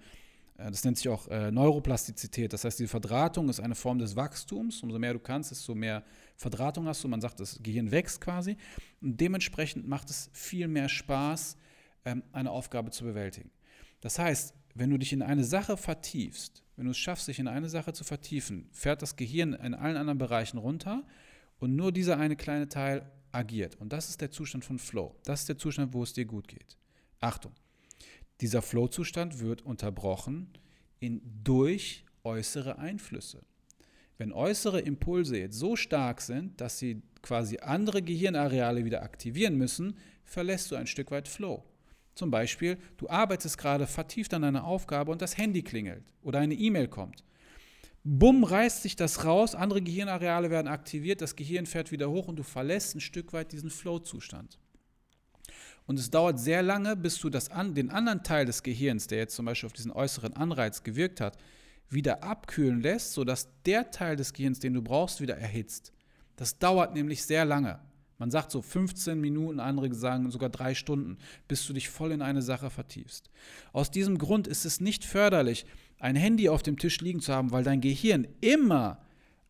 das 0.71 0.85
nennt 0.85 0.97
sich 0.97 1.09
auch 1.09 1.29
äh, 1.29 1.51
Neuroplastizität. 1.51 2.53
Das 2.53 2.65
heißt, 2.65 2.79
die 2.79 2.87
Verdrahtung 2.87 3.49
ist 3.49 3.61
eine 3.61 3.75
Form 3.75 3.99
des 3.99 4.17
Wachstums. 4.17 4.83
Umso 4.83 4.99
mehr 4.99 5.13
du 5.13 5.19
kannst, 5.19 5.51
desto 5.51 5.75
mehr 5.75 6.05
Verdrahtung 6.37 6.87
hast 6.87 7.03
du. 7.03 7.09
Man 7.09 7.21
sagt, 7.21 7.41
das 7.41 7.59
Gehirn 7.63 7.91
wächst 7.91 8.21
quasi. 8.21 8.57
Und 9.01 9.21
dementsprechend 9.21 9.89
macht 9.89 10.11
es 10.11 10.31
viel 10.33 10.69
mehr 10.69 10.89
Spaß, 10.89 11.57
ähm, 12.05 12.23
eine 12.33 12.51
Aufgabe 12.51 12.91
zu 12.91 13.05
bewältigen. 13.05 13.51
Das 14.01 14.19
heißt, 14.19 14.55
wenn 14.75 14.91
du 14.91 14.99
dich 14.99 15.13
in 15.13 15.23
eine 15.23 15.45
Sache 15.45 15.77
vertiefst, 15.77 16.63
wenn 16.77 16.87
du 16.87 16.93
es 16.93 16.99
schaffst, 16.99 17.29
dich 17.29 17.39
in 17.39 17.49
eine 17.49 17.69
Sache 17.69 17.93
zu 17.93 18.05
vertiefen, 18.05 18.69
fährt 18.73 19.03
das 19.03 19.17
Gehirn 19.17 19.53
in 19.53 19.75
allen 19.75 19.97
anderen 19.97 20.19
Bereichen 20.19 20.59
runter 20.59 21.05
und 21.59 21.77
nur 21.77 21.93
dieser 21.93 22.19
eine 22.19 22.37
kleine 22.37 22.69
Teil 22.69 23.11
agiert. 23.31 23.77
Und 23.77 23.93
das 23.93 24.09
ist 24.09 24.21
der 24.21 24.31
Zustand 24.31 24.65
von 24.65 24.79
Flow. 24.79 25.15
Das 25.25 25.41
ist 25.41 25.49
der 25.49 25.59
Zustand, 25.59 25.93
wo 25.95 26.03
es 26.03 26.13
dir 26.13 26.25
gut 26.25 26.49
geht. 26.49 26.77
Achtung, 27.21 27.53
dieser 28.43 28.61
Flow-Zustand 28.61 29.41
wird 29.41 29.63
unterbrochen 29.63 30.51
in, 30.99 31.23
durch 31.45 32.05
äußere 32.25 32.79
Einflüsse. 32.79 33.43
Wenn 34.19 34.33
äußere 34.33 34.81
Impulse 34.81 35.39
jetzt 35.39 35.59
so 35.59 35.77
stark 35.77 36.21
sind, 36.21 36.61
dass 36.61 36.79
sie 36.79 37.03
quasi 37.23 37.59
andere 37.59 38.03
Gehirnareale 38.03 38.85
wieder 38.85 39.03
aktivieren 39.03 39.57
müssen, 39.57 39.97
verlässt 40.25 40.71
du 40.71 40.77
ein 40.77 40.87
Stück 40.87 41.11
weit 41.11 41.29
Flow. 41.29 41.65
Zum 42.15 42.31
Beispiel, 42.31 42.79
du 42.99 43.09
arbeitest 43.09 43.57
gerade 43.57 43.87
vertieft 43.87 44.35
an 44.35 44.45
einer 44.45 44.65
Aufgabe 44.65 45.11
und 45.11 45.23
das 45.23 45.39
Handy 45.39 45.63
klingelt 45.63 46.05
oder 46.23 46.41
eine 46.41 46.55
E-Mail 46.55 46.89
kommt. 46.89 47.25
Bumm, 48.05 48.43
reißt 48.43 48.83
sich 48.83 48.97
das 48.97 49.25
raus, 49.25 49.55
andere 49.55 49.81
Gehirnareale 49.81 50.51
werden 50.51 50.67
aktiviert, 50.67 51.21
das 51.21 51.37
Gehirn 51.37 51.67
fährt 51.67 51.93
wieder 51.93 52.11
hoch 52.11 52.27
und 52.27 52.37
du 52.37 52.43
verlässt 52.43 52.97
ein 52.97 53.01
Stück 53.01 53.33
weit 53.33 53.53
diesen 53.53 53.71
Flow-Zustand. 53.71 54.59
Und 55.87 55.99
es 55.99 56.11
dauert 56.11 56.39
sehr 56.39 56.63
lange, 56.63 56.97
bis 56.97 57.19
du 57.19 57.29
das 57.29 57.51
an, 57.51 57.75
den 57.75 57.91
anderen 57.91 58.23
Teil 58.23 58.47
des 58.47 58.63
Gehirns, 58.63 59.07
der 59.07 59.19
jetzt 59.19 59.35
zum 59.35 59.47
Beispiel 59.47 59.67
auf 59.67 59.73
diesen 59.73 59.91
äußeren 59.91 60.35
Anreiz 60.35 60.83
gewirkt 60.83 61.21
hat, 61.21 61.37
wieder 61.89 62.23
abkühlen 62.23 62.81
lässt, 62.81 63.13
sodass 63.13 63.49
der 63.67 63.91
Teil 63.91 64.17
des 64.17 64.33
Gehirns, 64.33 64.61
den 64.61 64.75
du 64.75 64.83
brauchst, 64.83 65.21
wieder 65.21 65.37
erhitzt. 65.37 65.93
Das 66.37 66.59
dauert 66.59 66.95
nämlich 66.95 67.25
sehr 67.25 67.45
lange. 67.45 67.81
Man 68.19 68.31
sagt 68.31 68.53
so 68.53 68.63
15 68.63 69.21
Minuten, 69.21 69.59
andere 69.59 69.93
sagen 69.95 70.31
sogar 70.31 70.49
drei 70.49 70.75
Stunden, 70.75 71.19
bis 71.49 71.67
du 71.67 71.73
dich 71.73 71.89
voll 71.89 72.13
in 72.13 72.23
eine 72.23 72.41
Sache 72.41 72.71
vertiefst. 72.71 73.31
Aus 73.73 73.91
diesem 73.91 74.17
Grund 74.17 74.47
ist 74.47 74.65
es 74.65 74.81
nicht 74.81 75.05
förderlich, 75.05 75.67
ein 75.99 76.17
Handy 76.17 76.49
auf 76.49 76.63
dem 76.63 76.79
Tisch 76.79 77.01
liegen 77.01 77.21
zu 77.21 77.33
haben, 77.33 77.51
weil 77.51 77.65
dein 77.65 77.81
Gehirn 77.81 78.29
immer 78.41 78.99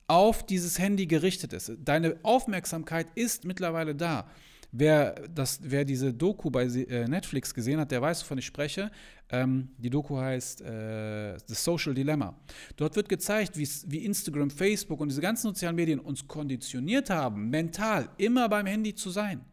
auf 0.07 0.45
dieses 0.45 0.79
Handy 0.79 1.07
gerichtet 1.07 1.53
ist. 1.53 1.73
Deine 1.85 2.17
Aufmerksamkeit 2.23 3.07
ist 3.15 3.45
mittlerweile 3.45 3.95
da. 3.95 4.27
Wer, 4.75 5.29
das, 5.29 5.61
wer 5.63 5.85
diese 5.85 6.15
Doku 6.15 6.51
bei 6.51 6.65
äh, 6.65 7.07
Netflix 7.07 7.53
gesehen 7.53 7.79
hat, 7.79 7.91
der 7.91 8.01
weiß, 8.01 8.23
wovon 8.23 8.39
ich 8.39 8.47
spreche. 8.47 8.91
Ähm, 9.29 9.69
die 9.77 9.91
Doku 9.91 10.17
heißt 10.17 10.63
äh, 10.63 11.39
The 11.47 11.55
Social 11.55 11.93
Dilemma. 11.93 12.35
Dort 12.77 12.97
wird 12.97 13.11
gezeigt, 13.11 13.57
wie 13.57 14.05
Instagram, 14.05 14.49
Facebook 14.49 15.01
und 15.01 15.09
diese 15.09 15.21
ganzen 15.21 15.49
sozialen 15.49 15.77
Medien 15.77 16.01
uns 16.01 16.27
konditioniert 16.27 17.11
haben, 17.11 17.51
mental 17.51 18.09
immer 18.17 18.49
beim 18.49 18.65
Handy 18.65 18.95
zu 18.95 19.11
sein, 19.11 19.45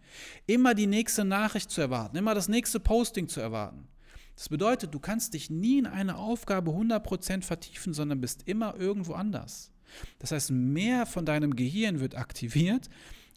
immer 0.47 0.73
die 0.73 0.87
nächste 0.87 1.25
Nachricht 1.25 1.69
zu 1.69 1.81
erwarten, 1.81 2.15
immer 2.15 2.33
das 2.33 2.47
nächste 2.47 2.79
Posting 2.79 3.27
zu 3.27 3.41
erwarten. 3.41 3.89
Das 4.35 4.47
bedeutet, 4.47 4.93
du 4.93 4.99
kannst 4.99 5.33
dich 5.33 5.49
nie 5.49 5.79
in 5.79 5.85
eine 5.85 6.15
Aufgabe 6.15 6.71
100% 6.71 7.43
vertiefen, 7.43 7.93
sondern 7.93 8.21
bist 8.21 8.47
immer 8.47 8.73
irgendwo 8.77 9.15
anders. 9.15 9.69
Das 10.19 10.31
heißt, 10.31 10.51
mehr 10.51 11.05
von 11.05 11.25
deinem 11.25 11.57
Gehirn 11.57 11.99
wird 11.99 12.15
aktiviert 12.15 12.89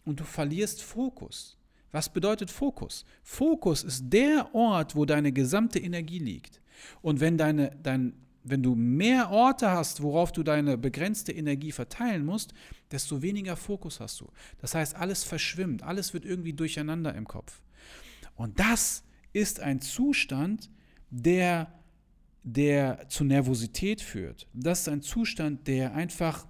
und 0.05 0.21
du 0.21 0.23
verlierst 0.23 0.81
Fokus. 0.81 1.57
Was 1.93 2.09
bedeutet 2.09 2.49
Fokus? 2.49 3.05
Fokus 3.21 3.83
ist 3.83 4.05
der 4.11 4.53
Ort, 4.55 4.95
wo 4.95 5.05
deine 5.05 5.31
gesamte 5.31 5.77
Energie 5.77 6.17
liegt. 6.17 6.59
Und 7.03 7.19
wenn, 7.19 7.37
deine, 7.37 7.77
dein, 7.83 8.13
wenn 8.43 8.63
du 8.63 8.73
mehr 8.73 9.29
Orte 9.29 9.69
hast, 9.69 10.01
worauf 10.01 10.31
du 10.31 10.41
deine 10.41 10.75
begrenzte 10.75 11.31
Energie 11.31 11.71
verteilen 11.71 12.25
musst, 12.25 12.55
desto 12.91 13.21
weniger 13.21 13.55
Fokus 13.55 13.99
hast 13.99 14.19
du. 14.21 14.27
Das 14.57 14.73
heißt, 14.73 14.95
alles 14.95 15.23
verschwimmt, 15.23 15.83
alles 15.83 16.15
wird 16.15 16.25
irgendwie 16.25 16.53
durcheinander 16.53 17.13
im 17.13 17.27
Kopf. 17.27 17.61
Und 18.35 18.59
das 18.59 19.03
ist 19.31 19.59
ein 19.59 19.79
Zustand, 19.79 20.71
der, 21.11 21.71
der 22.41 23.07
zu 23.07 23.23
Nervosität 23.23 24.01
führt. 24.01 24.47
Das 24.51 24.81
ist 24.81 24.89
ein 24.89 25.03
Zustand, 25.03 25.67
der 25.67 25.93
einfach 25.93 26.47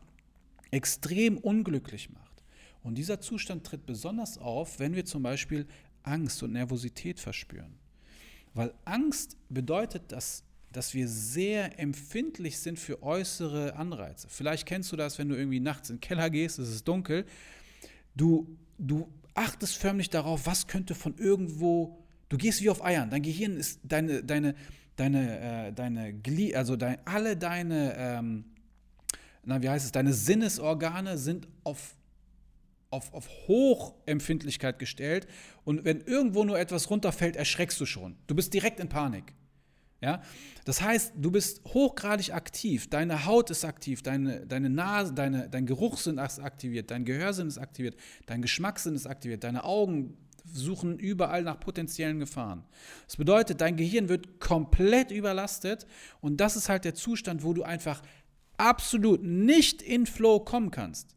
extrem 0.71 1.37
unglücklich 1.37 2.09
macht. 2.11 2.22
Und 2.83 2.95
dieser 2.95 3.21
Zustand 3.21 3.65
tritt 3.65 3.85
besonders 3.85 4.37
auf, 4.37 4.79
wenn 4.79 4.93
wir 4.93 5.05
zum 5.05 5.23
Beispiel 5.23 5.65
Angst 6.03 6.43
und 6.43 6.51
Nervosität 6.51 7.19
verspüren. 7.19 7.73
Weil 8.53 8.73
Angst 8.85 9.37
bedeutet, 9.49 10.11
dass, 10.11 10.43
dass 10.71 10.93
wir 10.93 11.07
sehr 11.07 11.79
empfindlich 11.79 12.59
sind 12.59 12.77
für 12.77 13.01
äußere 13.01 13.75
Anreize. 13.75 14.27
Vielleicht 14.29 14.67
kennst 14.67 14.91
du 14.91 14.95
das, 14.95 15.17
wenn 15.17 15.29
du 15.29 15.35
irgendwie 15.35 15.61
nachts 15.61 15.89
in 15.89 15.95
den 15.95 16.01
Keller 16.01 16.29
gehst, 16.29 16.59
es 16.59 16.69
ist 16.69 16.87
dunkel. 16.87 17.25
Du, 18.15 18.47
du 18.77 19.09
achtest 19.33 19.77
förmlich 19.77 20.09
darauf, 20.09 20.45
was 20.45 20.67
könnte 20.67 20.93
von 20.93 21.17
irgendwo, 21.17 21.97
du 22.29 22.37
gehst 22.37 22.61
wie 22.61 22.69
auf 22.69 22.83
Eiern, 22.83 23.09
dein 23.09 23.23
Gehirn 23.23 23.57
ist, 23.57 23.79
deine, 23.83 24.23
deine, 24.23 24.55
deine, 24.97 25.39
äh, 25.67 25.73
deine 25.73 26.13
Glie, 26.13 26.53
also 26.55 26.75
dein, 26.75 26.97
alle 27.05 27.35
deine, 27.37 27.95
ähm, 27.97 28.45
na, 29.45 29.61
wie 29.61 29.69
heißt 29.69 29.85
es, 29.85 29.91
deine 29.91 30.13
Sinnesorgane 30.13 31.17
sind 31.17 31.47
auf 31.63 31.95
auf, 32.93 33.13
auf 33.13 33.27
Hochempfindlichkeit 33.47 34.79
gestellt 34.79 35.27
und 35.65 35.83
wenn 35.83 36.01
irgendwo 36.01 36.43
nur 36.43 36.59
etwas 36.59 36.89
runterfällt, 36.89 37.35
erschreckst 37.35 37.79
du 37.81 37.85
schon. 37.85 38.15
Du 38.27 38.35
bist 38.35 38.53
direkt 38.53 38.79
in 38.79 38.87
Panik. 38.87 39.33
Ja? 39.99 40.21
Das 40.65 40.81
heißt, 40.81 41.13
du 41.17 41.31
bist 41.31 41.63
hochgradig 41.65 42.33
aktiv, 42.33 42.89
deine 42.89 43.25
Haut 43.25 43.49
ist 43.49 43.65
aktiv, 43.65 44.03
deine, 44.03 44.45
deine 44.45 44.69
Nase, 44.69 45.13
deine, 45.13 45.49
dein 45.49 45.65
Geruchssinn 45.65 46.19
ist 46.19 46.39
aktiviert, 46.39 46.91
dein 46.91 47.03
Gehörsinn 47.03 47.47
ist 47.47 47.57
aktiviert, 47.57 47.95
dein 48.27 48.41
Geschmackssinn 48.41 48.95
ist 48.95 49.07
aktiviert, 49.07 49.43
deine 49.43 49.63
Augen 49.63 50.17
suchen 50.45 50.99
überall 50.99 51.41
nach 51.41 51.59
potenziellen 51.59 52.19
Gefahren. 52.19 52.63
Das 53.07 53.15
bedeutet, 53.15 53.61
dein 53.61 53.77
Gehirn 53.77 54.09
wird 54.09 54.39
komplett 54.39 55.09
überlastet 55.09 55.87
und 56.21 56.37
das 56.37 56.57
ist 56.57 56.69
halt 56.69 56.85
der 56.85 56.95
Zustand, 56.95 57.43
wo 57.43 57.53
du 57.53 57.63
einfach 57.63 58.01
absolut 58.57 59.23
nicht 59.23 59.81
in 59.81 60.05
Flow 60.05 60.39
kommen 60.41 60.69
kannst. 60.69 61.15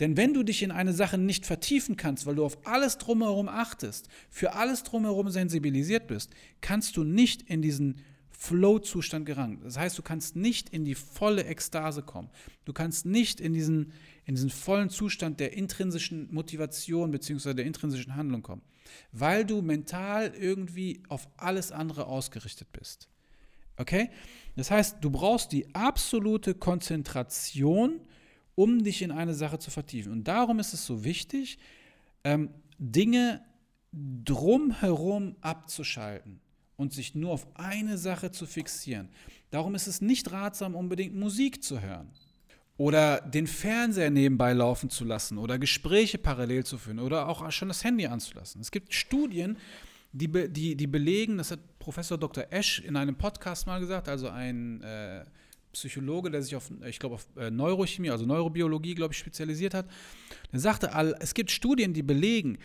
Denn 0.00 0.16
wenn 0.16 0.34
du 0.34 0.42
dich 0.42 0.62
in 0.62 0.70
eine 0.70 0.92
Sache 0.92 1.16
nicht 1.16 1.46
vertiefen 1.46 1.96
kannst, 1.96 2.26
weil 2.26 2.34
du 2.34 2.44
auf 2.44 2.66
alles 2.66 2.98
drumherum 2.98 3.48
achtest, 3.48 4.08
für 4.28 4.52
alles 4.54 4.82
drumherum 4.82 5.30
sensibilisiert 5.30 6.06
bist, 6.06 6.30
kannst 6.60 6.96
du 6.96 7.04
nicht 7.04 7.42
in 7.42 7.62
diesen 7.62 8.02
Flow-Zustand 8.38 9.24
gelangen. 9.24 9.60
Das 9.64 9.78
heißt, 9.78 9.96
du 9.96 10.02
kannst 10.02 10.36
nicht 10.36 10.68
in 10.68 10.84
die 10.84 10.94
volle 10.94 11.44
Ekstase 11.44 12.02
kommen. 12.02 12.28
Du 12.66 12.74
kannst 12.74 13.06
nicht 13.06 13.40
in 13.40 13.54
diesen, 13.54 13.92
in 14.26 14.34
diesen 14.34 14.50
vollen 14.50 14.90
Zustand 14.90 15.40
der 15.40 15.54
intrinsischen 15.54 16.32
Motivation 16.32 17.10
bzw. 17.10 17.54
der 17.54 17.64
intrinsischen 17.64 18.14
Handlung 18.14 18.42
kommen, 18.42 18.62
weil 19.12 19.46
du 19.46 19.62
mental 19.62 20.34
irgendwie 20.38 21.02
auf 21.08 21.28
alles 21.38 21.72
andere 21.72 22.06
ausgerichtet 22.06 22.70
bist. 22.72 23.08
Okay? 23.78 24.10
Das 24.54 24.70
heißt, 24.70 24.98
du 25.00 25.10
brauchst 25.10 25.52
die 25.52 25.74
absolute 25.74 26.54
Konzentration 26.54 28.00
um 28.56 28.82
dich 28.82 29.02
in 29.02 29.12
eine 29.12 29.34
Sache 29.34 29.60
zu 29.60 29.70
vertiefen. 29.70 30.10
Und 30.10 30.24
darum 30.24 30.58
ist 30.58 30.74
es 30.74 30.84
so 30.84 31.04
wichtig, 31.04 31.58
ähm, 32.24 32.50
Dinge 32.78 33.40
drumherum 33.92 35.36
abzuschalten 35.40 36.40
und 36.76 36.92
sich 36.92 37.14
nur 37.14 37.30
auf 37.30 37.46
eine 37.54 37.96
Sache 37.96 38.32
zu 38.32 38.46
fixieren. 38.46 39.08
Darum 39.50 39.74
ist 39.74 39.86
es 39.86 40.00
nicht 40.00 40.32
ratsam, 40.32 40.74
unbedingt 40.74 41.14
Musik 41.14 41.62
zu 41.62 41.80
hören 41.80 42.10
oder 42.76 43.20
den 43.20 43.46
Fernseher 43.46 44.10
nebenbei 44.10 44.52
laufen 44.52 44.90
zu 44.90 45.04
lassen 45.04 45.38
oder 45.38 45.58
Gespräche 45.58 46.18
parallel 46.18 46.64
zu 46.64 46.78
führen 46.78 46.98
oder 46.98 47.28
auch 47.28 47.50
schon 47.50 47.68
das 47.68 47.84
Handy 47.84 48.06
anzulassen. 48.06 48.60
Es 48.60 48.70
gibt 48.70 48.92
Studien, 48.92 49.56
die, 50.12 50.28
die, 50.50 50.76
die 50.76 50.86
belegen, 50.86 51.38
das 51.38 51.50
hat 51.50 51.60
Professor 51.78 52.18
Dr. 52.18 52.46
Esch 52.50 52.80
in 52.80 52.96
einem 52.96 53.16
Podcast 53.16 53.66
mal 53.66 53.80
gesagt, 53.80 54.08
also 54.08 54.28
ein 54.28 54.82
äh, 54.82 55.24
Psychologe, 55.76 56.30
der 56.30 56.42
sich 56.42 56.56
auf, 56.56 56.70
ich 56.86 56.98
glaube, 56.98 57.16
auf 57.16 57.26
äh, 57.36 57.50
Neurochemie, 57.50 58.10
also 58.10 58.26
Neurobiologie, 58.26 58.94
glaube 58.94 59.12
ich, 59.12 59.18
spezialisiert 59.18 59.74
hat. 59.74 59.86
Der 60.52 60.60
sagte, 60.60 60.90
es 61.20 61.34
gibt 61.34 61.50
Studien, 61.50 61.92
die 61.92 62.02
belegen, 62.02 62.58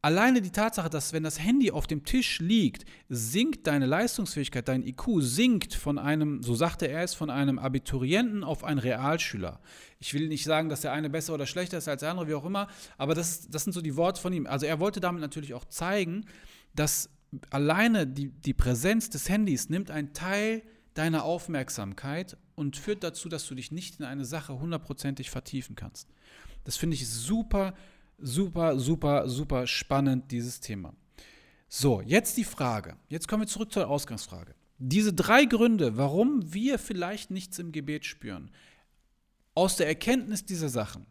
Alleine 0.00 0.40
die 0.40 0.52
Tatsache, 0.52 0.88
dass 0.88 1.12
wenn 1.12 1.24
das 1.24 1.40
Handy 1.40 1.72
auf 1.72 1.88
dem 1.88 2.04
Tisch 2.04 2.38
liegt, 2.38 2.84
sinkt 3.08 3.66
deine 3.66 3.84
Leistungsfähigkeit, 3.84 4.68
dein 4.68 4.86
IQ 4.86 5.02
sinkt 5.18 5.74
von 5.74 5.98
einem, 5.98 6.40
so 6.40 6.54
sagte 6.54 6.86
er 6.86 7.02
es, 7.02 7.14
von 7.14 7.30
einem 7.30 7.58
Abiturienten 7.58 8.44
auf 8.44 8.62
einen 8.62 8.78
Realschüler. 8.78 9.60
Ich 9.98 10.14
will 10.14 10.28
nicht 10.28 10.44
sagen, 10.44 10.68
dass 10.68 10.82
der 10.82 10.92
eine 10.92 11.10
besser 11.10 11.34
oder 11.34 11.46
schlechter 11.46 11.78
ist 11.78 11.88
als 11.88 12.00
der 12.00 12.12
andere, 12.12 12.28
wie 12.28 12.34
auch 12.34 12.44
immer, 12.44 12.68
aber 12.96 13.16
das, 13.16 13.48
das 13.48 13.64
sind 13.64 13.72
so 13.72 13.80
die 13.80 13.96
Worte 13.96 14.20
von 14.20 14.32
ihm. 14.32 14.46
Also 14.46 14.66
er 14.66 14.78
wollte 14.78 15.00
damit 15.00 15.20
natürlich 15.20 15.52
auch 15.52 15.64
zeigen, 15.64 16.26
dass 16.76 17.10
alleine 17.50 18.06
die, 18.06 18.28
die 18.28 18.54
Präsenz 18.54 19.10
des 19.10 19.28
Handys 19.28 19.68
nimmt 19.68 19.90
einen 19.90 20.12
Teil 20.12 20.62
deiner 20.98 21.24
Aufmerksamkeit 21.24 22.36
und 22.56 22.76
führt 22.76 23.04
dazu, 23.04 23.28
dass 23.28 23.46
du 23.46 23.54
dich 23.54 23.72
nicht 23.72 24.00
in 24.00 24.04
eine 24.04 24.24
Sache 24.24 24.58
hundertprozentig 24.58 25.30
vertiefen 25.30 25.76
kannst. 25.76 26.08
Das 26.64 26.76
finde 26.76 26.94
ich 26.96 27.08
super 27.08 27.74
Super, 28.20 28.80
super, 28.80 29.28
super 29.28 29.68
spannend, 29.68 30.32
dieses 30.32 30.58
Thema. 30.58 30.92
So, 31.68 32.00
jetzt 32.00 32.36
die 32.36 32.44
Frage. 32.44 32.96
Jetzt 33.08 33.28
kommen 33.28 33.42
wir 33.42 33.46
zurück 33.46 33.72
zur 33.72 33.88
Ausgangsfrage. 33.88 34.56
Diese 34.78 35.12
drei 35.12 35.44
Gründe, 35.44 35.96
warum 35.96 36.52
wir 36.52 36.80
vielleicht 36.80 37.30
nichts 37.30 37.60
im 37.60 37.70
Gebet 37.70 38.04
spüren, 38.04 38.50
aus 39.54 39.76
der 39.76 39.86
Erkenntnis 39.86 40.44
dieser 40.44 40.68
Sachen. 40.68 41.06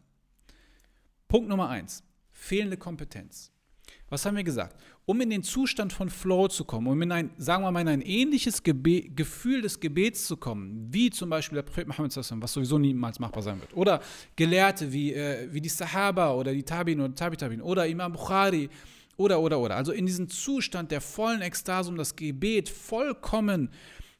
Punkt 1.28 1.48
Nummer 1.48 1.70
eins: 1.70 2.02
fehlende 2.30 2.76
Kompetenz. 2.76 3.52
Was 4.10 4.24
haben 4.24 4.36
wir 4.36 4.44
gesagt? 4.44 4.76
Um 5.04 5.20
in 5.20 5.28
den 5.28 5.42
Zustand 5.42 5.92
von 5.92 6.08
Flow 6.08 6.48
zu 6.48 6.64
kommen, 6.64 6.86
um 6.86 7.02
in 7.02 7.12
ein, 7.12 7.30
sagen 7.36 7.62
wir 7.62 7.70
mal, 7.70 7.80
in 7.80 7.88
ein 7.88 8.00
ähnliches 8.00 8.62
Gebe 8.62 9.02
Gefühl 9.02 9.60
des 9.60 9.80
Gebets 9.80 10.26
zu 10.26 10.36
kommen, 10.36 10.88
wie 10.90 11.10
zum 11.10 11.28
Beispiel 11.28 11.56
der 11.56 11.62
Prophet 11.62 11.86
Muhammad, 11.88 12.16
was 12.16 12.52
sowieso 12.52 12.78
niemals 12.78 13.18
machbar 13.18 13.42
sein 13.42 13.60
wird, 13.60 13.74
oder 13.76 14.00
Gelehrte 14.36 14.92
wie, 14.92 15.12
äh, 15.12 15.48
wie 15.52 15.60
die 15.60 15.68
Sahaba 15.68 16.32
oder 16.32 16.52
die 16.52 16.62
Tabin 16.62 17.00
oder 17.00 17.14
Tabitabin 17.14 17.60
oder 17.60 17.86
Imam 17.86 18.12
Bukhari 18.12 18.70
oder, 19.18 19.40
oder, 19.40 19.58
oder. 19.58 19.76
Also 19.76 19.92
in 19.92 20.06
diesen 20.06 20.28
Zustand 20.28 20.90
der 20.90 21.02
vollen 21.02 21.42
Ekstase, 21.42 21.90
um 21.90 21.96
das 21.96 22.16
Gebet 22.16 22.68
vollkommen 22.70 23.70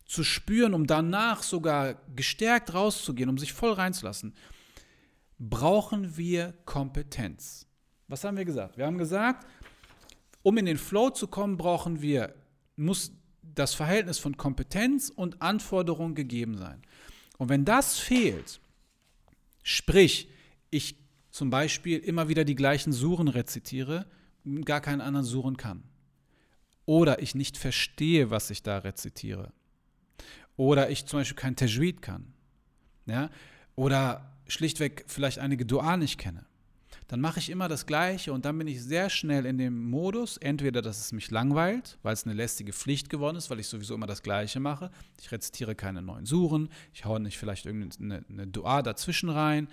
zu 0.05 0.25
spüren, 0.25 0.75
um 0.75 0.87
danach 0.87 1.43
sogar 1.43 1.97
gestärkt 2.15 2.75
rauszugehen, 2.75 3.31
um 3.31 3.39
sich 3.39 3.53
voll 3.53 3.73
reinzulassen, 3.73 4.35
brauchen 5.39 6.17
wir 6.17 6.55
Kompetenz. 6.65 7.67
Was 8.09 8.25
haben 8.25 8.39
wir 8.39 8.47
gesagt? 8.47 8.79
Wir 8.79 8.87
haben 8.87 8.97
gesagt, 8.97 9.47
um 10.49 10.57
in 10.57 10.65
den 10.65 10.79
Flow 10.79 11.11
zu 11.11 11.27
kommen, 11.27 11.59
brauchen 11.59 12.01
wir, 12.01 12.35
muss 12.75 13.13
das 13.43 13.75
Verhältnis 13.75 14.19
von 14.19 14.39
Kompetenz 14.39 15.13
und 15.15 15.43
Anforderung 15.43 16.15
gegeben 16.15 16.57
sein. 16.57 16.81
Und 17.37 17.51
wenn 17.51 17.67
das 17.67 17.99
fehlt, 17.99 18.59
sprich, 19.63 20.31
ich 20.71 20.97
zum 21.31 21.51
Beispiel 21.51 21.99
immer 21.99 22.31
wieder 22.31 22.47
die 22.47 22.55
gleichen 22.55 22.95
Suren 22.95 23.29
rezitiere, 23.29 24.07
gar 24.65 24.81
keinen 24.81 25.03
anderen 25.03 25.27
Suren 25.27 25.59
kann. 25.59 25.83
Oder 26.87 27.21
ich 27.21 27.35
nicht 27.35 27.59
verstehe, 27.59 28.31
was 28.31 28.49
ich 28.49 28.63
da 28.63 28.79
rezitiere. 28.79 29.53
Oder 30.57 30.89
ich 30.89 31.05
zum 31.05 31.19
Beispiel 31.19 31.37
kein 31.37 31.57
Tajwid 31.57 32.01
kann. 32.01 32.33
Ja? 33.05 33.29
Oder 33.77 34.35
schlichtweg 34.47 35.05
vielleicht 35.09 35.41
einige 35.41 35.67
Dua 35.67 35.99
nicht 35.99 36.17
kenne 36.17 36.48
dann 37.09 37.23
mache 37.23 37.39
ich 37.39 37.49
immer 37.49 37.69
das 37.69 37.87
Gleiche 37.87 38.35
und 38.35 38.45
dann 38.45 38.59
bin 38.59 38.69
ich 38.69 38.83
sehr 38.83 39.09
schnell 39.09 39.47
in 39.47 39.57
dem 39.57 39.89
Modus, 39.89 40.37
entweder, 40.37 40.83
dass 40.83 41.01
es 41.01 41.13
mich 41.13 41.31
langweilt, 41.31 41.99
weil 42.03 42.13
es 42.13 42.25
eine 42.25 42.35
lästige 42.35 42.75
Pflicht 42.75 43.09
geworden 43.09 43.39
ist, 43.39 43.49
weil 43.49 43.61
ich 43.61 43.67
sowieso 43.67 43.95
immer 43.95 44.07
das 44.07 44.23
Gleiche 44.23 44.61
mache. 44.61 44.91
Ich 45.19 45.33
rezitiere 45.33 45.75
keine 45.75 46.03
neuen 46.03 46.27
Suren, 46.27 46.69
ich 46.93 47.07
haue 47.07 47.19
nicht 47.19 47.39
vielleicht 47.39 47.65
irgendeine 47.65 48.25
eine 48.29 48.47
Dua 48.47 48.83
dazwischen 48.83 49.31
rein 49.31 49.69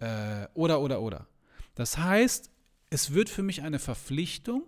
äh, 0.00 0.46
oder, 0.52 0.82
oder, 0.82 1.00
oder. 1.00 1.26
Das 1.74 1.96
heißt, 1.96 2.50
es 2.90 3.14
wird 3.14 3.30
für 3.30 3.42
mich 3.42 3.62
eine 3.62 3.78
Verpflichtung, 3.78 4.64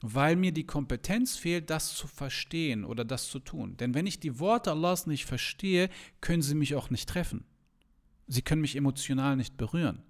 weil 0.00 0.34
mir 0.34 0.50
die 0.50 0.66
Kompetenz 0.66 1.36
fehlt, 1.36 1.70
das 1.70 1.94
zu 1.94 2.08
verstehen 2.08 2.84
oder 2.84 3.04
das 3.04 3.28
zu 3.28 3.38
tun. 3.38 3.76
Denn 3.76 3.94
wenn 3.94 4.08
ich 4.08 4.18
die 4.18 4.40
Worte 4.40 4.72
Allahs 4.72 5.06
nicht 5.06 5.24
verstehe, 5.24 5.88
können 6.20 6.42
sie 6.42 6.56
mich 6.56 6.74
auch 6.74 6.90
nicht 6.90 7.08
treffen. 7.08 7.44
Sie 8.26 8.42
können 8.42 8.60
mich 8.60 8.74
emotional 8.74 9.36
nicht 9.36 9.56
berühren 9.56 10.02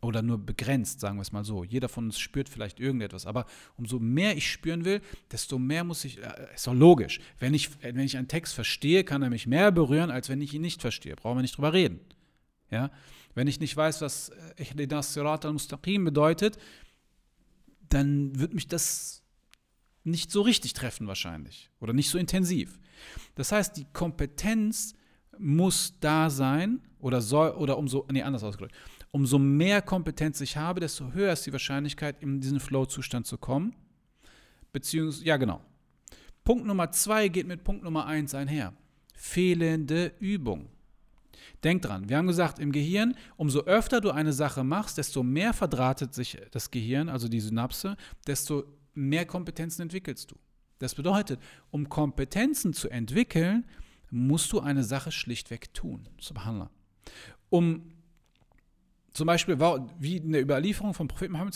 oder 0.00 0.22
nur 0.22 0.38
begrenzt, 0.38 1.00
sagen 1.00 1.16
wir 1.18 1.22
es 1.22 1.32
mal 1.32 1.44
so. 1.44 1.62
Jeder 1.62 1.88
von 1.88 2.06
uns 2.06 2.18
spürt 2.18 2.48
vielleicht 2.48 2.80
irgendetwas, 2.80 3.26
aber 3.26 3.46
umso 3.76 3.98
mehr 3.98 4.36
ich 4.36 4.50
spüren 4.50 4.84
will, 4.84 5.02
desto 5.30 5.58
mehr 5.58 5.84
muss 5.84 6.04
ich, 6.04 6.18
äh, 6.18 6.54
ist 6.54 6.66
doch 6.66 6.74
logisch. 6.74 7.20
Wenn 7.38 7.52
ich, 7.52 7.70
wenn 7.82 7.98
ich 7.98 8.16
einen 8.16 8.28
Text 8.28 8.54
verstehe, 8.54 9.04
kann 9.04 9.22
er 9.22 9.30
mich 9.30 9.46
mehr 9.46 9.70
berühren, 9.72 10.10
als 10.10 10.28
wenn 10.28 10.40
ich 10.40 10.54
ihn 10.54 10.62
nicht 10.62 10.80
verstehe. 10.80 11.16
Brauchen 11.16 11.38
wir 11.38 11.42
nicht 11.42 11.56
drüber 11.56 11.72
reden. 11.72 12.00
Ja? 12.70 12.90
Wenn 13.34 13.46
ich 13.46 13.60
nicht 13.60 13.76
weiß, 13.76 14.00
was 14.00 14.32
Ihdinas 14.58 15.12
Sirat 15.12 15.44
al-Mustaqim 15.44 16.04
bedeutet, 16.04 16.58
dann 17.88 18.38
wird 18.38 18.54
mich 18.54 18.68
das 18.68 19.22
nicht 20.02 20.30
so 20.30 20.40
richtig 20.40 20.72
treffen 20.72 21.06
wahrscheinlich 21.06 21.70
oder 21.78 21.92
nicht 21.92 22.08
so 22.08 22.16
intensiv. 22.16 22.78
Das 23.34 23.52
heißt, 23.52 23.76
die 23.76 23.86
Kompetenz 23.92 24.94
muss 25.38 25.94
da 26.00 26.30
sein 26.30 26.80
oder 26.98 27.20
soll 27.20 27.50
oder 27.50 27.76
umso 27.76 28.06
nee 28.10 28.22
anders 28.22 28.42
ausgedrückt 28.42 28.74
umso 29.10 29.38
mehr 29.38 29.82
Kompetenz 29.82 30.40
ich 30.40 30.56
habe, 30.56 30.80
desto 30.80 31.12
höher 31.12 31.32
ist 31.32 31.46
die 31.46 31.52
Wahrscheinlichkeit, 31.52 32.22
in 32.22 32.40
diesen 32.40 32.60
Flow-Zustand 32.60 33.26
zu 33.26 33.38
kommen. 33.38 33.74
Beziehungsweise, 34.72 35.24
ja, 35.24 35.36
genau. 35.36 35.60
Punkt 36.44 36.64
Nummer 36.64 36.90
zwei 36.92 37.28
geht 37.28 37.46
mit 37.46 37.64
Punkt 37.64 37.82
Nummer 37.82 38.06
eins 38.06 38.34
einher. 38.34 38.72
Fehlende 39.14 40.12
Übung. 40.18 40.68
Denk 41.62 41.82
dran, 41.82 42.08
wir 42.08 42.16
haben 42.16 42.26
gesagt, 42.26 42.58
im 42.58 42.72
Gehirn, 42.72 43.14
umso 43.36 43.60
öfter 43.64 44.00
du 44.00 44.10
eine 44.10 44.32
Sache 44.32 44.64
machst, 44.64 44.96
desto 44.96 45.22
mehr 45.22 45.52
verdrahtet 45.52 46.14
sich 46.14 46.38
das 46.52 46.70
Gehirn, 46.70 47.10
also 47.10 47.28
die 47.28 47.40
Synapse, 47.40 47.96
desto 48.26 48.64
mehr 48.94 49.26
Kompetenzen 49.26 49.82
entwickelst 49.82 50.30
du. 50.30 50.36
Das 50.78 50.94
bedeutet, 50.94 51.38
um 51.70 51.88
Kompetenzen 51.90 52.72
zu 52.72 52.88
entwickeln, 52.88 53.66
musst 54.10 54.50
du 54.52 54.60
eine 54.60 54.84
Sache 54.84 55.12
schlichtweg 55.12 55.74
tun. 55.74 56.08
Subhanallah. 56.18 56.70
Um 57.50 57.92
zum 59.12 59.26
Beispiel 59.26 59.58
wie 59.98 60.18
in 60.18 60.32
der 60.32 60.42
Überlieferung 60.42 60.94
von 60.94 61.08
Prophet 61.08 61.30
Muhammad 61.30 61.54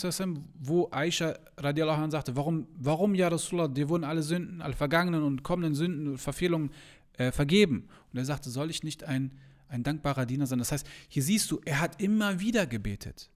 wo 0.59 0.89
Aisha 0.91 1.37
radiallahu 1.57 2.01
anh 2.03 2.11
sagte, 2.11 2.35
warum, 2.35 2.67
warum 2.77 3.15
ja 3.15 3.29
Rasulullah, 3.29 3.67
dir 3.67 3.87
wurden 3.87 4.03
alle 4.03 4.23
Sünden, 4.23 4.61
alle 4.61 4.73
vergangenen 4.73 5.23
und 5.23 5.43
kommenden 5.43 5.73
Sünden 5.73 6.07
und 6.09 6.17
Verfehlungen 6.17 6.71
äh, 7.17 7.31
vergeben. 7.31 7.87
Und 8.11 8.19
er 8.19 8.25
sagte, 8.25 8.49
soll 8.49 8.69
ich 8.69 8.83
nicht 8.83 9.05
ein, 9.05 9.31
ein 9.69 9.83
dankbarer 9.83 10.25
Diener 10.25 10.47
sein? 10.47 10.59
Das 10.59 10.71
heißt, 10.71 10.85
hier 11.07 11.23
siehst 11.23 11.49
du, 11.49 11.61
er 11.63 11.79
hat 11.79 12.01
immer 12.01 12.39
wieder 12.39 12.65
gebetet. 12.65 13.29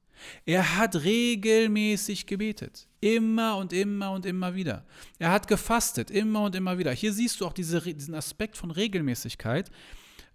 Er 0.45 0.77
hat 0.77 1.03
regelmäßig 1.03 2.25
gebetet. 2.25 2.87
Immer 2.99 3.55
und 3.55 3.71
immer 3.71 4.11
und 4.11 4.25
immer 4.25 4.53
wieder. 4.53 4.85
Er 5.17 5.31
hat 5.31 5.47
gefastet, 5.47 6.11
immer 6.11 6.43
und 6.43 6.55
immer 6.55 6.77
wieder. 6.77 6.91
Hier 6.91 7.13
siehst 7.13 7.39
du 7.39 7.45
auch 7.45 7.53
diese, 7.53 7.79
diesen 7.81 8.15
Aspekt 8.15 8.57
von 8.57 8.71
Regelmäßigkeit, 8.71 9.71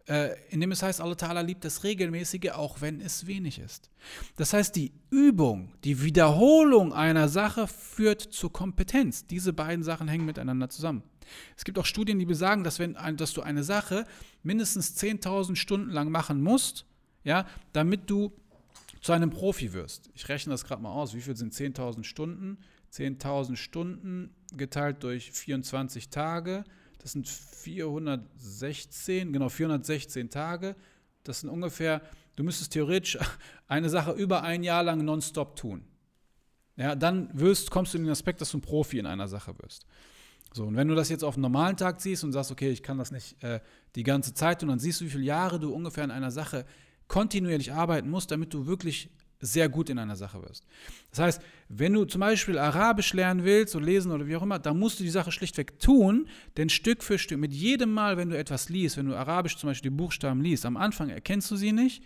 äh, 0.06 0.36
indem 0.50 0.72
es 0.72 0.82
heißt, 0.82 1.00
Allah 1.00 1.14
Ta'ala 1.14 1.40
liebt 1.40 1.64
das 1.64 1.82
Regelmäßige, 1.82 2.50
auch 2.52 2.80
wenn 2.80 3.00
es 3.00 3.26
wenig 3.26 3.58
ist. 3.58 3.90
Das 4.36 4.52
heißt, 4.52 4.76
die 4.76 4.92
Übung, 5.10 5.72
die 5.82 6.02
Wiederholung 6.02 6.92
einer 6.92 7.28
Sache 7.28 7.66
führt 7.66 8.20
zur 8.20 8.52
Kompetenz. 8.52 9.26
Diese 9.26 9.52
beiden 9.52 9.82
Sachen 9.82 10.08
hängen 10.08 10.26
miteinander 10.26 10.68
zusammen. 10.68 11.02
Es 11.56 11.64
gibt 11.64 11.78
auch 11.78 11.86
Studien, 11.86 12.18
die 12.18 12.26
besagen, 12.26 12.64
dass, 12.64 12.78
wenn, 12.78 12.96
dass 13.16 13.32
du 13.32 13.40
eine 13.40 13.64
Sache 13.64 14.04
mindestens 14.42 14.94
10.000 14.96 15.56
Stunden 15.56 15.90
lang 15.90 16.10
machen 16.10 16.42
musst, 16.42 16.84
ja, 17.24 17.46
damit 17.72 18.10
du 18.10 18.32
zu 19.00 19.12
einem 19.12 19.30
Profi 19.30 19.72
wirst. 19.72 20.10
Ich 20.14 20.28
rechne 20.28 20.52
das 20.52 20.64
gerade 20.64 20.82
mal 20.82 20.92
aus. 20.92 21.14
Wie 21.14 21.20
viel 21.22 21.36
sind 21.36 21.54
10.000 21.54 22.04
Stunden? 22.04 22.58
10.000 22.92 23.56
Stunden 23.56 24.34
geteilt 24.54 25.02
durch 25.02 25.32
24 25.32 26.10
Tage 26.10 26.64
das 27.04 27.12
sind 27.12 27.28
416, 27.28 29.30
genau 29.30 29.50
416 29.50 30.30
Tage. 30.30 30.74
Das 31.22 31.40
sind 31.40 31.50
ungefähr, 31.50 32.00
du 32.34 32.42
müsstest 32.42 32.72
theoretisch 32.72 33.18
eine 33.68 33.90
Sache 33.90 34.12
über 34.12 34.42
ein 34.42 34.62
Jahr 34.62 34.82
lang 34.82 35.04
nonstop 35.04 35.54
tun. 35.54 35.84
Ja, 36.76 36.94
dann 36.94 37.28
wirst, 37.38 37.70
kommst 37.70 37.92
du 37.92 37.98
in 37.98 38.04
den 38.04 38.10
Aspekt, 38.10 38.40
dass 38.40 38.52
du 38.52 38.56
ein 38.56 38.62
Profi 38.62 38.98
in 38.98 39.04
einer 39.04 39.28
Sache 39.28 39.54
wirst. 39.58 39.84
So, 40.54 40.64
und 40.64 40.76
wenn 40.76 40.88
du 40.88 40.94
das 40.94 41.10
jetzt 41.10 41.24
auf 41.24 41.34
einen 41.34 41.42
normalen 41.42 41.76
Tag 41.76 42.00
siehst 42.00 42.24
und 42.24 42.32
sagst, 42.32 42.50
okay, 42.50 42.70
ich 42.70 42.82
kann 42.82 42.96
das 42.96 43.10
nicht 43.10 43.42
äh, 43.42 43.60
die 43.96 44.02
ganze 44.02 44.32
Zeit 44.32 44.60
tun, 44.60 44.70
dann 44.70 44.78
siehst 44.78 45.02
du, 45.02 45.04
wie 45.04 45.10
viele 45.10 45.24
Jahre 45.24 45.60
du 45.60 45.74
ungefähr 45.74 46.04
in 46.04 46.10
einer 46.10 46.30
Sache 46.30 46.64
kontinuierlich 47.06 47.74
arbeiten 47.74 48.08
musst, 48.08 48.30
damit 48.30 48.54
du 48.54 48.66
wirklich 48.66 49.10
sehr 49.40 49.68
gut 49.68 49.90
in 49.90 49.98
einer 49.98 50.16
Sache 50.16 50.42
wirst. 50.42 50.64
Das 51.10 51.18
heißt, 51.20 51.42
wenn 51.68 51.92
du 51.92 52.04
zum 52.04 52.20
Beispiel 52.20 52.58
Arabisch 52.58 53.12
lernen 53.12 53.44
willst 53.44 53.74
oder 53.76 53.84
lesen 53.84 54.12
oder 54.12 54.26
wie 54.26 54.36
auch 54.36 54.42
immer, 54.42 54.58
dann 54.58 54.78
musst 54.78 55.00
du 55.00 55.04
die 55.04 55.10
Sache 55.10 55.32
schlichtweg 55.32 55.78
tun, 55.78 56.28
denn 56.56 56.68
Stück 56.68 57.02
für 57.02 57.18
Stück, 57.18 57.38
mit 57.38 57.52
jedem 57.52 57.92
Mal, 57.92 58.16
wenn 58.16 58.30
du 58.30 58.38
etwas 58.38 58.68
liest, 58.68 58.96
wenn 58.96 59.06
du 59.06 59.16
Arabisch 59.16 59.56
zum 59.56 59.68
Beispiel 59.68 59.90
die 59.90 59.96
Buchstaben 59.96 60.40
liest, 60.40 60.66
am 60.66 60.76
Anfang 60.76 61.10
erkennst 61.10 61.50
du 61.50 61.56
sie 61.56 61.72
nicht, 61.72 62.02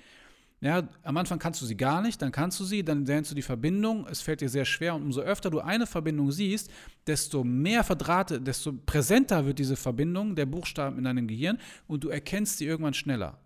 ja, 0.61 0.89
am 1.05 1.17
Anfang 1.17 1.39
kannst 1.39 1.63
du 1.63 1.67
sie 1.67 1.77
gar 1.77 2.03
nicht, 2.03 2.21
dann 2.21 2.33
kannst 2.33 2.59
du 2.59 2.65
sie, 2.65 2.85
dann 2.85 3.07
lernst 3.07 3.31
du 3.31 3.37
die 3.37 3.43
Verbindung, 3.43 4.07
es 4.11 4.21
fällt 4.21 4.41
dir 4.41 4.49
sehr 4.49 4.65
schwer 4.65 4.97
und 4.97 5.03
umso 5.03 5.21
öfter 5.21 5.51
du 5.51 5.61
eine 5.61 5.87
Verbindung 5.87 6.33
siehst, 6.33 6.71
desto 7.07 7.45
mehr 7.45 7.85
verdrahtet, 7.85 8.45
desto 8.45 8.73
präsenter 8.73 9.47
wird 9.47 9.61
diese 9.61 9.77
Verbindung 9.77 10.35
der 10.35 10.47
Buchstaben 10.47 10.99
in 10.99 11.05
deinem 11.05 11.29
Gehirn 11.29 11.59
und 11.87 12.03
du 12.03 12.09
erkennst 12.09 12.59
sie 12.59 12.67
irgendwann 12.67 12.95
schneller. 12.95 13.39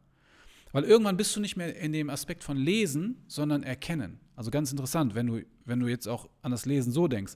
Weil 0.73 0.85
irgendwann 0.85 1.17
bist 1.17 1.37
du 1.37 1.41
nicht 1.41 1.57
mehr 1.57 1.77
in 1.77 1.93
dem 1.93 2.11
Aspekt 2.11 2.43
von 2.43 2.57
Lesen, 2.57 3.23
sondern 3.29 3.63
Erkennen. 3.63 4.19
Also 4.37 4.51
ganz 4.51 4.71
interessant, 4.71 5.15
wenn 5.15 5.27
du, 5.27 5.45
wenn 5.65 5.81
du 5.81 5.87
jetzt 5.87 6.09
auch 6.09 6.29
an 6.41 6.51
das 6.51 6.67
Lesen 6.67 6.93
so 6.93 7.09
denkst. 7.09 7.35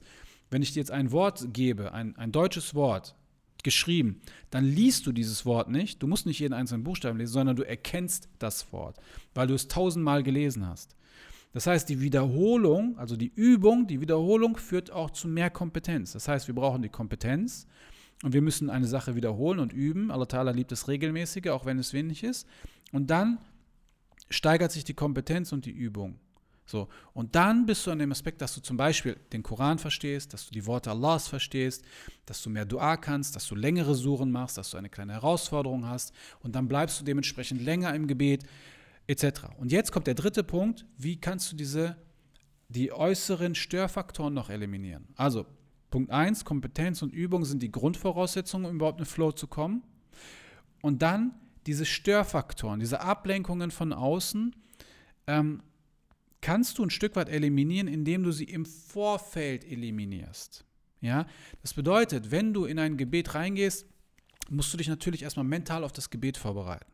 Wenn 0.49 0.61
ich 0.61 0.73
dir 0.73 0.79
jetzt 0.79 0.91
ein 0.91 1.11
Wort 1.11 1.53
gebe, 1.53 1.93
ein, 1.93 2.15
ein 2.15 2.31
deutsches 2.31 2.73
Wort, 2.73 3.15
geschrieben, 3.63 4.21
dann 4.49 4.63
liest 4.63 5.05
du 5.07 5.11
dieses 5.11 5.45
Wort 5.45 5.69
nicht. 5.69 6.01
Du 6.01 6.07
musst 6.07 6.25
nicht 6.25 6.39
jeden 6.39 6.53
einzelnen 6.53 6.85
Buchstaben 6.85 7.17
lesen, 7.17 7.33
sondern 7.33 7.57
du 7.57 7.63
erkennst 7.63 8.29
das 8.39 8.71
Wort, 8.71 8.97
weil 9.33 9.47
du 9.47 9.55
es 9.55 9.67
tausendmal 9.67 10.23
gelesen 10.23 10.65
hast. 10.65 10.95
Das 11.51 11.67
heißt, 11.67 11.89
die 11.89 11.99
Wiederholung, 11.99 12.97
also 12.97 13.17
die 13.17 13.31
Übung, 13.35 13.87
die 13.87 13.99
Wiederholung 13.99 14.57
führt 14.57 14.91
auch 14.91 15.09
zu 15.09 15.27
mehr 15.27 15.49
Kompetenz. 15.49 16.13
Das 16.13 16.27
heißt, 16.27 16.47
wir 16.47 16.55
brauchen 16.55 16.81
die 16.81 16.89
Kompetenz 16.89 17.67
und 18.23 18.33
wir 18.33 18.41
müssen 18.41 18.69
eine 18.69 18.87
Sache 18.87 19.15
wiederholen 19.15 19.59
und 19.59 19.73
üben. 19.73 20.11
Allah 20.11 20.25
Ta'ala 20.25 20.51
liebt 20.51 20.71
das 20.71 20.87
Regelmäßige, 20.87 21.49
auch 21.49 21.65
wenn 21.65 21.77
es 21.77 21.93
wenig 21.93 22.23
ist. 22.23 22.47
Und 22.91 23.09
dann 23.09 23.37
steigert 24.29 24.71
sich 24.71 24.83
die 24.83 24.93
Kompetenz 24.93 25.51
und 25.51 25.65
die 25.65 25.71
Übung. 25.71 26.19
So, 26.65 26.89
und 27.13 27.35
dann 27.35 27.65
bist 27.65 27.87
du 27.87 27.91
an 27.91 27.99
dem 27.99 28.11
Aspekt, 28.11 28.41
dass 28.41 28.53
du 28.53 28.59
zum 28.59 28.75
Beispiel 28.75 29.15
den 29.31 29.41
Koran 29.41 29.79
verstehst, 29.79 30.33
dass 30.33 30.47
du 30.47 30.51
die 30.51 30.65
Worte 30.65 30.91
Allahs 30.91 31.29
verstehst, 31.29 31.85
dass 32.25 32.43
du 32.43 32.49
mehr 32.49 32.65
Dua 32.65 32.97
kannst, 32.97 33.37
dass 33.37 33.47
du 33.47 33.55
längere 33.55 33.95
Suchen 33.95 34.31
machst, 34.31 34.57
dass 34.57 34.71
du 34.71 34.77
eine 34.77 34.89
kleine 34.89 35.13
Herausforderung 35.13 35.87
hast 35.87 36.13
und 36.41 36.55
dann 36.55 36.67
bleibst 36.67 36.99
du 36.99 37.05
dementsprechend 37.05 37.61
länger 37.61 37.95
im 37.95 38.05
Gebet, 38.05 38.43
etc. 39.07 39.43
Und 39.57 39.71
jetzt 39.71 39.93
kommt 39.93 40.07
der 40.07 40.15
dritte 40.15 40.43
Punkt, 40.43 40.85
wie 40.97 41.21
kannst 41.21 41.53
du 41.53 41.55
diese, 41.55 41.95
die 42.67 42.91
äußeren 42.91 43.55
Störfaktoren 43.55 44.33
noch 44.33 44.49
eliminieren? 44.49 45.07
Also, 45.15 45.45
Punkt 45.89 46.11
1, 46.11 46.45
Kompetenz 46.45 47.01
und 47.01 47.13
Übung 47.13 47.45
sind 47.45 47.61
die 47.61 47.71
Grundvoraussetzungen, 47.71 48.69
um 48.69 48.75
überhaupt 48.75 48.99
in 48.99 49.05
Flow 49.05 49.31
zu 49.31 49.47
kommen. 49.47 49.83
Und 50.81 51.01
dann 51.01 51.33
diese 51.65 51.85
Störfaktoren, 51.85 52.79
diese 52.79 53.01
Ablenkungen 53.01 53.71
von 53.71 53.93
außen, 53.93 54.55
ähm, 55.27 55.61
kannst 56.41 56.77
du 56.77 56.83
ein 56.83 56.89
Stück 56.89 57.15
weit 57.15 57.29
eliminieren, 57.29 57.87
indem 57.87 58.23
du 58.23 58.31
sie 58.31 58.45
im 58.45 58.65
Vorfeld 58.65 59.65
eliminierst. 59.65 60.65
Ja, 61.01 61.27
das 61.61 61.73
bedeutet, 61.73 62.31
wenn 62.31 62.53
du 62.53 62.65
in 62.65 62.79
ein 62.79 62.97
Gebet 62.97 63.35
reingehst, 63.35 63.85
musst 64.49 64.73
du 64.73 64.77
dich 64.77 64.87
natürlich 64.87 65.23
erstmal 65.23 65.45
mental 65.45 65.83
auf 65.83 65.91
das 65.91 66.09
Gebet 66.09 66.37
vorbereiten. 66.37 66.91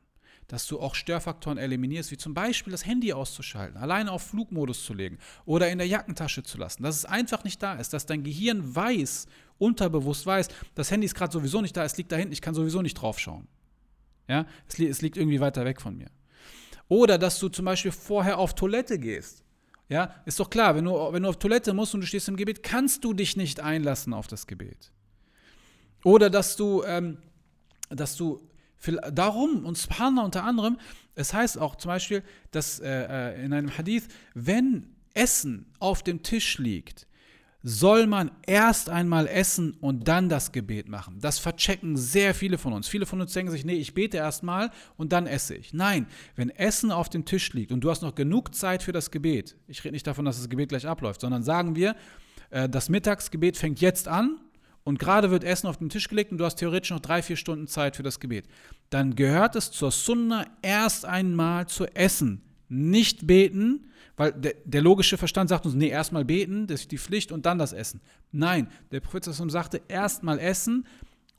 Dass 0.48 0.68
du 0.68 0.80
auch 0.80 0.96
Störfaktoren 0.96 1.58
eliminierst, 1.58 2.12
wie 2.12 2.18
zum 2.18 2.34
Beispiel 2.34 2.72
das 2.72 2.86
Handy 2.86 3.14
auszuschalten, 3.14 3.78
alleine 3.78 4.12
auf 4.12 4.24
Flugmodus 4.24 4.86
zu 4.86 4.94
legen 4.94 5.18
oder 5.46 5.70
in 5.70 5.78
der 5.78 5.88
Jackentasche 5.88 6.44
zu 6.44 6.58
lassen. 6.58 6.84
Dass 6.84 6.98
es 6.98 7.06
einfach 7.06 7.44
nicht 7.44 7.62
da 7.64 7.76
ist, 7.76 7.94
dass 7.94 8.06
dein 8.06 8.24
Gehirn 8.24 8.76
weiß, 8.76 9.28
unterbewusst 9.58 10.26
weiß, 10.26 10.50
das 10.76 10.92
Handy 10.92 11.06
ist 11.06 11.16
gerade 11.16 11.32
sowieso 11.32 11.62
nicht 11.62 11.76
da, 11.76 11.84
es 11.84 11.98
liegt 11.98 12.12
da 12.12 12.18
hinten, 12.18 12.34
ich 12.34 12.42
kann 12.42 12.54
sowieso 12.54 12.82
nicht 12.82 12.96
draufschauen. 12.96 13.48
Ja, 14.28 14.46
es, 14.68 14.80
es 14.80 15.02
liegt 15.02 15.18
irgendwie 15.18 15.40
weiter 15.40 15.66
weg 15.66 15.82
von 15.82 15.98
mir. 15.98 16.10
Oder 16.88 17.18
dass 17.18 17.40
du 17.40 17.50
zum 17.50 17.66
Beispiel 17.66 17.92
vorher 17.92 18.38
auf 18.38 18.56
Toilette 18.56 19.00
gehst. 19.00 19.44
Ja, 19.90 20.16
ist 20.26 20.40
doch 20.40 20.50
klar, 20.50 20.76
wenn 20.76 20.86
du, 20.86 20.92
wenn 21.12 21.24
du 21.24 21.30
auf 21.30 21.38
Toilette 21.38 21.74
musst 21.74 21.94
und 21.94 22.02
du 22.02 22.08
stehst 22.08 22.28
im 22.28 22.36
Gebet, 22.36 22.64
kannst 22.64 23.04
du 23.04 23.14
dich 23.14 23.36
nicht 23.36 23.60
einlassen 23.60 24.14
auf 24.14 24.28
das 24.28 24.48
Gebet. 24.48 24.92
Oder 26.04 26.30
dass 26.30 26.56
du, 26.56 26.84
ähm, 26.84 27.18
dass 27.90 28.16
du 28.16 28.42
darum 29.12 29.66
und 29.66 29.78
Subhanallah 29.78 30.26
unter 30.26 30.44
anderem, 30.44 30.78
es 31.16 31.34
heißt 31.34 31.58
auch 31.60 31.76
zum 31.76 31.90
Beispiel, 31.90 32.24
dass 32.52 32.80
äh, 32.80 32.88
äh 32.90 33.46
in 33.46 33.54
einem 33.54 33.78
Hadith, 33.78 34.08
wenn 34.34 34.88
Essen 35.14 35.66
auf 35.80 36.04
dem 36.04 36.24
Tisch 36.24 36.58
liegt, 36.58 37.08
soll 37.66 38.08
man 38.08 38.30
erst 38.46 38.90
einmal 38.90 39.26
essen 39.26 39.78
und 39.80 40.10
dann 40.10 40.28
das 40.28 40.52
Gebet 40.52 40.90
machen. 40.90 41.20
Das 41.22 41.40
verchecken 41.40 41.96
sehr 41.96 42.36
viele 42.36 42.58
von 42.58 42.74
uns. 42.74 42.90
Viele 42.90 43.06
von 43.06 43.22
uns 43.22 43.32
denken 43.32 43.52
sich, 43.52 43.64
nee, 43.64 43.76
ich 43.76 43.94
bete 43.94 44.18
erstmal 44.18 44.70
und 44.98 45.14
dann 45.14 45.28
esse 45.28 45.56
ich. 45.56 45.74
Nein, 45.74 46.08
wenn 46.36 46.50
Essen 46.50 46.92
auf 46.92 47.08
dem 47.08 47.24
Tisch 47.24 47.54
liegt 47.54 47.72
und 47.72 47.82
du 47.82 47.90
hast 47.90 48.02
noch 48.02 48.16
genug 48.16 48.54
Zeit 48.54 48.84
für 48.84 48.92
das 48.92 49.12
Gebet, 49.12 49.56
ich 49.68 49.82
rede 49.86 49.94
nicht 49.94 50.06
davon, 50.06 50.26
dass 50.26 50.38
das 50.38 50.50
Gebet 50.50 50.70
gleich 50.70 50.86
abläuft, 50.86 51.22
sondern 51.22 51.44
sagen 51.44 51.78
wir, 51.78 51.96
äh, 52.50 52.68
das 52.68 52.90
Mittagsgebet 52.90 53.56
fängt 53.56 53.80
jetzt 53.80 54.10
an 54.10 54.42
und 54.84 55.00
gerade 55.00 55.32
wird 55.32 55.44
Essen 55.44 55.68
auf 55.68 55.78
den 55.78 55.90
Tisch 55.90 56.08
gelegt 56.08 56.32
und 56.32 56.38
du 56.38 56.46
hast 56.46 56.56
theoretisch 56.56 56.92
noch 56.92 57.00
drei, 57.00 57.22
vier 57.22 57.38
Stunden 57.38 57.68
Zeit 57.68 57.96
für 57.96 58.04
das 58.04 58.20
Gebet, 58.20 58.46
dann 58.90 59.16
gehört 59.16 59.56
es 59.56 59.72
zur 59.72 59.92
Sunna 59.92 60.46
erst 60.62 61.06
einmal 61.06 61.68
zu 61.68 61.86
essen. 61.96 62.42
Nicht 62.70 63.28
beten, 63.28 63.90
weil 64.16 64.32
der, 64.34 64.56
der, 64.66 64.82
logische 64.82 65.18
Verstand 65.18 65.50
sagt 65.50 65.66
uns, 65.66 65.76
nee, 65.76 65.90
erstmal 65.90 66.26
beten, 66.26 66.68
das 66.68 66.82
ist 66.82 66.92
die 66.92 66.98
Pflicht 66.98 67.32
und 67.32 67.46
dann 67.46 67.58
das 67.58 67.74
Essen. 67.74 68.02
Nein, 68.32 68.68
der 68.92 69.00
Prophet 69.00 69.24
sagte, 69.26 69.82
erstmal 69.88 70.40
essen 70.40 70.86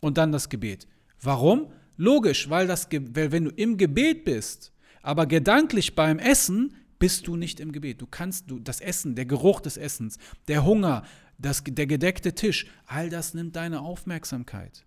und 0.01 0.19
dann 0.19 0.33
das 0.33 0.49
Gebet. 0.49 0.87
Warum? 1.21 1.73
Logisch, 1.97 2.51
weil, 2.51 2.67
das, 2.67 2.89
weil 2.91 3.31
wenn 3.31 3.45
du 3.45 3.51
im 3.51 3.77
Gebet 3.77 4.25
bist, 4.25 4.73
aber 5.03 5.27
gedanklich 5.27 5.95
beim 5.95 6.19
Essen, 6.19 6.75
bist 6.99 7.27
du 7.27 7.37
nicht 7.37 7.61
im 7.61 7.73
Gebet. 7.73 8.01
Du 8.01 8.07
kannst, 8.07 8.51
du, 8.51 8.59
das 8.59 8.81
Essen, 8.81 9.15
der 9.15 9.27
Geruch 9.27 9.61
des 9.61 9.77
Essens, 9.77 10.19
der 10.49 10.65
Hunger, 10.65 11.03
das, 11.39 11.62
der 11.64 11.87
gedeckte 11.87 12.35
Tisch, 12.35 12.66
all 12.87 13.09
das 13.09 13.35
nimmt 13.35 13.57
deine 13.57 13.80
Aufmerksamkeit. 13.80 14.85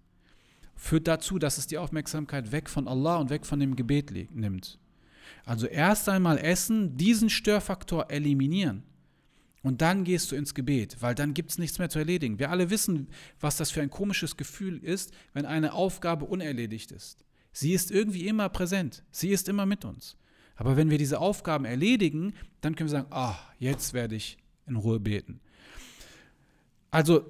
Führt 0.75 1.07
dazu, 1.07 1.39
dass 1.39 1.57
es 1.57 1.67
die 1.67 1.77
Aufmerksamkeit 1.77 2.51
weg 2.51 2.69
von 2.69 2.87
Allah 2.87 3.17
und 3.17 3.29
weg 3.29 3.45
von 3.45 3.59
dem 3.59 3.75
Gebet 3.75 4.11
nimmt. 4.33 4.79
Also 5.45 5.67
erst 5.67 6.07
einmal 6.09 6.37
essen, 6.37 6.97
diesen 6.97 7.29
Störfaktor 7.29 8.11
eliminieren. 8.11 8.83
Und 9.63 9.81
dann 9.81 10.03
gehst 10.03 10.31
du 10.31 10.35
ins 10.35 10.53
Gebet, 10.53 10.97
weil 11.01 11.15
dann 11.15 11.33
gibt 11.33 11.51
es 11.51 11.57
nichts 11.57 11.79
mehr 11.79 11.89
zu 11.89 11.99
erledigen. 11.99 12.39
Wir 12.39 12.51
alle 12.51 12.69
wissen, 12.69 13.09
was 13.39 13.57
das 13.57 13.71
für 13.71 13.81
ein 13.81 13.89
komisches 13.89 14.37
Gefühl 14.37 14.77
ist, 14.83 15.11
wenn 15.33 15.45
eine 15.45 15.73
Aufgabe 15.73 16.25
unerledigt 16.25 16.91
ist. 16.91 17.25
Sie 17.51 17.73
ist 17.73 17.91
irgendwie 17.91 18.27
immer 18.27 18.49
präsent, 18.49 19.03
sie 19.11 19.29
ist 19.29 19.49
immer 19.49 19.65
mit 19.65 19.83
uns. 19.83 20.15
Aber 20.55 20.77
wenn 20.77 20.89
wir 20.89 20.97
diese 20.97 21.19
Aufgaben 21.19 21.65
erledigen, 21.65 22.33
dann 22.61 22.75
können 22.75 22.89
wir 22.89 22.97
sagen, 22.97 23.11
ah, 23.11 23.37
jetzt 23.57 23.93
werde 23.93 24.15
ich 24.15 24.37
in 24.67 24.75
Ruhe 24.75 24.99
beten. 24.99 25.39
Also 26.91 27.25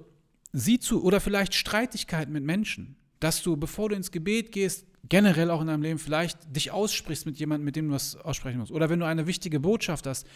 sieh 0.53 0.79
zu, 0.79 1.03
oder 1.03 1.19
vielleicht 1.19 1.53
Streitigkeiten 1.53 2.33
mit 2.33 2.43
Menschen, 2.43 2.95
dass 3.19 3.41
du, 3.41 3.57
bevor 3.57 3.89
du 3.89 3.95
ins 3.95 4.11
Gebet 4.11 4.51
gehst, 4.51 4.85
generell 5.09 5.51
auch 5.51 5.61
in 5.61 5.67
deinem 5.67 5.81
Leben 5.81 5.99
vielleicht 5.99 6.55
dich 6.55 6.71
aussprichst 6.71 7.25
mit 7.25 7.37
jemandem, 7.37 7.65
mit 7.65 7.75
dem 7.75 7.87
du 7.87 7.95
was 7.95 8.15
aussprechen 8.15 8.59
musst. 8.59 8.71
Oder 8.71 8.89
wenn 8.89 8.99
du 8.99 9.05
eine 9.05 9.27
wichtige 9.27 9.59
Botschaft 9.59 10.05
hast, 10.05 10.27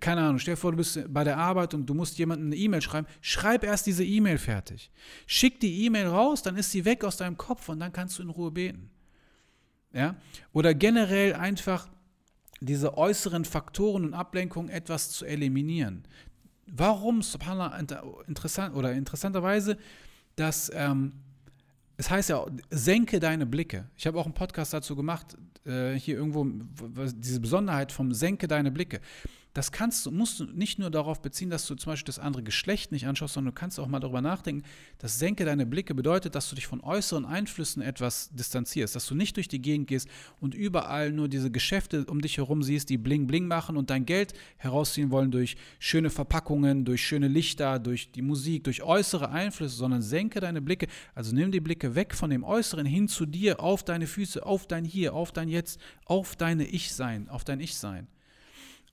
keine 0.00 0.22
Ahnung, 0.22 0.38
stell 0.38 0.54
dir 0.54 0.60
vor, 0.60 0.70
du 0.70 0.76
bist 0.76 1.00
bei 1.08 1.24
der 1.24 1.38
Arbeit 1.38 1.74
und 1.74 1.86
du 1.86 1.94
musst 1.94 2.18
jemandem 2.18 2.46
eine 2.46 2.56
E-Mail 2.56 2.82
schreiben, 2.82 3.06
schreib 3.20 3.64
erst 3.64 3.86
diese 3.86 4.04
E-Mail 4.04 4.38
fertig. 4.38 4.90
Schick 5.26 5.60
die 5.60 5.84
E-Mail 5.84 6.06
raus, 6.06 6.42
dann 6.42 6.56
ist 6.56 6.70
sie 6.70 6.84
weg 6.84 7.04
aus 7.04 7.16
deinem 7.16 7.36
Kopf 7.36 7.68
und 7.68 7.80
dann 7.80 7.92
kannst 7.92 8.18
du 8.18 8.22
in 8.22 8.30
Ruhe 8.30 8.52
beten. 8.52 8.90
Ja? 9.92 10.16
Oder 10.52 10.74
generell 10.74 11.34
einfach 11.34 11.88
diese 12.60 12.96
äußeren 12.96 13.44
Faktoren 13.44 14.04
und 14.04 14.14
Ablenkungen 14.14 14.70
etwas 14.70 15.10
zu 15.10 15.24
eliminieren. 15.24 16.04
Warum, 16.74 17.20
subhanallah, 17.20 17.78
interessant 18.26 18.74
oder 18.74 18.92
interessanterweise, 18.92 19.76
dass 20.36 20.70
ähm, 20.74 21.12
es 21.98 22.08
heißt 22.08 22.30
ja, 22.30 22.46
senke 22.70 23.20
deine 23.20 23.44
Blicke. 23.44 23.84
Ich 23.96 24.06
habe 24.06 24.18
auch 24.18 24.24
einen 24.24 24.32
Podcast 24.32 24.72
dazu 24.72 24.96
gemacht, 24.96 25.36
äh, 25.66 25.92
hier 25.92 26.16
irgendwo, 26.16 26.46
diese 27.14 27.40
Besonderheit 27.40 27.92
vom 27.92 28.14
senke 28.14 28.48
deine 28.48 28.70
Blicke 28.70 29.00
das 29.54 29.70
kannst 29.70 30.06
du, 30.06 30.10
musst 30.10 30.40
du 30.40 30.44
nicht 30.44 30.78
nur 30.78 30.90
darauf 30.90 31.20
beziehen, 31.20 31.50
dass 31.50 31.66
du 31.66 31.74
zum 31.74 31.92
Beispiel 31.92 32.06
das 32.06 32.18
andere 32.18 32.42
Geschlecht 32.42 32.90
nicht 32.90 33.06
anschaust, 33.06 33.34
sondern 33.34 33.54
du 33.54 33.60
kannst 33.60 33.78
auch 33.78 33.86
mal 33.86 34.00
darüber 34.00 34.22
nachdenken, 34.22 34.62
dass 34.98 35.18
Senke 35.18 35.44
deine 35.44 35.66
Blicke 35.66 35.94
bedeutet, 35.94 36.34
dass 36.34 36.48
du 36.48 36.54
dich 36.54 36.66
von 36.66 36.80
äußeren 36.80 37.26
Einflüssen 37.26 37.82
etwas 37.82 38.30
distanzierst, 38.32 38.96
dass 38.96 39.06
du 39.06 39.14
nicht 39.14 39.36
durch 39.36 39.48
die 39.48 39.60
Gegend 39.60 39.88
gehst 39.88 40.08
und 40.40 40.54
überall 40.54 41.12
nur 41.12 41.28
diese 41.28 41.50
Geschäfte 41.50 42.06
um 42.06 42.22
dich 42.22 42.38
herum 42.38 42.62
siehst, 42.62 42.88
die 42.88 42.96
bling 42.96 43.26
bling 43.26 43.46
machen 43.46 43.76
und 43.76 43.90
dein 43.90 44.06
Geld 44.06 44.32
herausziehen 44.56 45.10
wollen 45.10 45.30
durch 45.30 45.56
schöne 45.78 46.08
Verpackungen, 46.08 46.86
durch 46.86 47.04
schöne 47.04 47.28
Lichter, 47.28 47.78
durch 47.78 48.10
die 48.10 48.22
Musik, 48.22 48.64
durch 48.64 48.82
äußere 48.82 49.28
Einflüsse, 49.28 49.76
sondern 49.76 50.00
senke 50.00 50.40
deine 50.40 50.62
Blicke, 50.62 50.86
also 51.14 51.34
nimm 51.34 51.52
die 51.52 51.60
Blicke 51.60 51.94
weg 51.94 52.14
von 52.14 52.30
dem 52.30 52.42
Äußeren 52.42 52.86
hin 52.86 53.06
zu 53.06 53.26
dir, 53.26 53.60
auf 53.60 53.82
deine 53.84 54.06
Füße, 54.06 54.46
auf 54.46 54.66
dein 54.66 54.86
Hier, 54.86 55.14
auf 55.14 55.30
dein 55.30 55.48
Jetzt, 55.48 55.78
auf 56.06 56.36
deine 56.36 56.64
Ich-Sein, 56.64 57.28
auf 57.28 57.44
dein 57.44 57.60
Ich-Sein. 57.60 58.08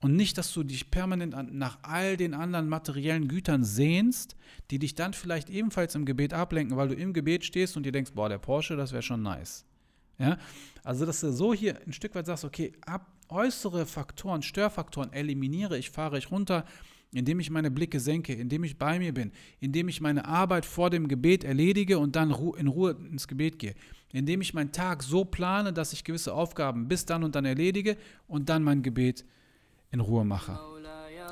Und 0.01 0.15
nicht, 0.15 0.37
dass 0.37 0.53
du 0.53 0.63
dich 0.63 0.91
permanent 0.91 1.53
nach 1.53 1.79
all 1.81 2.15
den 2.15 2.33
anderen 2.33 2.69
materiellen 2.69 3.27
Gütern 3.27 3.65
sehnst, 3.65 4.37
die 4.71 4.79
dich 4.79 4.95
dann 4.95 5.13
vielleicht 5.13 5.49
ebenfalls 5.49 5.93
im 5.95 6.05
Gebet 6.05 6.33
ablenken, 6.33 6.77
weil 6.77 6.87
du 6.87 6.95
im 6.95 7.11
Gebet 7.11 7.43
stehst 7.43 7.75
und 7.75 7.85
dir 7.85 7.91
denkst, 7.91 8.11
boah, 8.13 8.29
der 8.29 8.37
Porsche, 8.37 8.77
das 8.77 8.93
wäre 8.93 9.03
schon 9.03 9.21
nice. 9.21 9.65
Ja? 10.17 10.37
Also, 10.83 11.05
dass 11.05 11.19
du 11.19 11.33
so 11.33 11.53
hier 11.53 11.81
ein 11.85 11.91
Stück 11.91 12.15
weit 12.15 12.27
sagst, 12.27 12.45
okay, 12.45 12.71
ab, 12.85 13.11
äußere 13.27 13.85
Faktoren, 13.85 14.41
Störfaktoren 14.41 15.11
eliminiere, 15.11 15.77
ich 15.77 15.89
fahre 15.89 16.17
ich 16.17 16.31
runter, 16.31 16.65
indem 17.11 17.39
ich 17.39 17.49
meine 17.49 17.71
Blicke 17.71 17.99
senke, 17.99 18.33
indem 18.33 18.63
ich 18.63 18.77
bei 18.77 18.99
mir 18.99 19.13
bin, 19.13 19.31
indem 19.59 19.87
ich 19.87 19.99
meine 19.99 20.25
Arbeit 20.25 20.65
vor 20.65 20.89
dem 20.89 21.07
Gebet 21.07 21.43
erledige 21.43 21.99
und 21.99 22.15
dann 22.15 22.29
in 22.57 22.67
Ruhe 22.67 22.95
ins 23.11 23.27
Gebet 23.27 23.59
gehe, 23.59 23.73
indem 24.13 24.41
ich 24.41 24.53
meinen 24.53 24.71
Tag 24.71 25.03
so 25.03 25.25
plane, 25.25 25.73
dass 25.73 25.91
ich 25.91 26.03
gewisse 26.03 26.33
Aufgaben 26.33 26.87
bis 26.87 27.05
dann 27.05 27.23
und 27.23 27.35
dann 27.35 27.45
erledige 27.45 27.97
und 28.27 28.49
dann 28.49 28.63
mein 28.63 28.83
Gebet 28.83 29.25
in 29.91 29.99
Ruhe 29.99 30.23
mache. 30.23 30.59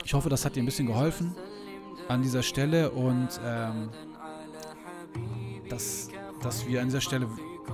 Ich 0.03 0.13
hoffe, 0.13 0.29
das 0.29 0.45
hat 0.45 0.55
dir 0.55 0.63
ein 0.63 0.65
bisschen 0.65 0.87
geholfen 0.87 1.35
an 2.07 2.21
dieser 2.21 2.43
Stelle 2.43 2.91
und 2.91 3.29
ähm, 3.45 3.89
dass, 5.69 6.09
dass 6.41 6.65
wir 6.67 6.81
an 6.81 6.87
dieser 6.87 7.01
Stelle 7.01 7.27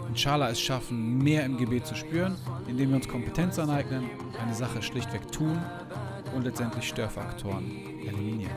inshallah 0.09 0.49
es 0.49 0.59
schaffen, 0.59 1.19
mehr 1.19 1.45
im 1.45 1.57
Gebet 1.57 1.85
zu 1.85 1.95
spüren, 1.95 2.35
indem 2.67 2.89
wir 2.89 2.95
uns 2.97 3.07
Kompetenz 3.07 3.59
aneignen, 3.59 4.09
eine 4.41 4.53
Sache 4.53 4.81
schlichtweg 4.81 5.31
tun 5.31 5.59
und 6.35 6.43
letztendlich 6.43 6.87
Störfaktoren 6.87 7.99
eliminieren. 8.01 8.55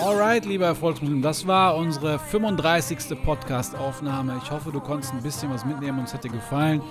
Alright, 0.00 0.44
lieber 0.44 0.66
Erfolgsmuslim, 0.66 1.22
das 1.22 1.46
war 1.46 1.76
unsere 1.76 2.18
35. 2.18 3.22
Podcast-Aufnahme. 3.24 4.40
Ich 4.42 4.50
hoffe, 4.50 4.72
du 4.72 4.80
konntest 4.80 5.12
ein 5.12 5.22
bisschen 5.22 5.50
was 5.50 5.64
mitnehmen 5.64 6.00
und 6.00 6.04
es 6.04 6.14
hat 6.14 6.24
dir 6.24 6.30
gefallen. 6.30 6.82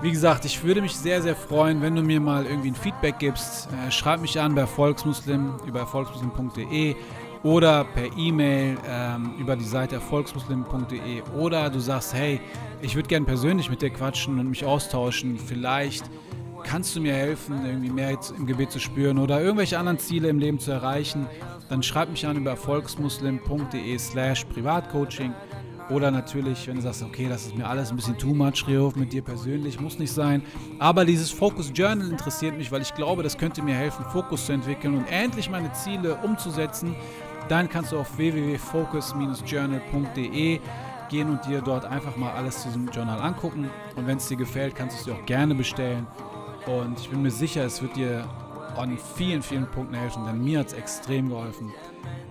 Wie 0.00 0.12
gesagt, 0.12 0.44
ich 0.44 0.62
würde 0.62 0.80
mich 0.80 0.96
sehr, 0.96 1.22
sehr 1.22 1.34
freuen, 1.34 1.82
wenn 1.82 1.96
du 1.96 2.02
mir 2.02 2.20
mal 2.20 2.46
irgendwie 2.46 2.70
ein 2.70 2.76
Feedback 2.76 3.18
gibst. 3.18 3.68
Äh, 3.72 3.90
schreib 3.90 4.20
mich 4.20 4.40
an 4.40 4.54
bei 4.54 4.60
Erfolgsmuslim 4.60 5.54
über 5.66 5.80
erfolgsmuslim.de 5.80 6.94
oder 7.42 7.82
per 7.82 8.16
E-Mail 8.16 8.76
ähm, 8.88 9.34
über 9.40 9.56
die 9.56 9.64
Seite 9.64 9.96
erfolgsmuslim.de 9.96 11.22
oder 11.36 11.68
du 11.68 11.80
sagst, 11.80 12.14
hey, 12.14 12.40
ich 12.80 12.94
würde 12.94 13.08
gerne 13.08 13.26
persönlich 13.26 13.70
mit 13.70 13.82
dir 13.82 13.90
quatschen 13.90 14.38
und 14.38 14.48
mich 14.48 14.64
austauschen. 14.64 15.36
Vielleicht 15.36 16.04
kannst 16.62 16.94
du 16.94 17.00
mir 17.00 17.14
helfen, 17.14 17.66
irgendwie 17.66 17.90
mehr 17.90 18.16
im 18.36 18.46
Gebet 18.46 18.70
zu 18.70 18.78
spüren 18.78 19.18
oder 19.18 19.40
irgendwelche 19.40 19.80
anderen 19.80 19.98
Ziele 19.98 20.28
im 20.28 20.38
Leben 20.38 20.60
zu 20.60 20.70
erreichen. 20.70 21.26
Dann 21.68 21.82
schreib 21.82 22.08
mich 22.10 22.24
an 22.24 22.36
über 22.36 22.50
erfolgsmuslim.de 22.50 23.98
slash 23.98 24.44
Privatcoaching. 24.44 25.32
Oder 25.90 26.10
natürlich, 26.10 26.66
wenn 26.68 26.76
du 26.76 26.82
sagst, 26.82 27.02
okay, 27.02 27.28
das 27.28 27.46
ist 27.46 27.56
mir 27.56 27.66
alles 27.66 27.90
ein 27.90 27.96
bisschen 27.96 28.18
too 28.18 28.34
much, 28.34 28.66
Rehof, 28.66 28.96
mit 28.96 29.12
dir 29.12 29.22
persönlich, 29.22 29.80
muss 29.80 29.98
nicht 29.98 30.12
sein. 30.12 30.42
Aber 30.78 31.04
dieses 31.04 31.30
Focus 31.30 31.72
Journal 31.74 32.10
interessiert 32.10 32.58
mich, 32.58 32.70
weil 32.70 32.82
ich 32.82 32.94
glaube, 32.94 33.22
das 33.22 33.38
könnte 33.38 33.62
mir 33.62 33.74
helfen, 33.74 34.04
Fokus 34.12 34.46
zu 34.46 34.52
entwickeln 34.52 34.94
und 34.94 35.06
endlich 35.06 35.48
meine 35.48 35.72
Ziele 35.72 36.16
umzusetzen 36.16 36.94
dann 37.48 37.68
kannst 37.68 37.90
du 37.92 37.98
auf 37.98 38.16
www.focus-journal.de 38.18 40.60
gehen 41.08 41.30
und 41.30 41.46
dir 41.46 41.62
dort 41.62 41.86
einfach 41.86 42.16
mal 42.16 42.32
alles 42.32 42.62
zu 42.62 42.68
diesem 42.68 42.88
Journal 42.90 43.20
angucken. 43.20 43.70
Und 43.96 44.06
wenn 44.06 44.18
es 44.18 44.28
dir 44.28 44.36
gefällt, 44.36 44.76
kannst 44.76 44.96
du 44.96 45.00
es 45.00 45.06
dir 45.06 45.14
auch 45.14 45.26
gerne 45.26 45.54
bestellen. 45.54 46.06
Und 46.66 47.00
ich 47.00 47.08
bin 47.08 47.22
mir 47.22 47.30
sicher, 47.30 47.64
es 47.64 47.80
wird 47.80 47.96
dir 47.96 48.28
an 48.76 48.98
vielen, 49.16 49.40
vielen 49.42 49.66
Punkten 49.66 49.94
helfen, 49.94 50.26
denn 50.26 50.44
mir 50.44 50.58
hat 50.60 50.66
es 50.68 50.74
extrem 50.74 51.30
geholfen. 51.30 51.72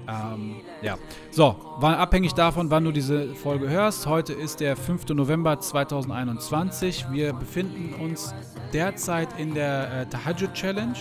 Ähm, 0.08 0.62
ja, 0.82 0.98
so, 1.32 1.56
war 1.80 1.98
abhängig 1.98 2.34
davon, 2.34 2.72
wann 2.72 2.86
du 2.86 2.92
diese 2.92 3.36
Folge 3.36 3.70
hörst. 3.70 4.08
Heute 4.08 4.34
ist 4.34 4.62
der 4.62 4.78
5. 4.78 5.10
November 5.10 5.60
2021. 5.60 7.08
Wir 7.12 7.34
befinden 7.34 7.94
uns 7.94 8.34
derzeit 8.74 9.28
in 9.38 9.54
der 9.54 10.02
äh, 10.02 10.06
Tahajjud 10.06 10.54
Challenge. 10.54 10.96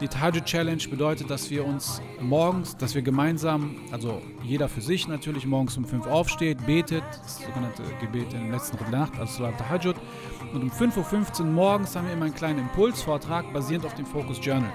Die 0.00 0.08
Tahajjud 0.08 0.44
Challenge 0.44 0.82
bedeutet, 0.90 1.30
dass 1.30 1.48
wir 1.50 1.64
uns 1.64 2.02
morgens, 2.20 2.76
dass 2.76 2.96
wir 2.96 3.02
gemeinsam, 3.02 3.76
also 3.92 4.20
jeder 4.42 4.68
für 4.68 4.80
sich 4.80 5.06
natürlich, 5.06 5.46
morgens 5.46 5.76
um 5.76 5.84
5 5.84 6.06
aufsteht, 6.08 6.66
betet, 6.66 7.04
das 7.22 7.38
sogenannte 7.38 7.84
Gebet 8.00 8.32
in 8.34 8.48
der 8.48 8.58
letzten 8.58 8.90
Nacht, 8.90 9.12
also 9.18 9.44
Salat 9.44 9.58
Tahajjud. 9.58 9.96
Und 10.52 10.62
um 10.62 10.70
5.15 10.70 11.40
Uhr 11.40 11.46
morgens 11.46 11.94
haben 11.94 12.06
wir 12.08 12.14
immer 12.14 12.24
einen 12.24 12.34
kleinen 12.34 12.58
Impulsvortrag 12.58 13.52
basierend 13.52 13.86
auf 13.86 13.94
dem 13.94 14.06
Focus 14.06 14.38
Journal. 14.42 14.72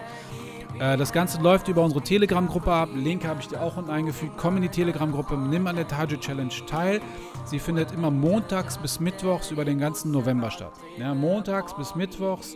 Äh, 0.80 0.96
das 0.98 1.12
Ganze 1.12 1.42
läuft 1.42 1.68
über 1.68 1.84
unsere 1.84 2.02
Telegram-Gruppe 2.02 2.72
ab. 2.72 2.90
Link 2.96 3.26
habe 3.26 3.42
ich 3.42 3.48
dir 3.48 3.62
auch 3.62 3.78
unten 3.78 3.90
eingefügt. 3.90 4.34
Komm 4.38 4.56
in 4.56 4.62
die 4.62 4.70
Telegram-Gruppe, 4.70 5.38
nimm 5.38 5.68
an 5.68 5.76
der 5.76 5.88
Tahajjud 5.88 6.22
Challenge 6.22 6.54
teil. 6.68 7.02
Sie 7.46 7.60
findet 7.60 7.92
immer 7.92 8.12
montags 8.12 8.78
bis 8.78 9.00
mittwochs 9.00 9.52
über 9.52 9.66
den 9.66 9.80
ganzen 9.80 10.12
November 10.12 10.50
statt. 10.52 10.74
Ja, 10.98 11.14
montags 11.14 11.76
bis 11.76 11.96
mittwochs 11.96 12.56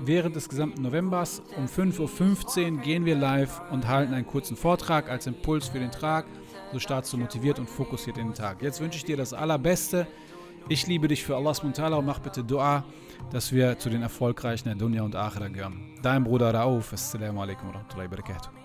während 0.00 0.36
des 0.36 0.48
gesamten 0.48 0.82
Novembers 0.82 1.42
um 1.56 1.66
5.15 1.66 2.72
Uhr 2.76 2.78
gehen 2.78 3.04
wir 3.04 3.16
live 3.16 3.60
und 3.70 3.88
halten 3.88 4.14
einen 4.14 4.26
kurzen 4.26 4.56
Vortrag 4.56 5.10
als 5.10 5.26
Impuls 5.26 5.68
für 5.68 5.80
den 5.80 5.90
Tag. 5.90 6.24
So 6.72 6.78
startest 6.78 7.12
du 7.12 7.18
motiviert 7.18 7.58
und 7.58 7.68
fokussiert 7.68 8.18
in 8.18 8.28
den 8.28 8.34
Tag. 8.34 8.62
Jetzt 8.62 8.80
wünsche 8.80 8.98
ich 8.98 9.04
dir 9.04 9.16
das 9.16 9.32
Allerbeste. 9.32 10.06
Ich 10.68 10.86
liebe 10.86 11.08
dich 11.08 11.24
für 11.24 11.36
Allah 11.36 11.52
und 11.62 12.06
mach 12.06 12.18
bitte 12.18 12.44
Dua, 12.44 12.84
dass 13.30 13.52
wir 13.52 13.78
zu 13.78 13.90
den 13.90 14.02
Erfolgreichen 14.02 14.68
der 14.68 14.76
Dunya 14.76 15.02
und 15.02 15.14
Akhira 15.14 15.48
gehören. 15.48 15.94
Dein 16.02 16.24
Bruder 16.24 16.54
Rauf. 16.54 16.92
Assalamu 16.92 17.42
alaikum 17.42 17.68
wa 17.68 17.74
rahmatullahi 17.74 18.10
wa 18.10 18.16
barakatuh. 18.16 18.57